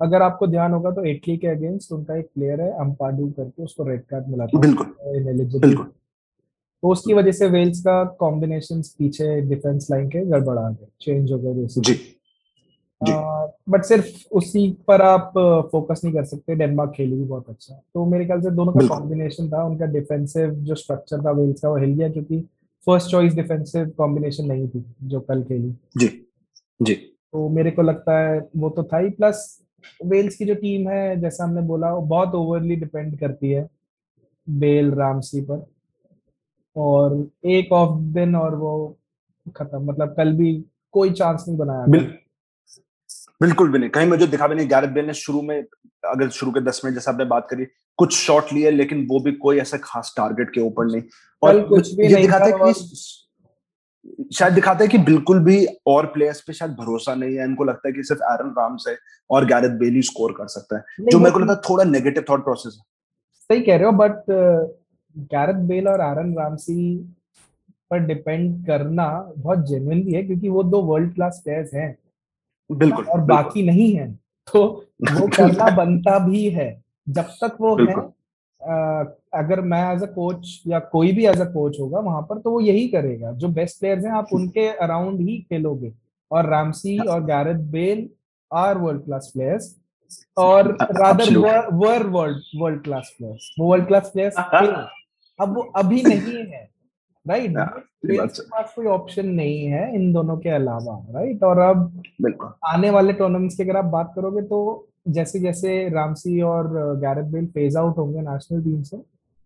अगर 0.02 0.22
आपको 0.22 0.48
ध्यान 0.48 0.72
होगा 0.74 0.92
तो 0.92 1.04
इटली 1.06 1.38
के 1.38 1.48
अगेंस्ट 1.48 1.92
उनका 1.92 2.16
एक 2.18 2.30
प्लेयर 2.36 2.62
है 2.62 2.70
अंपाडू 2.80 3.30
करके 3.32 3.64
उसको 3.64 3.84
रेड 3.84 4.02
कार्ड 4.02 4.28
मिला 4.28 4.46
था। 4.46 4.60
बिल्कुल। 4.60 4.96
बिल्कुल। 5.60 5.92
तो 6.84 6.90
उसकी 6.90 7.14
वजह 7.14 7.32
से 7.32 7.48
वेल्स 7.48 7.82
का 7.82 8.04
कॉम्बिनेशन 8.20 8.82
पीछे 8.82 9.42
डिफेंस 9.42 9.88
लाइन 9.92 10.10
के 10.10 10.26
गड़बड़ा 10.26 10.70
गए 10.70 10.88
चेंज 11.02 11.32
हो 11.32 11.38
गए 11.38 11.68
जी 11.68 11.94
बट 13.70 13.84
सिर्फ़ 13.84 14.08
उसी 14.32 14.68
पर 14.88 15.02
आप 15.02 15.32
फोकस 15.72 16.02
नहीं 16.04 16.14
कर 16.14 16.24
सकते 16.26 16.56
डेनमार्क 16.56 16.92
खेली 16.92 17.16
भी 17.16 17.24
बहुत 17.24 17.50
अच्छा। 17.50 17.74
तो 17.94 18.06
मेरे 18.06 18.26
ख्याल 18.26 18.42
से 18.42 18.52
दोनों 18.52 18.74
का 18.74 18.88
कॉम्बिनेशन 18.88 19.50
था 19.50 19.64
उनका 19.66 19.86
डिफेंसिव 19.86 20.52
जो 20.52 20.76
स्ट्रक्चर 20.76 21.24
था 21.26 21.32
वेल्स 21.32 21.62
का 21.62 21.70
वो 21.70 21.78
हिल 21.78 21.94
गया 21.94 22.10
क्योंकि 22.10 22.40
फ़र्स्ट 22.88 23.12
चॉइस 23.12 23.34
डिफेंसिव 23.34 23.90
कॉम्बिनेशन 23.98 24.46
नहीं 24.46 24.68
थी 24.68 24.84
जो 25.04 25.20
कल 25.20 25.44
खेली। 25.44 25.74
जी 25.98 26.08
जी। 26.80 26.94
तो 26.94 27.48
मेरे 27.50 27.72
को 27.72 27.82
लगता 27.82 28.20
है 28.20 28.40
वो 28.58 28.70
तो 28.70 28.84
था 28.84 28.98
ही 28.98 29.10
प्लस 29.10 29.60
वेल्स 30.06 30.36
की 30.36 30.46
जो 30.46 30.56
टीम 30.56 30.90
है 30.90 31.20
जैसा 31.22 31.44
हमने 31.44 31.62
बोला 31.62 31.94
वो 31.94 32.02
बहुत 32.02 32.36
ओवरली 32.36 32.76
डिपेंड 32.76 33.18
करती 33.20 33.52
है 33.52 33.68
बेल 34.48 34.92
रामसी 34.92 35.42
पर। 35.42 35.66
और 36.80 37.14
एक 37.46 37.72
ऑफ़ 37.74 38.00
दिन 38.14 38.36
और 38.36 38.56
वो 38.56 38.72
खत्म 39.56 39.84
मतलब 39.84 40.14
कल 40.18 40.32
भी 40.34 40.54
कोई 40.94 41.12
चांस 41.12 41.46
नहीं 41.48 41.58
बनाया 41.58 41.86
बिल, 41.86 42.04
बिल्कुल 43.42 43.72
भी 43.72 43.80
नहीं। 43.80 43.90
कहीं 43.90 44.08
मुझे 44.08 44.28
दिखा 44.28 44.48
भी 44.48 44.56
नहीं 44.56 44.68
गैरेथ 44.70 44.90
बेल 44.90 45.06
ने 45.06 45.14
शुरू 45.14 45.42
में 45.42 45.58
अगर 46.04 46.30
शुरू 46.30 46.52
के 46.52 46.62
दस 46.62 46.82
मिनट 46.86 46.96
जैसे 46.96 47.12
आपने 47.12 47.26
बात 47.26 47.48
करी 47.50 47.66
कुछ 48.00 48.14
शॉट 48.16 48.54
लिए 48.54 48.72
लेकिन 48.72 49.06
वो 49.12 49.20
भी 49.20 49.32
कोई 49.38 49.58
ऐसा 49.60 49.78
खास 49.84 50.14
टारगेट 50.18 50.54
के 50.54 50.62
ऊपर 50.62 50.86
नहीं। 50.86 51.02
और 51.42 51.62
कुछ 51.68 51.94
भी 51.96 52.08
ये 52.08 52.22
दिखाते 52.22 52.52
कि 52.54 52.74
शायद 54.34 54.54
दिखाते 54.54 54.84
हैं 54.84 54.92
कि 54.92 54.98
बिल्कुल 55.06 55.40
भी 55.40 55.66
और 55.88 56.06
प्लेयर्स 56.06 56.42
पे 56.42 56.54
शायद 56.54 56.72
भरोसा 56.72 57.16
नहीं 57.16 57.36
है। 57.36 57.44
इनको 57.44 57.64
लगता 57.64 57.88
है 57.88 57.94
कि 57.94 58.04
सिर्फ़ 58.04 58.22
एरन 58.24 58.54
राम्स 58.60 58.86
है 58.88 58.98
और 59.30 59.46
गैरेथ 59.46 59.78
बेल 59.80 60.02
स्कोर 60.02 60.32
कर 60.32 60.48
सकता 60.48 60.78
है। 60.78 61.06
जो 61.12 61.20
मेरे 61.20 61.32
को 61.32 61.40
लगता 61.40 61.54
है 61.54 61.60
थोड़ा 61.70 61.84
नेगेटिव 61.84 62.24
थॉट 62.30 62.44
प्रोसेस 62.44 62.78
है। 62.78 62.84
सही 63.50 63.62
कह 63.66 63.76
रहे 63.76 63.86
हो 63.86 63.92
बट 63.92 64.32
गैरेथ 65.16 65.66
बेल 65.68 65.88
और 65.88 66.02
एरन 66.02 66.34
रामसी 66.38 66.96
पर 67.92 68.00
डिपेंड 68.00 68.66
करना 68.68 69.08
बहुत 69.38 69.66
जेन्युइन 69.68 70.04
भी 70.04 70.14
है 70.14 70.24
क्योंकि 70.24 70.50
वो 70.50 70.64
दो 70.64 70.82
वर्ल्ड 70.82 71.14
क्लास 71.14 71.42
प्लेयर्स 71.44 71.74
हैं। 71.74 71.96
बिल्कुल 72.70 73.06
और 73.06 73.18
बिल्कुल. 73.18 73.36
बाकी 73.36 73.64
नहीं 73.64 73.92
है 73.96 74.12
तो 74.48 74.64
वो 75.12 75.28
करना 75.38 75.70
बनता 75.76 76.18
भी 76.28 76.50
है। 76.50 76.70
जब 77.08 77.30
तक 77.44 77.58
वो 77.62 77.76
है 77.80 77.96
आ, 78.62 79.04
अगर 79.34 79.62
मैं 79.62 79.82
एज 79.94 80.04
अ 80.04 80.06
कोच 80.06 80.62
या 80.68 80.80
कोई 80.94 81.12
भी 81.12 81.26
एज 81.26 81.42
अ 81.42 81.46
कोच 81.54 81.80
होगा 81.80 82.00
वहाँ 82.00 82.22
पर 82.22 82.40
तो 82.40 82.52
वो 82.52 82.60
यही 82.62 82.88
करेगा। 82.88 83.32
जो 83.32 83.48
बेस्ट 83.48 83.80
प्लेयर्स 83.80 84.06
हैं 84.06 84.12
आप 84.12 84.28
उनके 84.34 84.68
अराउंड 84.78 85.20
ही 85.22 85.38
खेलोगे। 85.50 85.92
और 86.32 86.46
रामसी 86.50 86.98
और 87.00 87.24
Gareth 87.26 87.60
Bale 87.72 88.10
are 88.52 88.78
world 88.78 89.04
class 89.06 89.32
players 89.34 89.76
और 90.38 90.68
रादर 90.82 91.38
वर 91.38 92.04
वर्ल्ड 92.08 92.42
वर्ल्ड 92.62 92.84
क्लास 92.84 93.14
प्लेयर्स 93.18 93.50
वो 93.60 93.72
वर्ल्ड 93.72 93.88
क्लास 93.88 94.10
प्लेयर्स 94.14 94.38
अब 95.42 95.56
वो 95.56 95.62
अभी 95.62 96.02
नहीं 96.02 96.38
है 96.38 96.70
राइट 97.28 97.52
right? 97.52 98.40
पास 98.40 98.74
कोई 98.76 98.86
ऑप्शन 98.86 99.28
नहीं 99.28 99.66
है 99.66 99.96
इन 99.96 100.14
दोनों 100.14 100.38
के 100.38 100.50
अलावा 100.50 101.06
राइट 101.10 101.44
और 101.44 101.60
अब 101.60 102.02
आने 102.66 102.90
वाले 102.90 103.14
टूर्नामेंट्स 103.14 103.58
की 103.58 103.64
अगर 103.64 103.78
आप 103.78 103.86
बात 103.86 104.14
करोगे 104.16 104.42
तो 104.42 104.88
जैसे 105.08 105.40
जैसे 105.40 105.90
रामसी 105.90 106.42
और 106.42 106.68
गैरेथ 106.98 107.24
बेल 107.24 107.46
फ़ेज़ 107.46 107.78
आउट 107.78 107.98
होंगे 107.98 108.22
नेशनल 108.22 108.64
टीम 108.64 108.82
से 108.82 108.98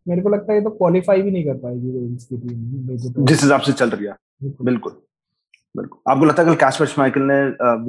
मेरे 0.07 0.21
को 0.21 0.29
लगता 0.29 0.53
है 0.53 0.57
ये 0.57 0.63
तो 0.63 0.69
क्वालिफाई 0.69 1.21
भी 1.21 1.31
नहीं 1.31 1.45
कर 1.45 1.53
पाएगी 1.53 1.91
वेल्स 1.91 2.25
की 2.25 2.37
टीम 2.37 3.25
जिस 3.25 3.43
हिसाब 3.43 3.61
से 3.61 3.73
चल 3.73 3.89
रही 3.89 4.05
है। 4.05 4.13
बिल्कुल। 4.43 4.91
बिल्कुल। 5.77 6.11
आपको 6.11 6.25
लगता 6.25 6.41
है 6.41 6.47
कल 6.49 6.55
कैशपर 6.55 6.85
माइकल 6.99 7.21
ने 7.21 7.41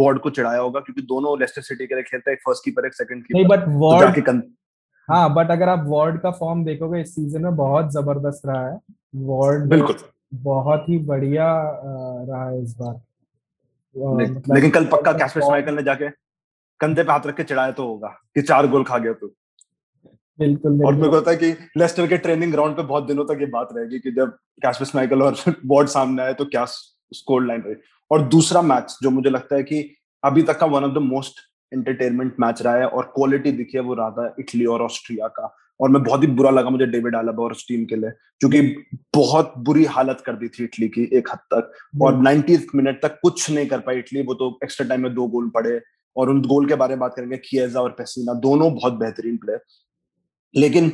वार्ड 0.04 0.18
को 0.18 0.30
चढ़ाया 0.30 0.60
होगा? 0.60 0.80
क्योंकि 0.80 1.02
दोनों 1.02 1.38
लेस्टर 1.40 1.62
सिटी 1.62 1.86
के 1.86 1.94
लिए 1.94 2.04
खेलते 2.04 2.30
हैं 2.30 2.36
एक 2.36 2.42
फ़र्स्ट 2.42 2.64
कीपर 2.64 2.86
एक 2.86 2.94
सेकंड 2.94 3.22
कीपर 3.22 3.38
नहीं 3.38 3.48
बट 3.48 3.64
वार्ड 3.82 4.24
तो 4.26 4.40
हाँ 5.08 5.32
बट 5.34 5.50
अगर 5.50 5.68
आप 5.68 5.84
वार्ड 5.86 6.20
का 6.20 6.30
फॉर्म 6.30 6.64
देखोगे 6.64 7.00
इस 7.00 7.14
सीज़न 7.14 7.42
में 7.42 7.56
बहुत 7.56 7.90
ज़बरदस्त 7.92 8.46
रहा 8.46 8.66
है। 8.68 8.78
वार्ड 9.14 9.68
बिल्कुल। 9.68 9.96
बहुत 10.34 10.88
ही 10.88 10.98
बढ़िया 10.98 11.46
रहा 12.28 12.48
है 12.50 12.62
इस 12.62 12.76
बार। 12.76 12.94
मतलब 13.96 14.54
लेकिन 14.54 14.70
कल 14.70 14.84
पक्का 14.84 15.12
कैशपर 15.12 15.50
माइकल 15.50 15.74
ने 15.74 15.82
जाके 15.82 16.08
कंधे 16.80 17.02
पे 17.02 17.12
हाथ 17.12 17.26
रख 17.26 17.36
के 17.36 17.42
चढ़ाया 17.42 17.72
तो 17.72 17.86
होगा 17.86 18.08
कि 18.34 18.42
चार 18.42 18.66
गोल 18.66 18.84
खा 18.84 18.98
गया 18.98 19.12
तो। 19.12 19.26
बिल्कुल 20.38 20.84
और 20.86 20.94
मेरे 20.94 21.08
को 21.08 21.16
लगता 21.16 21.30
है 21.30 21.36
कि 21.36 21.50
लेस्टर 21.76 22.06
के 22.06 22.16
ट्रेनिंग 22.18 22.52
ग्राउंड 22.52 22.76
पे 22.76 22.82
बहुत 22.82 23.06
दिनों 23.06 23.24
तक 23.24 23.40
ये 23.40 23.46
बात 23.46 23.68
रहेगी 23.76 23.98
कि 23.98 24.10
जब 24.10 24.30
कैशपर 24.62 24.86
माइकल 24.94 25.22
और 25.22 25.36
वार्ड 25.66 25.88
सामने 25.88 26.22
आए 26.22 26.34
तो 26.34 26.44
क्या 26.44 26.64
स्कोर 26.64 27.46
लाइन 27.46 27.62
रही। 27.66 27.74
और 28.10 28.22
दूसरा 28.28 28.62
मैच 28.62 28.96
जो 29.02 29.10
मुझे 29.10 29.30
लगता 29.30 29.56
है 29.56 29.62
कि 29.62 29.88
अभी 30.22 30.42
तक 30.42 30.58
का 30.58 30.66
one 30.66 30.84
of 30.84 30.92
the 30.92 30.98
most 31.02 31.40
entertainment 31.74 32.34
match 32.40 32.62
रहा 32.62 32.74
है 32.74 32.86
और 32.86 33.12
क्वालिटी 33.14 33.52
दिखी 33.52 33.78
है 33.78 33.84
वो 33.84 33.94
रहा 33.94 34.10
था 34.10 34.34
इटली 34.38 34.64
और 34.66 34.82
ऑस्ट्रिया 34.82 35.28
का। 35.28 35.54
और 35.80 35.90
मैं 35.90 36.02
बहुत 36.02 36.22
ही 36.22 36.26
बुरा 36.28 36.50
लगा 36.50 36.70
मुझे 36.70 36.86
डेविड 36.86 37.16
आलबा 37.16 37.42
और 37.44 37.52
उस 37.52 37.66
टीम 37.68 37.84
के 37.84 37.96
लिए 37.96 38.10
क्योंकि 38.40 38.60
बहुत 39.14 39.52
बुरी 39.58 39.84
हालत 39.84 40.22
कर 40.26 40.36
दी 40.36 40.48
थी 40.48 40.64
इटली 40.64 40.88
की 40.88 41.08
एक 41.18 41.28
हद 41.32 41.38
तक। 41.54 41.72
और 42.02 42.20
नाइनटी 42.22 42.58
मिनट 42.74 43.00
तक 43.02 43.18
कुछ 43.22 43.50
नहीं 43.50 43.66
कर 43.66 43.80
पाई 43.80 43.98
इटली 43.98 44.22
वो 44.22 44.34
तो 44.34 44.58
एक्स्ट्रा 44.64 44.86
टाइम 44.88 45.02
में 45.02 45.14
दो 45.14 45.26
गोल 45.28 45.48
पड़े। 45.50 45.80
और 46.16 46.30
उन 46.30 46.40
गोल 46.42 46.68
के 46.68 46.74
बारे 46.74 46.94
में 46.94 47.00
बात 47.00 47.14
करेंगे 47.16 47.36
किएजा 47.36 47.80
और 47.80 47.90
पेसिना 47.90 48.34
दोनों 48.40 48.72
बहुत 48.74 48.92
बेहतरीन 48.92 49.36
प्लेयर 49.36 49.60
लेकिन 50.54 50.88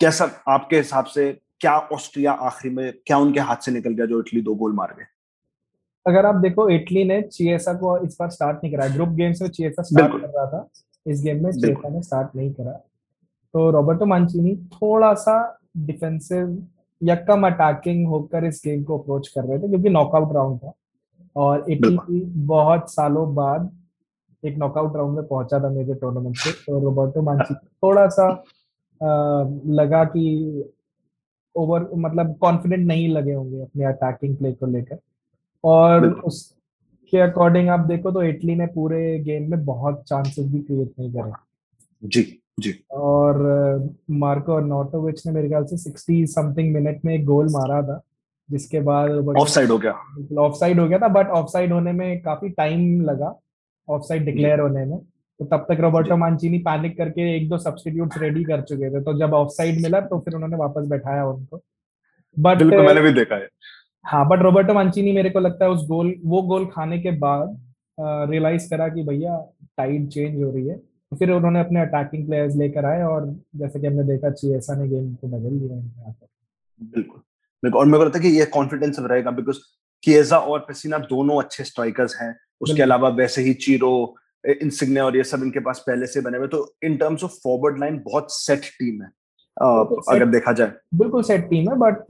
कैसा 0.00 0.30
आपके 0.48 0.76
हिसाब 0.76 1.04
से 1.04 1.30
क्या 1.60 1.76
ऑस्ट्रिया 1.92 2.32
आखिरी 2.32 2.74
में 2.74 2.92
क्या 3.06 3.18
उनके 3.18 3.40
हाथ 3.40 3.56
से 3.56 3.72
निकल 3.72 3.90
गया 3.90 4.06
जो 4.06 4.20
इटली 4.20 4.40
दो 4.40 4.54
गोल 4.54 4.72
मार 4.72 4.94
गए? 4.98 5.04
अगर 6.06 6.26
आप 6.26 6.34
देखो 6.34 6.68
इटली 6.68 7.04
ने 7.04 7.22
चिएसा 7.22 7.74
को 7.74 7.98
इस 7.98 8.16
बार 8.20 8.30
स्टार्ट 8.30 8.56
नहीं 8.56 8.76
करा 8.76 8.86
ग्रुप 8.88 9.08
गेम्स 9.08 9.42
में 9.42 9.48
चिएसा 9.48 9.82
स्टार्ट 9.82 10.12
कर 10.12 10.28
रहा 10.28 10.46
था। 10.46 10.68
इस 11.06 11.22
गेम 11.22 11.44
में 11.44 11.52
चिएसा 11.52 11.88
ने 11.88 12.02
स्टार्ट 12.02 12.36
नहीं 12.36 12.52
करा। 12.52 12.72
तो 13.54 13.70
रॉबर्टो 13.70 14.06
मांचीनी 14.06 14.56
थोड़ा 14.56 15.14
सा 15.14 15.58
डिफेंसिव 15.76 16.66
या 17.02 17.14
कम 17.14 17.46
अटैकिंग 17.46 18.06
होकर 18.08 18.44
इस 18.44 18.62
गेम 18.64 18.82
को 18.82 18.98
अप्रोच 18.98 19.28
कर 19.28 19.44
रहे 19.44 19.58
थे 19.58 19.68
क्योंकि 19.68 19.88
नॉकआउट 19.88 20.34
राउंड 20.34 20.58
था। 20.58 20.72
और 21.36 21.70
इटली 21.70 22.20
बहुत 22.20 22.92
सालों 22.92 23.34
बाद 23.34 23.70
एक 24.44 24.56
नॉकआउट 24.58 24.96
राउंड 24.96 25.16
में 25.16 25.26
पहुँचा 25.26 25.60
था 25.60 25.68
मेरे 25.68 25.94
टूर्नामेंट 25.94 26.36
से। 26.36 26.52
तो 26.52 26.80
रोबर्टो 26.80 27.22
मांची 27.22 27.54
थोड़ा 27.54 28.08
सा 28.08 28.44
आ, 29.02 29.44
लगा 29.66 30.04
कि 30.04 30.64
ओवर 31.56 31.88
मतलब 31.94 32.36
कॉन्फिडेंट 32.36 32.86
नहीं 32.86 33.08
लगे 33.08 33.32
होंगे 33.32 33.60
अपने 33.62 33.84
अटैकिंग 33.84 34.36
प्ले 34.36 34.52
को 34.52 34.66
लेकर। 34.66 34.98
और 35.64 36.06
उसके 36.24 37.18
अकॉर्डिंग 37.18 37.68
आप 37.68 37.80
देखो 37.80 38.10
तो 38.10 38.22
इटली 38.22 38.54
ने 38.54 38.66
पूरे 38.66 39.18
गेम 39.18 39.50
में 39.50 39.64
बहुत 39.64 40.02
चांसेस 40.08 40.46
भी 40.46 40.60
क्रिएट 40.60 40.92
नहीं 40.98 41.12
करे। 41.12 41.32
जी 42.02 42.22
जी। 42.60 42.74
और 42.90 43.36
मार्को 44.10 44.58
नोटोविच 44.60 45.26
ने 45.26 45.32
मेरे 45.32 45.48
ख्याल 45.48 45.64
से 45.64 45.76
सिक्सटी 45.76 46.26
समथिंग 46.26 46.72
मिनट 46.74 47.04
में 47.04 47.14
एक 47.14 47.24
गोल 47.24 47.48
मारा 47.50 47.82
था 47.82 48.00
जिसके 48.48 48.80
बाद 48.80 49.10
ऑफ़ 49.38 49.48
साइड 49.48 49.70
हो 49.70 49.78
गया। 49.78 49.94
ऑफ़ 50.40 50.54
साइड 50.54 50.80
हो 50.80 50.88
गया 50.88 50.98
था 50.98 51.08
बट 51.08 51.28
ऑफ़ 51.30 51.46
साइड 51.46 51.72
होने 51.72 51.92
में 51.92 52.20
काफ़ी 52.22 52.48
टाइम 52.48 53.00
लगा 53.00 53.34
ऑफ़ 53.88 54.02
साइड 54.02 54.24
डिक्लेयर 54.24 54.60
होने 54.60 54.84
में। 54.84 54.98
तो 54.98 55.44
तब 55.44 55.66
तक 55.68 55.80
रोबर्टो 55.80 56.16
मांचीनी 56.16 56.58
पैनिक 56.58 56.96
करके 56.96 57.36
एक 57.36 57.48
दो 57.48 57.58
सब्सटीट्यूट 57.58 58.18
रेडी 58.18 58.44
कर 58.44 58.60
चुके 58.62 58.90
थे 58.90 59.02
तो 59.02 59.18
जब 59.18 59.34
ऑफ़ 59.34 59.48
साइड 59.48 59.80
मिला 59.82 60.00
तो 60.00 60.18
फिर 60.18 60.34
उन्होंने 60.34 60.56
वापस 60.56 60.86
बैठाया 60.86 61.26
उनको। 61.26 61.62
बट 62.36 62.62
मैंने 62.62 63.00
भी 63.00 63.12
देखा 63.12 63.34
है। 63.34 63.48
हाँ 64.04 64.26
बट 64.28 64.42
रोबर्टो 64.42 64.74
मांचीनी 64.74 65.12
मेरे 65.12 65.30
को 65.30 65.40
लगता 65.40 65.64
है 65.64 65.70
उस 65.70 65.86
गोल 65.88 66.14
वो 66.24 66.40
गोल 66.42 66.64
खाने 66.66 66.98
के 66.98 67.10
बाद 67.18 67.58
रियलाइज़ 68.30 68.68
करा 68.70 68.88
कि 68.88 69.02
भैया 69.02 69.36
टाइड 69.76 70.08
चेंज 70.10 70.42
हो 70.42 70.50
रही 70.50 70.66
है। 70.66 70.76
तो 70.76 71.16
फिर 71.16 71.30
उन्होंने 71.30 71.60
अपने 71.60 71.80
अटैकिंग 71.80 72.26
प्लेयर्स 72.26 72.56
लेकर 72.56 72.84
आए 72.84 73.02
और 73.02 73.26
जैसे 73.56 73.80
कि 73.80 73.86
हमने 73.86 74.04
देखा 74.04 74.30
चिएसा 74.30 74.74
ने 74.74 74.88
गेम 74.88 75.14
को 75.14 75.28
बदल 75.28 75.58
दिया 75.58 75.76
बिल्कुल। 76.80 77.20
बिल्कुल 77.62 77.80
और 77.80 77.86
मेरे 77.86 77.98
को 77.98 78.04
लगता 78.04 78.18
है 78.18 78.24
कि 78.24 78.38
ये 78.38 78.44
कॉन्फिडेंस 78.54 78.96
रहेगा 79.00 79.30
बिकॉज़ 79.30 79.58
किएजा 80.02 80.38
और 80.38 80.58
पेसिना 80.58 80.98
दोनों 80.98 81.42
अच्छे 81.42 81.64
स्ट्राइकर्स 81.64 82.16
हैं। 82.20 82.34
उसके 82.60 82.82
अलावा 82.82 83.08
वैसे 83.16 83.42
ही 83.42 83.54
चीरो 83.60 83.92
इंसिग्ने 84.44 85.00
और 85.00 85.16
ये 85.16 85.24
सब 85.24 85.42
इनके 85.42 85.60
पास 85.60 85.84
पहले 85.86 86.06
से 86.06 86.20
बने 86.20 86.38
हुए 86.38 86.48
तो 86.48 86.66
in 86.84 86.96
terms 86.96 87.24
of 87.24 87.32
forward 87.44 87.78
line 87.80 88.02
बहुत 88.04 88.32
सेट 88.32 88.64
टीम 88.78 89.02
है। 89.02 89.08
अगर 89.62 90.26
देखा 90.28 90.52
जाए। 90.52 90.72
बिल्कुल 90.94 91.22
सेट 91.22 91.48
टीम 91.50 91.70
है 91.70 91.76
बट 91.78 92.04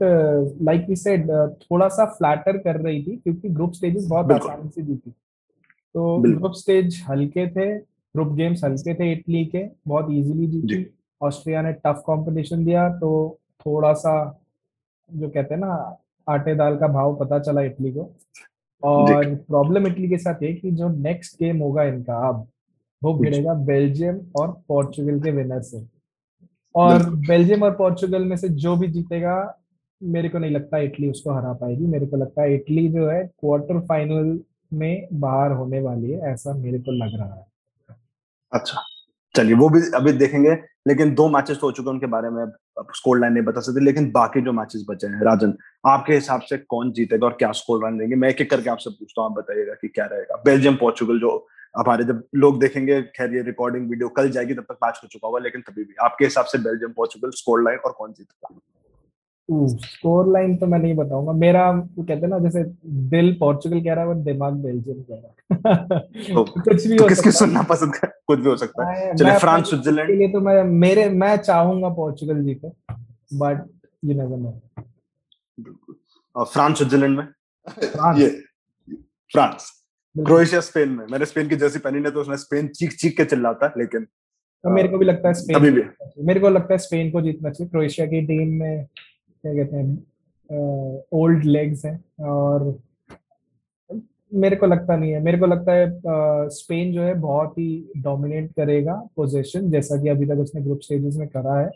लाइक 0.63 0.85
वी 0.89 0.95
सेड 0.95 1.29
थोड़ा 1.61 1.87
सा 1.89 2.05
फ्लैटर 2.17 2.57
कर 2.57 2.79
रही 2.81 3.01
थी 3.03 3.15
क्योंकि 3.17 3.49
ग्रुप 3.49 3.73
स्टेजेस 3.73 4.07
बहुत 4.07 4.31
आसानी 4.31 4.69
से 4.69 4.81
जीती 4.81 5.11
तो 5.11 6.17
ग्रुप 6.19 6.53
स्टेज 6.55 7.03
हल्के 7.09 7.47
थे 7.49 7.67
ग्रुप 7.77 8.33
गेम्स 8.35 8.63
हल्के 8.63 8.93
थे 8.93 9.11
इटली 9.11 9.45
के 9.45 9.63
बहुत 9.87 10.11
इजीली 10.11 10.47
जीती 10.47 10.85
ऑस्ट्रिया 11.21 11.61
ने 11.61 11.73
टफ 11.85 12.03
कंपटीशन 12.07 12.65
दिया 12.65 12.89
तो 12.99 13.11
थोड़ा 13.65 13.93
सा 13.93 14.15
जो 15.09 15.29
कहते 15.29 15.53
हैं 15.53 15.61
ना 15.61 15.73
आटे 16.27 16.55
दाल 16.55 16.77
का 16.77 16.87
भाव 16.87 17.15
पता 17.15 17.39
चला 17.39 17.61
इटली 17.61 17.91
को। 17.91 18.11
और 18.83 19.33
प्रॉब्लम 19.47 19.87
इटली 19.87 20.09
के 20.09 20.17
साथ 20.17 20.43
ये 20.43 20.53
कि 20.53 20.71
जो 20.71 20.89
नेक्स्ट 20.89 21.37
गेम 21.39 21.59
होगा 21.59 21.83
इनका 21.83 22.17
अब 22.29 22.45
वो 23.01 23.13
भिड़ेगा 23.13 23.53
बेल्जियम 23.65 24.19
और 24.35 24.51
पोर्चुगल 24.67 25.19
के 25.19 25.31
विनर 25.31 25.61
से। 25.61 25.85
और 26.75 27.03
बेल्जियम 27.27 27.63
और 27.63 27.71
पोर्चुगल 27.71 28.23
में 28.25 28.35
से 28.37 28.49
जो 28.49 28.75
भी 28.75 28.87
जीतेगा 28.87 29.35
मेरे 30.01 30.29
को 30.29 30.39
नहीं 30.39 30.51
लगता 30.51 30.77
इटली 30.77 31.09
उसको 31.09 31.33
हरा 31.33 31.53
पाएगी। 31.53 31.85
मेरे 31.87 32.05
को 32.05 32.17
लगता 32.17 32.41
है 32.41 32.55
इटली 32.55 32.87
जो 32.89 33.09
है 33.09 33.23
क्वार्टर 33.39 33.79
फाइनल 33.79 34.39
में 34.73 35.07
बाहर 35.13 35.51
होने 35.51 35.81
वाली 35.81 36.11
है 36.11 36.31
ऐसा 36.31 36.53
मेरे 36.53 36.79
को 36.79 36.91
लग 36.93 37.19
रहा 37.19 37.33
है। 37.33 37.45
अच्छा 38.51 38.81
चलिए 39.35 39.55
वो 39.55 39.69
भी 39.69 39.79
अभी 39.95 40.11
देखेंगे 40.13 40.51
लेकिन 40.87 41.13
दो 41.15 41.27
मैचेस 41.29 41.57
तो 41.57 41.67
हो 41.67 41.71
चुके 41.71 41.89
हैं 41.89 41.93
उनके 41.93 42.05
बारे 42.07 42.29
में 42.29 42.45
स्कोर 42.95 43.19
लाइन 43.19 43.33
नहीं 43.33 43.43
बता 43.43 43.61
सकते 43.61 43.83
लेकिन 43.85 44.11
बाकी 44.11 44.41
जो 44.41 44.51
मैचेस 44.51 44.85
बचे 44.89 45.07
हैं 45.07 45.23
राजन 45.25 45.53
आपके 45.85 46.13
हिसाब 46.13 46.41
से 46.41 46.57
कौन 46.57 46.91
जीतेगा 46.91 47.25
और 47.25 47.33
क्या 47.33 47.51
स्कोर 47.51 47.81
लाइन 47.83 47.97
देंगे? 47.97 48.15
मैं 48.15 48.29
एक 48.29 48.41
एक 48.41 48.49
करके 48.51 48.69
आपसे 48.69 48.89
पूछता 48.89 49.21
हूँ 49.21 49.29
आप 49.31 49.37
बताइएगा 49.37 49.73
कि 49.73 49.87
क्या 49.87 50.05
रहेगा। 50.05 50.41
बेल्जियम 50.45 50.75
पोर्चुगल 50.75 51.19
जो 51.19 51.47
हमारे 51.77 52.03
जब 52.03 52.23
लोग 52.35 52.59
देखेंगे 52.59 53.01
खैर 53.01 53.35
ये 53.35 53.41
रिकॉर्डिंग 53.41 53.89
वीडियो 53.89 54.09
कल 54.09 54.29
जाएगी 54.29 54.53
तब 54.53 54.61
तक 54.61 54.77
मैच 54.83 54.99
हो 55.03 55.07
चुका 55.07 55.27
होगा 55.27 55.39
लेकिन 55.39 55.61
तभी 55.61 55.83
भी। 55.83 55.95
आपके 56.01 56.25
हिसाब 56.25 56.45
से 56.45 56.57
बेल्जियम 56.57 56.91
पोर्चुगल 56.91 57.29
स्कोर 57.29 57.63
लाइन 57.63 57.77
और 57.77 57.91
कौन 57.91 58.13
जीतेगा? 58.13 58.59
स्कोर 59.67 60.31
लाइन 60.33 60.57
तो 60.57 60.65
मैं 60.65 60.79
नहीं 60.79 60.95
बताऊँगा। 60.95 61.31
मेरा 61.31 61.71
कहते 61.73 62.13
हैं 62.13 62.27
ना 62.27 62.39
जैसे 62.39 62.63
दिल 62.85 63.33
पोर्चुगल 63.33 63.81
कह 63.83 63.93
रहा 63.93 64.03
है 64.03 64.09
और 64.09 64.15
दिमाग 64.15 64.53
बेल्जियम 64.53 65.01
कह 65.01 65.15
रहा 65.15 65.95
है। 65.95 65.99
तो, 66.35 66.43
कुछ 66.61 66.87
भी 66.87 66.97
तो 66.97 67.07
किसकी 67.07 67.31
सुनना 67.31 67.61
पसंद 67.61 67.95
कर 67.95 68.07
कुछ 68.27 68.39
भी 68.39 68.49
हो 68.49 68.55
सकता 68.57 68.89
है। 68.91 69.15
चलिए 69.15 69.37
फ्रांस 69.37 69.69
स्विट्जरलैंड 69.69 70.09
के 70.09 70.15
लिए 70.15 70.27
तो 70.27 70.41
मैं 70.41 70.63
मेरे 70.63 71.09
मैं 71.09 71.37
चाहूँगा 71.37 71.89
पोर्चुगल 71.89 72.43
जीते 72.43 72.67
बट 73.37 73.69
यू 74.05 74.13
नेवर 74.13 74.37
नो 74.37 74.61
बिल्कुल। 75.59 75.95
और 76.35 76.45
फ्रांस 76.45 76.77
स्विट्जरलैंड 76.77 77.17
में? 77.17 77.27
फ्रांस। 77.67 78.17
ये 78.21 78.29
फ्रांस। 79.33 79.82
क्रोएशिया 80.15 80.59
स्पेन 80.61 80.89
में। 80.89 81.05
मैंने 81.11 81.25
स्पेन 81.25 81.47
की 81.49 81.55
जर्सी 81.55 81.79
पहनी 81.79 81.99
नहीं 81.99 82.13
तो 82.13 82.21
उसमें 82.21 82.35
स्पेन 82.37 82.67
चीख 82.69 82.93
चीख 82.93 83.15
के 83.17 83.25
चिल्लाता 83.25 83.65
है 83.65 83.73
लेकिन 83.77 84.03
तो 84.63 84.69
मेरे 84.69 84.87
को 84.87 84.97
भी 84.97 85.05
लगता 85.05 85.27
है 85.27 85.33
स्पेन 85.33 85.55
अभी 85.55 85.71
भी। 85.71 85.81
मेरे 86.25 86.39
को 86.39 86.49
लगता 86.49 86.73
है 86.73 86.77
स्पेन 86.79 87.11
को 87.11 87.21
जीतना 87.21 87.49
चाहिए। 87.49 87.69
क्रोएशिया 87.69 88.05
की 88.07 88.21
टीम 88.25 88.53
में 88.59 88.85
क्या 88.85 89.53
कहते 89.53 89.77
हैं 89.77 91.01
ओल्ड 91.13 91.43
लेग्स 91.45 91.85
हैं 91.85 92.25
और 92.25 92.77
मेरे 94.31 94.55
को 94.55 94.65
लगता 94.65 94.95
नहीं 94.97 95.11
है। 95.11 95.23
मेरे 95.23 95.37
को 95.37 95.45
लगता 95.45 95.73
है 95.73 96.49
स्पेन 96.49 96.93
जो 96.93 97.01
है 97.01 97.13
बहुत 97.21 97.57
ही 97.57 97.91
डोमिनेट 97.97 98.51
करेगा 98.51 98.93
पोजीशन 99.15 99.69
जैसा 99.71 100.01
कि 100.01 100.09
अभी 100.09 100.25
तक 100.25 100.39
उसने 100.41 100.61
ग्रुप 100.61 100.79
स्टेजेस 100.83 101.17
में 101.17 101.27
करा 101.27 101.59
है। 101.59 101.69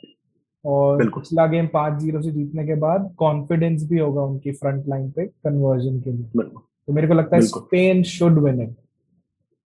और 0.66 1.06
पिछला 1.10 1.46
गेम 1.48 1.68
पाँच 1.74 2.00
ज़ीरो 2.02 2.22
से 2.22 2.32
जीतने 2.32 2.66
के 2.68 2.76
बाद 2.76 3.14
कॉन्फिडेंस 3.18 3.84
भी 3.90 4.00
होगा 4.00 4.22
उनकी 4.22 4.52
फ्रंट 4.54 4.88
लाइन 4.90 5.12
पे 5.12 5.26
कन्वर्जन 5.26 6.00
के 6.02 6.12
लिए। 6.12 6.50
तो 6.88 6.94
मेरे 6.94 7.08
को 7.08 7.14
लगता 7.14 7.36
है 7.36 7.42
स्पेन 7.44 8.04
शुड 8.10 8.38
विन 8.44 8.62
इट। 8.62 8.76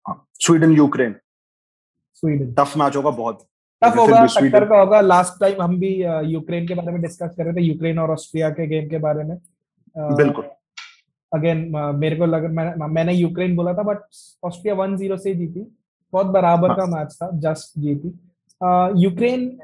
हाँ, 0.07 0.27
Sweden 0.41 0.73
Ukraine. 0.73 1.15
Sweden. 2.15 2.53
Tough 2.55 2.77
match 2.77 2.97
होगा 2.97 3.11
बहुत। 3.11 3.47
टफ 3.83 3.97
होगा 3.99 4.25
टक्कर 4.27 4.65
का 4.69 4.79
होगा। 4.81 5.01
लास्ट 5.01 5.41
टाइम 5.41 5.63
हम 5.63 5.79
भी 5.81 5.93
यूक्रेन 6.33 6.67
के 6.69 6.75
बारे 6.75 6.93
में 6.93 7.01
डिस्कस 7.03 7.35
कर 7.37 7.45
रहे 7.45 7.55
थे 7.55 7.63
यूक्रेन 7.63 7.99
और 7.99 8.11
ऑस्ट्रिया 8.11 8.51
के 8.51 8.67
गेम 8.67 8.89
के 8.89 8.99
बारे 8.99 9.25
में। 9.25 9.37
बिल्कुल। 9.97 10.45
अगेन 11.33 11.59
मेरे 11.97 12.17
को 12.17 12.27
लग 12.27 12.51
मैं, 12.51 12.87
मैंने 12.87 13.13
यूक्रेन 13.13 13.57
बोला 13.57 13.75
था 13.75 13.83
बट 13.83 13.99
ऑस्ट्रिया 14.45 14.75
वन 14.75 14.97
ज़ीरो 14.97 15.17
से 15.17 15.35
जीती। 15.35 15.67
बहुत 16.13 16.27
बराबर 16.27 16.69
हाँ। 16.69 16.77
का 16.77 16.87
मैच 16.87 17.13
था 17.15 17.31
जस्ट 17.41 17.79
जीती। 17.81 18.09
यूक्रेन 19.03 19.59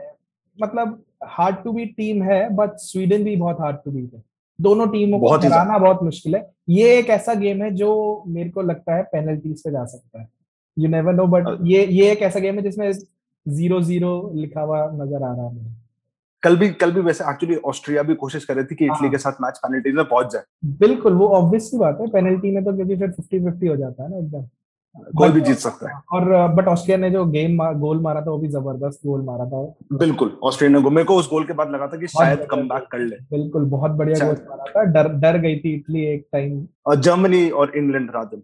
मतलब 0.58 1.02
हार्ड 1.28 1.56
टू 1.64 1.72
बीट 1.72 1.96
टीम 1.96 2.22
है 2.22 2.48
बट 2.56 2.76
स्वीडन 2.80 3.24
भी 3.24 3.36
बहुत 3.36 3.60
हार्ड 3.60 3.76
टू 3.76 3.90
बीट 3.90 4.14
है। 4.14 4.22
दोनों 4.58 4.86
टीमों 4.88 5.18
को 5.20 5.28
हराना 5.28 5.78
बहुत 5.78 6.02
मुश्किल 6.02 6.34
है। 6.36 6.48
ये 6.68 6.96
एक 6.98 7.10
ऐसा 7.10 7.34
गेम 7.36 7.62
है 7.62 7.70
जो 7.74 7.90
मेरे 8.28 8.50
को 8.50 8.62
लगता 8.62 8.94
है 8.96 9.02
पेनल्टीज 9.12 9.62
पे 9.62 9.70
जा 9.70 9.84
सकता 9.86 10.20
है। 10.20 10.28
यू 10.76 10.88
नेवर 10.88 11.12
नो 11.14 11.26
बट 11.26 11.46
ये 11.64 11.84
ये 11.86 12.10
एक 12.12 12.22
ऐसा 12.22 12.40
गेम 12.40 12.56
है 12.56 12.62
जिसमें 12.62 12.90
ज़ीरो 12.92 13.80
ज़ीरो 13.82 14.30
लिखा 14.34 14.60
हुआ 14.60 14.84
नज़र 14.94 15.22
आ 15.22 15.34
रहा 15.34 15.48
है 15.48 15.74
कल 16.42 16.56
भी 16.56 16.68
कल 16.70 16.92
भी 16.92 17.00
वैसे 17.00 17.24
एक्चुअली 17.24 17.56
ऑस्ट्रिया 17.66 18.02
भी 18.02 18.14
कोशिश 18.14 18.44
कर 18.44 18.54
रही 18.56 18.64
थी 18.64 18.74
कि 18.74 18.84
इटली 18.84 18.98
हाँ। 18.98 19.10
के 19.10 19.18
साथ 19.18 19.40
मैच 19.42 19.58
पेनल्टीज 19.58 19.94
में 19.94 20.04
पहुँच 20.04 20.32
जाए। 20.32 20.42
बिल्कुल 20.80 21.12
वो 21.14 21.28
ऑब्वियस 21.36 21.70
सी 21.70 21.78
बात 21.78 21.98
है। 22.00 22.06
पेनल्टी 22.08 22.50
में 22.50 22.64
तो 22.64 22.74
क्योंकि 22.76 22.96
फिर 22.96 23.10
फिफ्टी 23.10 23.40
फिफ्टी 23.44 23.66
हो 23.66 23.76
जाता 23.76 24.02
है 24.02 24.10
ना 24.10 24.16
एकदम। 24.16 24.42
कोई 25.16 25.28
भी 25.28 25.40
जीत 25.40 25.56
सकता 25.56 25.88
है। 25.88 26.00
और 26.12 26.24
बट 26.54 26.68
ऑस्ट्रेलिया 26.68 26.98
ने 26.98 27.10
जो 27.10 27.24
गेम 27.26 27.56
गोल 27.78 28.00
मारा 28.00 28.20
था 28.20 28.30
वो 28.30 28.38
भी 28.38 28.48
ज़बरदस्त 28.48 29.00
गोल 29.06 29.22
मारा 29.24 29.44
था 29.46 29.62
बिल्कुल 29.96 30.36
ऑस्ट्रेलिया 30.44 30.80
ने 30.80 30.90
मेरे 30.90 31.04
को 31.04 31.16
उस 31.16 31.28
गोल 31.30 31.44
के 31.44 31.52
बाद 31.52 31.70
लगा 31.70 31.86
था 31.86 31.96
कि 31.96 32.06
शायद 32.06 32.46
कम 32.50 32.68
कर 32.92 32.98
ले। 32.98 33.16
बिल्कुल 33.30 33.64
बहुत 33.70 33.90
बढ़िया 33.90 34.26
गोल 34.26 34.36
मारा 34.48 34.64
था। 34.66 34.84
डर 34.92 35.08
डर 35.18 35.38
गई 35.38 35.58
थी 35.58 35.74
इटली 35.74 36.04
एक 36.04 36.26
टाइम 36.32 36.66
और 36.86 37.00
जर्मनी 37.00 37.48
और 37.50 37.76
इंग्लैंड 37.76 38.10
राजन। 38.10 38.42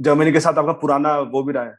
जर्मनी 0.00 0.32
के 0.32 0.40
साथ 0.40 0.58
आपका 0.58 0.72
पुराना 0.82 1.18
वो 1.32 1.42
भी 1.42 1.52
रहा 1.52 1.64
है। 1.64 1.74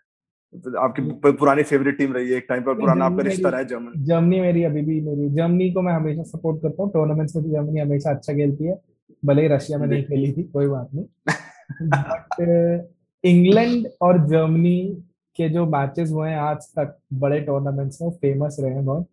आपकी 0.80 1.02
पुरानी 1.32 1.64
फेवरेट 1.64 1.98
टीम 1.98 2.14
रही 2.14 2.30
है 2.30 2.38
एक 2.38 2.46
टाइम 2.50 2.64
पर 2.64 2.74
पुराना 2.74 3.06
आपका 3.06 3.24
रिश्ता 3.24 3.50
रहा 3.50 3.60
है 3.60 3.66
जर्मनी 3.68 4.04
जर्मनी 4.06 4.40
मेरी 4.42 4.64
अभी 4.64 4.82
भी 4.82 5.00
मेरी 5.02 5.30
जर्मनी 5.36 5.72
को 5.72 5.82
मैं 5.82 5.94
हमेशा 5.94 6.24
सपोर्ट 6.24 6.62
करता 6.62 6.84
हूँ। 6.84 6.92
टूर्नामेंट्स 6.94 7.36
में 7.36 7.52
जर्मनी 7.52 7.80
हमेशा 7.80 8.10
अच्छा 8.10 8.34
खेलती 8.34 8.66
है। 8.66 8.80
भले 9.26 9.42
ही 9.42 9.48
रशिया 9.48 9.78
में 9.78 9.88
नहीं 9.88 10.04
खेली 10.04 10.32
थी 10.34 10.44
कोई 10.44 10.68
बात 10.68 10.90
नहीं। 10.96 11.06
बट 11.94 12.90
इंग्लैंड 13.24 13.88
और 14.02 14.28
जर्मनी 14.28 15.04
के 15.36 15.50
जो 15.50 15.66
मैचेस 15.66 16.12
हुए 16.12 16.30
हैं 16.30 16.38
आज 16.38 16.58
तक 16.58 16.98
बड़े 17.14 17.42
टूर्नामेंट्स 17.42 18.02
में 18.02 18.10
फ़ेमस 18.10 18.58
रहे 18.60 18.72
हैं 18.72 18.86
बहुत। 18.86 19.08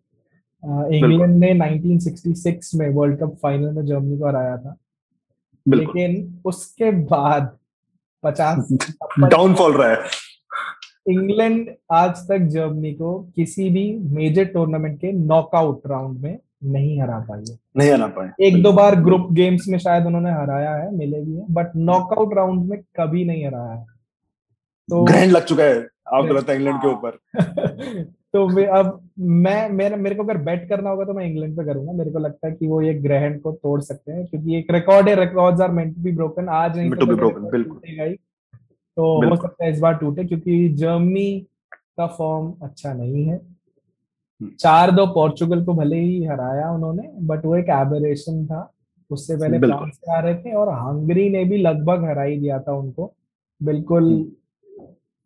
इंग्लैंड 0.93 1.35
ने 1.35 1.53
1966 1.53 2.75
में 2.75 2.89
वर्ल्ड 2.89 3.19
कप 3.19 3.37
फाइनल 3.41 3.71
में 3.71 3.85
जर्मनी 3.85 4.17
को 4.17 4.27
हराया 4.27 4.57
था। 4.57 4.75
लेकिन 5.67 6.39
उसके 6.45 6.91
बाद 6.91 7.57
पचास 8.23 8.67
डाउनफॉल 9.19 9.73
रहा 9.73 9.89
है। 9.89 9.97
इंग्लैंड 11.07 11.69
आज 11.91 12.15
तक 12.15 12.37
जर्मनी 12.37 12.93
को 12.93 13.31
किसी 13.35 13.69
भी 13.69 13.99
मेजर 13.99 14.45
टूर्नामेंट 14.45 15.01
के 15.01 15.11
नॉकआउट 15.11 15.81
राउंड 15.87 16.19
में 16.19 16.39
नहीं 16.63 17.01
हरा 17.01 17.19
पाई 17.19 17.43
है। 17.49 17.59
नहीं 17.77 17.91
हरा 17.91 18.07
पाए। 18.07 18.31
एक 18.41 18.63
दो 18.63 18.73
बार 18.73 18.95
ग्रुप 18.95 19.27
गेम्स 19.31 19.67
में 19.67 19.79
शायद 19.79 20.05
उन्होंने 20.05 20.31
हराया 20.31 20.75
है 20.75 20.95
मिले 20.95 21.21
भी 21.21 21.35
है 21.35 21.45
बट 21.51 21.67
नॉकआउट 21.75 22.33
राउंड 22.33 22.69
में 22.69 22.79
कभी 22.79 23.25
नहीं 23.25 23.45
हराया 23.47 23.71
है। 23.71 23.98
तो 24.89 25.03
ग्रहण 25.03 25.27
लग 25.27 25.45
चुका 25.45 25.63
है 25.63 25.87
आपको 26.13 26.33
लगता 26.33 26.53
है 26.53 26.59
इंग्लैंड 26.59 26.81
के 26.81 26.87
हाँ। 26.87 26.95
ऊपर। 26.95 27.19
तो 28.33 28.65
अब 28.67 29.09
मैं 29.19 29.69
मेरे 29.69 29.95
मेरे 29.95 30.15
को 30.15 30.23
अगर 30.23 30.37
बेट 30.37 30.69
करना 30.69 30.89
होगा 30.89 31.05
तो 31.05 31.13
मैं 31.13 31.25
इंग्लैंड 31.25 31.57
पे 31.57 31.65
करूँगा। 31.65 31.91
मेरे 31.91 32.11
को 32.11 32.19
लगता 32.19 32.47
है 32.47 32.53
कि 32.53 32.67
वो 32.67 32.81
ये 32.81 32.93
ग्रहण 32.93 33.39
को 33.39 33.51
तोड़ 33.51 33.81
सकते 33.81 34.11
हैं 34.11 34.25
क्योंकि 34.25 34.55
एक 34.55 34.67
रिकॉर्ड 34.71 35.09
है 35.09 35.15
records 35.15 35.61
are 35.61 35.71
meant 35.71 35.95
to 35.95 36.01
be 36.01 36.11
broken 36.11 36.49
आज 36.49 36.77
नहीं 36.77 36.91
broken, 36.91 37.13
record 37.13 37.51
बिल्कुल। 37.51 38.15
तो 38.95 39.29
हो 39.29 39.35
सकता 39.35 39.65
है 39.65 39.71
इस 39.71 39.79
बार 39.79 39.95
टूटे 39.95 40.23
क्योंकि 40.23 40.69
जर्मनी 40.69 41.47
का 41.73 42.07
फॉर्म 42.07 42.53
अच्छा 42.63 42.93
नहीं 42.93 43.25
है। 43.25 43.35
हम्म। 43.35 44.51
चार 44.59 44.91
दो 44.91 45.05
पोर्चुगल 45.05 45.65
को 45.65 45.73
भले 45.73 45.97
ही 45.97 46.25
हराया 46.25 46.71
उन्होंने 46.71 47.11
बट 47.19 47.45
वो 47.45 47.55
एक 47.55 47.69
एबरेशन 47.69 48.45
था। 48.45 48.71
उससे 49.11 49.35
पहले 49.37 49.59
फ्रांस 49.59 49.93
से 49.95 50.13
आ 50.13 50.19
रहे 50.19 50.35
थे 50.35 50.53
और 50.53 50.69
हंगरी 50.69 51.29
ने 51.29 51.45
भी 51.45 51.57
लगभग 51.57 52.03
हरा 52.03 52.21
ही 52.21 52.39
दिया 52.39 52.59
था 52.59 52.73
उनको। 52.73 53.13
बिल्कुल 53.63 54.31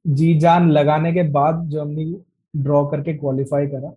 जी 0.06 0.34
जान 0.40 0.70
लगाने 0.72 1.12
के 1.14 1.24
बाद 1.32 1.68
जर्मनी 1.70 2.16
ड्रॉ 2.54 2.86
करके 2.88 3.14
क्वालिफाई 3.14 3.68
करा। 3.68 3.90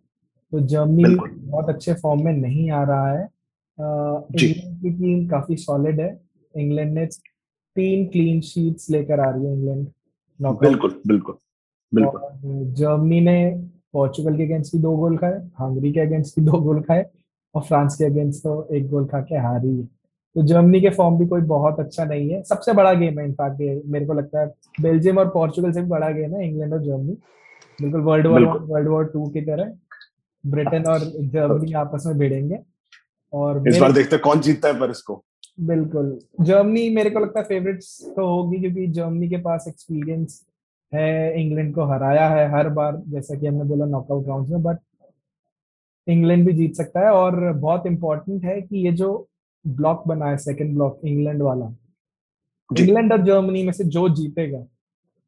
तो 0.52 0.61
जर्मनी 0.62 1.04
बहुत 1.14 1.68
अच्छे 1.68 1.94
फॉर्म 1.94 2.24
में 2.24 2.32
नहीं 2.32 2.70
आ 2.70 2.82
रहा 2.84 3.11
है। 3.12 3.28
इंग्लैंड 3.78 4.82
की 4.82 4.90
टीम 4.90 5.26
काफ़ी 5.28 5.57
सॉलिड 5.57 6.00
है। 6.00 6.18
इंग्लैंड 6.54 6.92
ने 6.94 7.07
तीन 7.07 8.07
क्लीन 8.09 8.40
शीट्स 8.40 8.90
लेकर 8.90 9.20
आ 9.20 9.30
रही 9.30 9.46
है 9.46 9.52
इंग्लैंड 9.52 9.86
बिल्कुल 10.40 11.00
बिल्कुल 11.07 11.36
बिल्कुल। 11.92 12.72
जर्मनी 12.74 13.20
ने 13.20 13.50
पोर्चुगल 13.92 14.36
के 14.36 14.44
अगेंस्ट 14.44 14.74
भी 14.74 14.80
दो 14.82 14.96
गोल 14.96 15.16
खाए 15.16 15.38
हंगरी 15.61 15.92
के 15.92 16.00
अगेंस्ट 16.00 16.38
भी 16.38 16.44
दो 16.46 16.61
गोल 16.61 16.80
खाए 16.82 17.04
और 17.54 17.62
फ्रांस 17.62 17.96
के 17.96 18.04
अगेंस्ट 18.04 18.42
तो 18.42 18.66
एक 18.74 18.88
गोल 18.90 19.07
खा 19.07 19.20
के 19.20 19.36
हारी 19.36 19.76
है। 19.76 19.88
तो 20.37 20.43
जर्मनी 20.43 20.80
के 20.80 20.91
फॉर्म 20.91 21.16
भी 21.18 21.26
कोई 21.26 21.41
बहुत 21.43 21.78
अच्छा 21.80 22.05
नहीं 22.05 22.28
है। 22.30 22.43
सबसे 22.43 22.72
बड़ा 22.72 22.93
गेम 22.93 23.18
है 23.18 23.24
इनफैक्ट 23.24 23.61
ये 23.61 23.82
मेरे 23.87 24.07
को 24.07 24.12
लगता 24.14 24.41
है। 24.41 24.47
बेल्जियम 24.80 25.18
और 25.18 25.28
पोर्चुगल 25.28 25.72
से 25.72 25.82
भी 25.82 25.89
बड़ा 25.89 26.11
गेम 26.11 26.34
है 26.34 26.49
इंग्लैंड 26.49 26.72
और 26.72 26.82
जर्मनी। 26.82 27.16
बिल्कुल 27.78 28.01
world 28.01 28.26
war. 28.26 28.45
World 28.62 28.89
war 28.89 29.05
two 29.05 29.26
की 29.26 29.41
तरह। 29.41 29.72
ब्रिटेन 30.45 30.84
और 30.84 30.99
जर्मनी 31.05 31.72
आपस 31.72 32.03
में 32.07 32.18
भिड़ेंगे। 32.18 32.59
और 33.32 33.68
इस 33.68 33.78
बार 33.78 33.93
देखते 33.93 34.16
हैं 34.16 34.22
कौन 34.22 34.41
जीतता 34.41 34.68
है 34.68 34.78
पर 34.80 34.91
इसको। 34.91 35.22
बिल्कुल। 35.61 36.18
जर्मनी 36.41 36.89
मेरे 36.91 37.11
को 37.11 37.20
लगता 37.20 37.41
है 37.41 37.45
फेवरेट्स 37.45 37.89
तो 38.16 38.26
होगी 38.26 38.59
क्योंकि 38.59 38.87
जर्मनी 38.89 39.28
के 39.28 39.37
पास 39.37 39.64
एक्सपीरियंस 39.68 40.41
है 40.93 41.41
इंग्लैंड 41.41 41.74
को 41.74 41.84
हराया 41.84 42.28
है 42.28 42.49
हर 42.51 42.68
बार 42.70 43.01
जैसा 43.09 43.34
कि 43.34 43.47
हमने 43.47 43.64
बोला 43.64 43.87
नॉकआउट 43.87 44.28
राउंड 44.28 44.49
में 44.49 44.62
बट 44.62 44.78
इंग्लैंड 46.07 46.47
भी 46.47 46.53
जीत 46.53 46.74
सकता 46.74 47.01
है। 47.01 47.11
और 47.12 47.53
बहुत 47.53 47.87
इंपॉर्टेंट 47.87 48.45
है 48.45 48.61
कि 48.61 48.84
ये 48.87 48.93
जो 48.93 49.26
ब्लॉक 49.67 50.03
बना 50.09 50.27
है 50.27 50.37
सेकंड 50.37 50.75
ब्लॉक 50.75 51.01
इंग्लैंड 51.05 51.43
वाला 51.43 51.75
इंग्लैंड 52.79 53.12
और 53.12 53.23
जर्मनी 53.23 53.62
में 53.62 53.73
से 53.73 53.85
जो 53.85 54.09
जीतेगा 54.09 54.64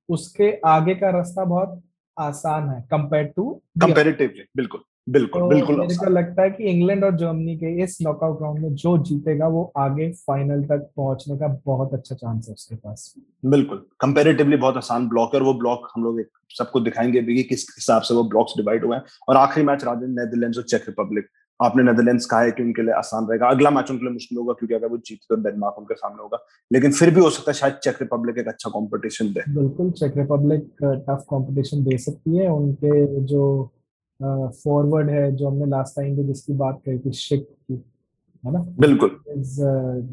उसके 0.09 0.53
आगे 0.67 0.95
का 0.95 1.11
रास्ता 1.11 1.45
बहुत 1.45 1.83
आसान 2.19 2.69
है 2.69 2.81
कंपेयर 2.91 3.25
टू 3.37 3.63
कंपेरेटिवली 3.81 4.45
बिल्कुल 4.57 4.81
बिल्कुल 5.09 5.41
तो 5.41 5.49
बिल्कुल 5.49 5.79
मेरे 5.81 5.95
को 5.95 6.11
लगता 6.11 6.43
है 6.43 6.51
कि 6.51 6.65
इंग्लैंड 6.65 7.05
और 7.05 7.17
जर्मनी 7.17 7.57
के 7.57 7.83
इस 7.83 7.99
नॉकआउट 8.03 8.43
राउंड 8.43 8.59
में 8.59 8.75
जो 8.75 8.97
जीतेगा 8.99 9.49
वो 9.49 9.73
आगे 9.77 10.11
फाइनल 10.13 10.65
तक 10.65 10.91
पहुँचने 10.97 11.37
का 11.37 11.61
बहुत 11.67 11.95
अच्छा 11.95 12.15
चांस 12.15 12.49
है 12.49 12.55
उसके 12.55 12.77
पास। 12.77 13.15
बिल्कुल 13.45 13.87
कंपेरेटिवली 14.01 14.57
बहुत 14.57 14.77
आसान 14.77 15.09
ब्लॉक 15.09 15.35
है 15.35 15.41
और 15.41 15.47
वो 15.47 15.55
ब्लॉक 15.55 15.89
हम 15.97 16.05
लोग 16.05 16.23
सबको 16.49 16.81
दिखाएँगे 16.81 17.21
भी 17.21 17.37
कि 17.37 17.43
किस 17.43 17.63
हिसाब 17.71 18.03
से 18.03 18.15
वो 18.15 18.25
ब्लॉक्स 18.25 18.53
डिवाइड 18.57 18.85
हुए 18.85 18.97
हैं। 18.97 19.03
और 19.29 19.37
आखिरी 19.37 19.67
मैच 19.67 19.85
राजन 19.85 20.11
नेदरलैंड्स 20.11 20.59
और 20.59 20.65
चेक 20.65 20.83
रिपब्लिक 20.89 21.29
आपने 21.61 21.83
नेदरलैंड्स 21.83 22.27
कहा 22.27 22.41
है 22.41 22.51
कि 22.51 22.63
उनके 22.63 22.83
लिए 22.83 22.93
आसान 22.95 23.27
रहेगा। 23.27 23.49
अगला 23.49 23.71
मैच 23.71 23.91
उनके 23.91 24.05
लिए 24.05 24.13
मुश्किल 24.13 24.39
होगा 24.39 24.53
क्योंकि 24.53 24.75
अगर 24.75 24.87
वो 24.87 24.97
जीते 24.97 25.27
तो 25.29 25.43
डेनमार्क 25.43 25.79
उनके 25.79 25.95
सामने 25.95 26.23
होगा। 26.23 26.39
लेकिन 26.71 26.93
फिर 26.93 27.15
भी 27.15 27.21
हो 27.21 27.31
सकता 27.31 27.51
है 27.51 27.55
शायद 27.55 27.75
चेक 27.75 27.97
रिपब्लिक 28.03 28.39
एक 28.39 28.49
अच्छा 28.49 28.71
कॉम्पिटिशन 28.71 29.33
दे। 29.33 29.43
बिल्कुल 29.55 29.91
चेक 29.91 30.17
रिपब्लिक 30.17 30.69
टफ 30.85 31.25
कंपटीशन 31.31 31.85
दे 31.85 31.99
सकती 31.99 32.37
है। 32.37 32.49
उनके 32.51 33.25
जो 33.25 33.43
फॉरवर्ड 34.21 35.11
है 35.11 35.31
जो 35.37 35.49
हमने 35.49 35.67
लास्ट 35.67 35.97
टाइम 35.97 36.17
भी 36.17 36.25
जिसकी 36.25 36.53
बात 36.53 36.81
करी 36.87 36.99
थी 36.99 37.13
शिक 37.13 37.43
की 37.43 37.75
है 38.45 38.53
ना? 38.53 38.61
बिल्कुल। 38.81 39.17
Is 39.29 39.61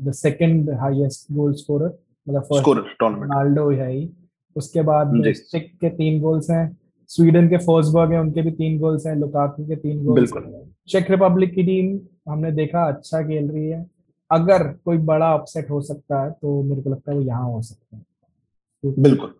the 0.05 0.11
second 0.13 0.69
highest 0.79 1.31
goal 1.33 1.53
scorer 1.53 1.97
मतलब 2.27 2.41
फ़र्स्ट 2.41 2.61
स्कोर 2.61 2.85
टूर्नामेंट 2.99 3.31
रोनाल्डो 3.31 3.69
है 3.71 3.91
ही। 3.91 4.09
उसके 4.55 4.81
बाद 4.81 5.21
शिक 5.35 5.71
के 5.81 5.89
तीन 5.91 6.21
गोल्स 6.21 6.49
हैं। 6.49 6.65
स्वीडन 7.09 7.47
के 7.49 7.57
फोर्सबर्ग 7.59 8.11
है 8.11 8.19
उनके 8.19 8.41
भी 8.41 8.51
तीन 8.53 8.77
गोल्स 8.79 9.05
हैं 9.07 9.15
लुकाकू 9.15 9.65
के 9.65 9.75
तीन 9.75 10.03
गोल्स 10.05 10.19
बिल्कुल। 10.21 10.51
चेक 10.89 11.11
रिपब्लिक 11.11 11.53
की 11.55 11.63
टीम 11.63 11.97
हमने 12.29 12.51
देखा 12.53 12.87
अच्छा 12.87 13.21
खेल 13.21 13.49
रही 13.49 13.69
है। 13.69 13.85
अगर 14.31 14.67
कोई 14.85 14.97
बड़ा 15.07 15.31
अपसेट 15.33 15.69
हो 15.69 15.81
सकता 15.83 16.23
है 16.23 16.31
तो 16.31 16.61
मेरे 16.63 16.81
को 16.81 16.89
लगता 16.89 17.11
है 17.11 17.17
वो 17.17 17.23
यहाँ 17.23 17.45
हो 17.45 17.61
सकता 17.61 17.97
है। 17.97 18.93
बिल्कुल 18.99 19.33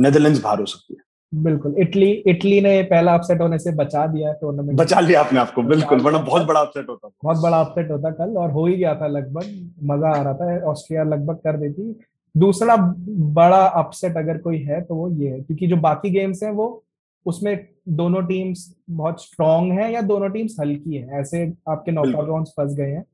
नेदरलैंड्स 0.00 0.42
बाहर 0.42 0.60
हो 0.60 0.66
सकती 0.66 0.94
है। 0.94 1.02
बिल्कुल 1.32 1.74
इटली 1.80 2.10
इटली 2.28 2.60
ने 2.60 2.82
पहला 2.90 3.14
अपसेट 3.14 3.40
होने 3.40 3.58
से 3.58 3.70
बचा 3.76 4.06
दिया 4.06 4.28
है 4.28 4.34
टूर्नामेंट 4.40 4.78
बचा 4.78 5.00
लिया 5.00 5.20
आपने 5.20 5.40
आपको 5.40 5.62
बिल्कुल 5.64 6.00
वरना 6.00 6.18
बहुत 6.20 6.46
बड़ा 6.46 6.60
अपसेट 6.60 6.88
होता। 6.88 7.08
बहुत 7.24 7.42
बड़ा 7.42 7.60
अपसेट 7.60 7.90
होता 7.90 8.10
कल 8.14 8.36
और 8.38 8.50
हो 8.50 8.66
ही 8.66 8.76
गया 8.76 8.94
था 8.94 9.06
लगभग 9.08 9.70
मज़ा 9.84 10.10
आ 10.10 10.22
रहा 10.22 10.34
था। 10.34 10.70
ऑस्ट्रिया 10.70 11.02
लगभग 11.04 11.36
कर 11.44 11.56
देती। 11.58 11.92
दूसरा 12.34 12.76
बड़ा 13.34 13.64
अपसेट 13.66 14.16
अगर 14.16 14.38
कोई 14.38 14.58
है 14.60 14.80
तो 14.80 14.94
वो 14.94 15.08
ये 15.12 15.28
है 15.30 15.40
क्योंकि 15.40 15.66
जो 15.66 15.76
बाकी 15.78 16.10
गेम्स 16.10 16.42
हैं 16.42 16.50
वो 16.52 16.66
उसमें 17.26 17.66
दोनों 17.90 18.22
टीम्स 18.22 18.66
बहुत 18.90 19.22
स्ट्रांग 19.22 19.72
है 19.72 19.92
या 19.92 20.00
दोनों 20.02 20.28
टीम्स 20.30 20.56
हल्की 20.60 20.96
है 20.96 21.20
ऐसे 21.20 21.44
आपके 21.68 21.92
नॉकआउट 21.92 22.28
राउंड्स 22.28 22.50
फंस 22.50 22.74
गए 22.76 22.90
हैं। 22.90 23.04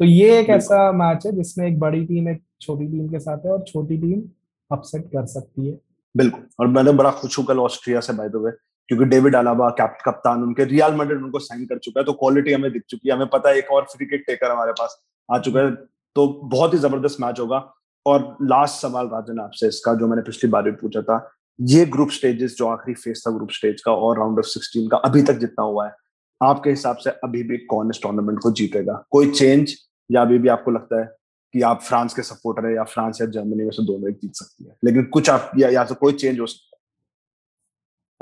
तो 0.00 0.04
ये 0.04 0.38
एक 0.40 0.48
ऐसा 0.50 0.90
मैच 0.94 1.26
है 1.26 1.32
जिसमें 1.32 1.66
एक 1.66 1.78
बड़ी 1.78 2.04
टीम 2.06 2.28
एक 2.28 2.42
छोटी 2.60 2.86
टीम 2.86 3.08
के 3.08 3.18
साथ 3.20 3.46
है 3.46 3.52
और 3.52 3.64
छोटी 3.68 3.96
टीम 3.96 4.22
अपसेट 4.70 5.04
कर 5.12 5.26
सकती 5.26 5.66
है। 5.66 5.78
बिल्कुल। 6.14 6.42
और 6.60 6.66
मैं 6.68 6.96
बड़ा 6.96 7.10
खुश 7.12 7.38
हूँ 7.38 7.44
कल 7.46 7.58
ऑस्ट्रिया 7.58 8.00
से 8.00 8.12
बाय 8.12 8.28
द 8.28 8.42
वे 8.44 8.50
क्योंकि 8.88 9.04
डेविड 9.06 9.34
अलावा 9.36 9.68
कैप्ट 9.78 10.02
कप्तान 10.04 10.42
उनके 10.42 10.64
रियल 10.66 10.94
मैड्रिड 10.94 11.22
उनको 11.22 11.38
साइन 11.38 11.64
कर 11.66 11.78
चुका 11.78 12.00
है 12.00 12.04
तो 12.06 12.12
क्वालिटी 12.14 12.52
हमें 12.52 12.70
दिख 12.72 12.82
चुकी 12.88 13.08
है। 13.08 13.14
हमें 13.14 13.28
पता 13.28 13.50
है 13.50 13.58
एक 13.58 13.72
और 13.72 13.82
फ्री 13.90 14.06
किक 14.06 14.24
टेकर 14.26 14.50
हमारे 14.50 14.72
पास 14.72 14.98
आ 15.28 15.38
चुका 15.38 15.60
है 15.60 15.70
तो 16.16 16.26
बहुत 16.44 16.74
ही 16.74 16.78
ज़बरदस्त 16.78 17.20
मैच 17.20 17.40
होगा। 17.40 17.58
और 18.08 18.36
लास्ट 18.42 18.80
सवाल 18.82 19.06
राजन 19.08 19.40
आपसे 19.40 19.68
इसका 19.68 19.94
जो 19.94 20.06
मैंने 20.08 20.22
पिछली 20.22 20.50
बार 20.50 20.62
भी 20.62 20.70
पूछा 20.78 21.02
था 21.02 21.18
ये 21.58 21.84
ग्रुप 21.86 22.10
स्टेजेस 22.10 22.54
जो 22.58 22.66
आखिरी 22.68 22.94
फ़ेज़ 22.94 23.22
था 23.26 23.30
ग्रुप 23.36 23.50
स्टेज 23.52 23.80
का 23.82 23.92
और 23.92 24.18
राउंड 24.18 24.38
ऑफ़ 24.38 24.46
सिक्सटीन 24.46 24.88
का 24.88 24.96
अभी 25.04 25.22
तक 25.22 25.38
जितना 25.38 25.64
हुआ 25.64 25.86
है 25.86 25.94
आपके 26.40 26.70
हिसाब 26.70 26.96
से 26.96 27.10
अभी 27.24 27.42
भी 27.42 27.56
कौन 27.66 27.90
इस 27.90 28.02
टूर्नामेंट 28.02 28.38
को 28.42 28.50
जीतेगा? 28.52 28.92
कोई 29.10 29.30
चेंज 29.30 29.74
या 30.10 30.22
अभी 30.22 30.38
भी 30.38 30.48
आपको 30.48 30.70
लगता 30.70 31.00
है 31.00 31.06
कि 31.54 31.62
आप 31.62 31.80
फ्रांस 31.82 32.14
के 32.14 32.22
सपोर्टर 32.22 32.66
है 32.66 32.74
या 32.74 32.84
फ्रांस 32.84 33.20
या 33.20 33.26
जर्मनी 33.28 33.64
में 33.64 33.70
से 33.70 33.84
दोनों 33.86 34.10
एक 34.10 34.16
जीत 34.16 34.34
सकती 34.34 34.64
है? 34.64 34.76
लेकिन 34.84 35.04
कुछ 35.04 35.30
आप 35.30 35.50
या, 35.58 35.68
या 35.68 35.84
तो 35.84 35.94
कोई 35.94 36.12
चेंज 36.14 36.40
हो 36.40 36.46
सकता 36.46 36.76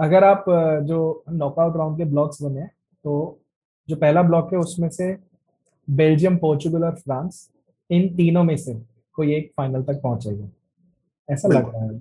है। 0.03 0.09
अगर 0.09 0.25
आप 0.25 0.45
जो 0.87 1.25
नॉकआउट 1.35 1.77
राउंड 1.77 1.99
के 1.99 2.05
ब्लॉक्स 2.05 2.43
बने 2.43 2.67
तो 3.05 3.41
जो 3.89 3.97
पहला 3.97 4.23
ब्लॉक 4.23 4.53
है 4.53 4.59
उसमें 4.59 4.89
से 4.89 5.17
बेल्जियम 5.89 6.37
पोर्चुगल 6.37 6.85
और 6.85 6.95
फ्रांस 6.97 7.49
इन 7.91 8.09
तीनों 8.17 8.45
में 8.45 8.57
से 8.57 8.75
कोई 9.17 9.35
एक 9.35 9.53
फाइनल 9.57 9.83
तक 9.83 10.01
पहुंचेगा। 10.03 10.49
ऐसा 11.29 11.49
लग 11.49 11.75
रहा 11.75 11.85
है। 11.85 11.99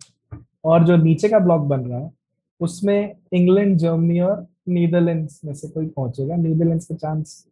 और 0.65 0.85
जो 0.85 0.97
नीचे 0.97 1.29
का 1.29 1.39
ब्लॉक 1.39 1.61
बन 1.61 1.79
रहा 1.79 1.99
है 1.99 2.11
उसमें 2.61 3.15
इंग्लैंड 3.33 3.77
जर्मनी 3.77 4.19
और 4.19 4.45
नीदरलैंड्स 4.69 5.39
में 5.45 5.53
से 5.53 5.67
कोई 5.67 5.87
पहुंचेगा। 5.87 6.35
नीदरलैंड्स 6.35 6.85
के 6.85 6.95
चांस 6.95 7.45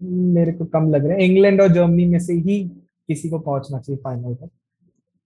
मेरे 0.00 0.52
को 0.52 0.64
कम 0.64 0.90
लग 0.90 1.06
रहे 1.06 1.16
हैं। 1.16 1.30
इंग्लैंड 1.30 1.60
और 1.60 1.68
जर्मनी 1.68 2.06
में 2.06 2.18
से 2.18 2.34
ही 2.34 2.62
किसी 3.08 3.28
को 3.30 3.38
पहुँचना 3.38 3.78
चाहिए 3.78 4.00
फाइनल 4.04 4.34
तक। 4.34 4.50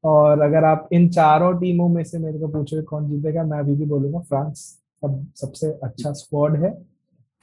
और 0.05 0.41
अगर 0.41 0.65
आप 0.65 0.89
इन 0.93 1.09
चारों 1.09 1.53
टीमों 1.61 1.89
में 1.89 2.03
से 2.05 2.19
मेरे 2.19 2.39
को 2.39 2.49
पूछो 2.49 2.83
कौन 2.83 3.09
जीतेगा 3.11 3.43
मैं 3.43 3.59
अभी 3.59 3.75
भी 3.75 3.85
बोलूँगा 3.85 4.21
फ्रांस 4.21 4.59
सब 5.03 5.27
सबसे 5.37 5.71
अच्छा 5.83 6.13
स्क्वाड 6.13 6.63
है। 6.65 6.73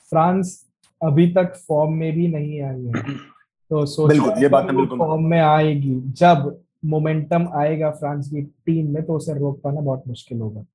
फ्रांस 0.09 0.65
अभी 1.01 1.27
तक 1.33 1.55
फॉर्म 1.67 1.93
में 1.93 2.11
भी 2.13 2.27
नहीं 2.27 2.61
आई 2.61 2.85
है। 2.85 3.32
तो 3.73 3.85
सोचो 3.85 4.39
ये 4.41 4.47
बात 4.47 4.65
बिल्कुल 4.65 4.99
फॉर्म 4.99 5.23
में 5.27 5.39
आएगी। 5.39 5.93
जब 6.17 6.43
मोमेंटम 6.85 7.47
आएगा 7.55 7.89
फ्रांस 7.91 8.27
की 8.29 8.41
टीम 8.41 8.93
में 8.93 9.01
तो 9.05 9.13
उसे 9.13 9.33
रोक 9.33 9.59
पाना 9.63 9.81
बहुत 9.81 10.03
मुश्किल 10.07 10.39
होगा। 10.39 10.65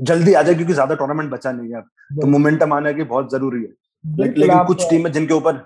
जल्दी 0.00 0.32
आ 0.32 0.42
जाए 0.42 0.54
क्योंकि 0.54 0.72
ज़्यादा 0.72 0.94
टूर्नामेंट 0.94 1.30
बचा 1.30 1.52
नहीं 1.52 1.72
है 1.74 1.80
तो 2.10 2.26
मोमेंटम 2.28 2.72
आने 2.72 2.92
की 2.94 3.02
बहुत 3.04 3.30
ज़रूरी 3.32 3.62
है। 3.62 3.72
लेकिन 4.04 4.64
कुछ 4.66 4.84
टीम 4.90 5.06
है 5.06 5.12
जिनके 5.12 5.34
ऊपर 5.34 5.64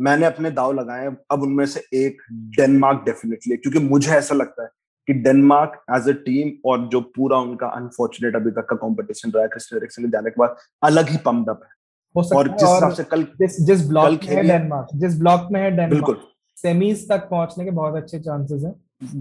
मैंने 0.00 0.26
अपने 0.26 0.50
दाव 0.52 0.72
लगाए 0.72 1.10
अब 1.30 1.42
उनमें 1.42 1.66
से 1.66 1.84
एक 1.96 2.22
डेनमार्क 2.56 3.02
डेफिनेटली 3.06 3.56
क्योंकि 3.56 3.78
मुझे 3.88 4.12
ऐसा 4.12 4.34
लगता 4.34 4.62
है 4.62 4.68
कि 5.08 5.12
डेनमार्क 5.22 5.82
एज 5.96 6.08
अ 6.08 6.18
टीम 6.24 6.52
और 6.70 6.88
जो 6.88 7.00
पूरा 7.16 7.38
उनका 7.40 7.66
अनफॉर्चुनेट 7.76 8.36
अभी 8.36 8.50
तक 8.52 8.66
का 8.70 8.76
कंपटीशन 8.78 9.30
रहा 9.30 9.42
है 9.42 9.48
क्रिस्टन 9.48 10.10
जाने 10.10 10.30
के 10.30 10.40
बाद 10.40 10.56
अलग 10.82 11.08
ही 11.08 11.16
पम्प 11.26 11.50
अप 11.50 11.60
है। 11.64 11.70
और 12.14 12.48
जिस 12.48 12.62
हिसाब 12.62 12.92
से 12.92 13.04
कल 13.04 13.22
जिस 13.40 13.60
जिस 13.66 13.88
ब्लॉक 13.88 14.20
में 14.24 14.34
है 14.36 14.42
डेनमार्क 14.42 14.88
जिस 14.96 15.18
ब्लॉक 15.20 15.48
में 15.52 15.60
है 15.60 15.70
डेनमार्क 15.70 15.92
बिल्कुल। 15.92 16.18
सेमीज 16.56 17.08
तक 17.08 17.28
पहुँचने 17.30 17.64
के 17.64 17.70
बहुत 17.72 17.94
अच्छे 17.96 18.18
चांसेस 18.20 18.62
हैं। 18.64 18.74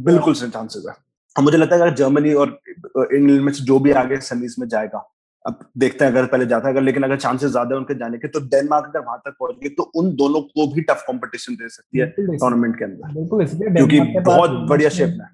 बिल्कुल 0.04 0.34
से 0.34 0.50
चांसेस 0.50 0.86
है। 0.88 0.94
और 1.36 1.44
मुझे 1.44 1.58
लगता 1.58 1.76
है 1.76 1.82
अगर 1.82 1.94
जर्मनी 1.96 2.34
और 2.36 2.60
इंग्लैंड 2.98 3.42
में 3.42 3.52
से 3.54 3.64
जो 3.66 3.80
भी 3.80 3.92
आगे 4.00 4.18
सेमीज 4.24 4.56
में 4.60 4.68
जाएगा 4.68 5.08
अब 5.46 5.60
देखते 5.80 6.06
हैं 6.06 6.12
अगर 6.12 6.26
पहले 6.26 6.46
जाता 6.46 6.68
है 6.68 6.74
अगर 6.74 6.82
लेकिन 6.82 7.04
अगर 7.04 7.18
चांसेस 7.18 7.52
ज़्यादा 7.52 7.76
है 7.76 7.78
उनके 7.78 7.94
जाने 8.00 8.18
के 8.18 8.28
तो 8.28 8.40
डेनमार्क 8.48 8.86
अगर 8.86 9.06
वहाँ 9.06 9.22
तक 9.26 9.36
पहुँच 9.40 9.56
गई 9.62 9.70
तो 9.70 9.84
उन 9.96 10.14
दोनों 10.16 10.42
को 10.42 10.68
भी 10.74 10.82
टफ 10.82 11.04
कंपटीशन 11.08 11.56
दे 11.56 11.70
सकती 11.70 12.00
है 12.00 12.06
टूर्नामेंट 12.18 12.78
के 12.80 12.86
अंदर। 12.86 13.14
बिल्कुल 13.14 13.44
इसलिए 13.44 13.74
क्योंकि 13.76 14.20
बहुत 14.20 14.52
बढ़िया 14.70 14.90
शेप 14.92 15.16
में 15.20 15.26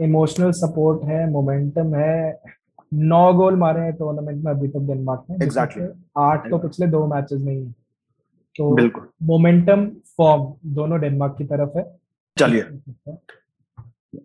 इमोशनल 0.00 0.50
सपोर्ट 0.54 1.04
है 1.04 1.28
मोमेंटम 1.30 1.94
है 1.94 2.40
नौ 2.92 3.32
गोल 3.34 3.56
मारे 3.56 3.80
हैं 3.80 3.92
टूर्नामेंट 3.96 4.44
में 4.44 4.50
अभी 4.52 4.68
तक 4.68 4.86
डेनमार्क 4.88 5.24
ने 5.30 5.44
एग्जैक्टली 5.44 5.86
आठ 6.18 6.48
तो 6.50 6.58
पिछले 6.58 6.86
दो 6.86 7.06
मैचेस 7.06 7.40
में 7.40 7.52
ही 7.54 7.64
तो 8.56 8.70
बिल्कुल। 8.74 9.08
मोमेंटम 9.22 9.86
फॉर्म 10.16 10.52
दोनों 10.74 11.00
डेनमार्क 11.00 11.34
की 11.38 11.44
तरफ़ 11.44 11.76
है। 11.78 11.84
चलिए। 12.36 12.62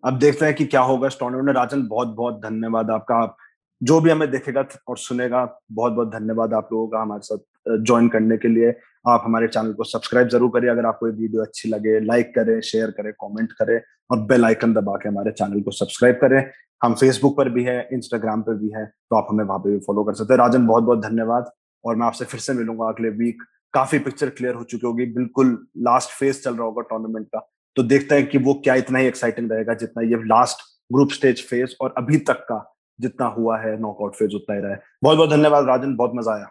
अब 0.06 0.18
देखते 0.20 0.46
हैं 0.46 0.54
कि 0.56 0.66
क्या 0.66 0.82
होगा 0.82 1.08
इस 1.08 1.20
टूर्नामेंट 1.20 1.46
में। 1.46 1.54
राजन 1.54 1.88
बहुत 1.88 2.08
बहुत 2.16 2.42
धन्यवाद 2.44 2.92
आपका। 2.92 3.16
आप 3.16 3.36
जो 3.82 4.00
भी 4.02 4.10
हमें 4.10 4.30
देखेगा 4.32 4.66
और 4.88 4.98
सुनेगा 5.00 5.44
बहुत 5.72 5.94
बहुत 5.94 6.12
धन्यवाद 6.14 6.54
आप 6.54 6.70
लोगों 6.74 6.88
का 6.88 7.02
हमारे 7.02 7.22
साथ 7.24 7.78
ज्वाइन 7.86 8.08
करने 8.10 8.38
के 8.38 8.48
लिए। 8.48 8.74
आप 9.06 9.22
हमारे 9.26 9.48
चैनल 9.48 9.74
को 9.74 9.84
सब्सक्राइब 9.84 10.28
ज़रूर 10.30 10.50
करिए। 10.54 10.70
अगर 10.70 10.86
आपको 10.86 11.08
ये 11.08 11.14
वीडियो 11.14 11.42
अच्छी 11.42 11.70
लगे 11.70 12.00
लाइक 12.02 12.34
करें 12.36 12.60
शेयर 12.62 12.92
करें 12.98 13.12
कमेंट 13.14 13.52
करें 13.52 13.80
और 14.12 14.20
बेल 14.28 14.46
आइकन 14.46 14.74
दबा 14.74 14.96
के 14.98 15.10
हमारे 15.10 15.32
चैनल 15.32 15.62
को 15.62 15.72
सब्सक्राइब 15.74 16.16
करें। 16.22 16.42
हम 16.82 16.94
फेसबुक 16.96 17.36
पर 17.38 17.50
भी 17.50 17.64
है 17.64 17.78
इंस्टाग्राम 17.94 18.42
पर 18.42 18.56
भी 18.58 18.70
है 18.76 18.86
तो 18.86 19.16
आप 19.16 19.28
हमें 19.30 19.44
वहाँ 19.44 19.60
पर 19.60 19.70
भी 19.70 19.80
फॉलो 19.80 20.04
कर 20.04 20.14
सकते 20.14 20.34
हैं। 20.34 20.40
राजन 20.40 20.66
बहुत 20.68 20.84
बहुत 20.84 21.02
धन्यवाद 21.02 21.52
और 21.84 21.96
मैं 21.96 22.06
आपसे 22.06 22.26
फिर 22.26 22.40
से 22.40 22.54
मिलूँगा 22.54 22.88
अगले 22.90 23.10
वीक 23.18 23.44
काफ़ी 23.74 24.00
पिक्चर 24.00 24.30
क्लियर 24.30 24.56
हो 24.56 24.64
चुकी 24.64 24.88
होगी, 24.88 25.06
बिल्कुल 25.08 25.58
लास्ट 25.80 26.10
फ़ेज़ 26.12 26.42
चल 26.42 26.56
रहा 26.56 26.66
होगा 26.66 26.82
टूर्नामेंट 26.90 27.28
का। 27.28 27.40
तो 27.78 27.84
देखते 27.84 28.16
हैं 28.16 28.28
कि 28.30 28.38
वो 28.40 28.54
क्या 28.64 28.76
इतना 28.76 29.00
ही 29.00 29.08
एक्साइटिंग 29.08 29.52
रहेगा 29.52 29.74
जितना 29.76 30.04
ये 30.06 30.24
लास्ट 30.26 30.64
ग्रुप 30.92 31.12
स्टेज 31.12 31.48
फ़ेज़ 31.50 31.76
और 31.82 31.94
अभी 31.98 32.18
तक 32.20 32.46
का 32.50 32.64
जितना 33.00 33.26
हुआ 33.30 33.58
है 33.60 33.80
नॉकआउट 33.82 34.16
फ़ेज़ 34.16 34.36
उतना 34.36 34.56
ही 34.56 34.62
रहा 34.62 34.72
है। 34.72 34.82
बहुत 35.04 35.18
बहुत 35.18 35.30
धन्यवाद 35.30 35.68
राजन, 35.68 35.96
बहुत 35.96 36.12
मज़ा 36.16 36.34
आया। 36.34 36.50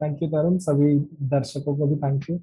थैंक 0.00 0.22
यू 0.22 0.28
तरुण 0.28 0.58
सभी 0.60 0.98
दर्शकों 1.28 1.76
को 1.76 1.86
भी 1.86 1.96
थैंक 1.96 2.30
यू 2.30 2.38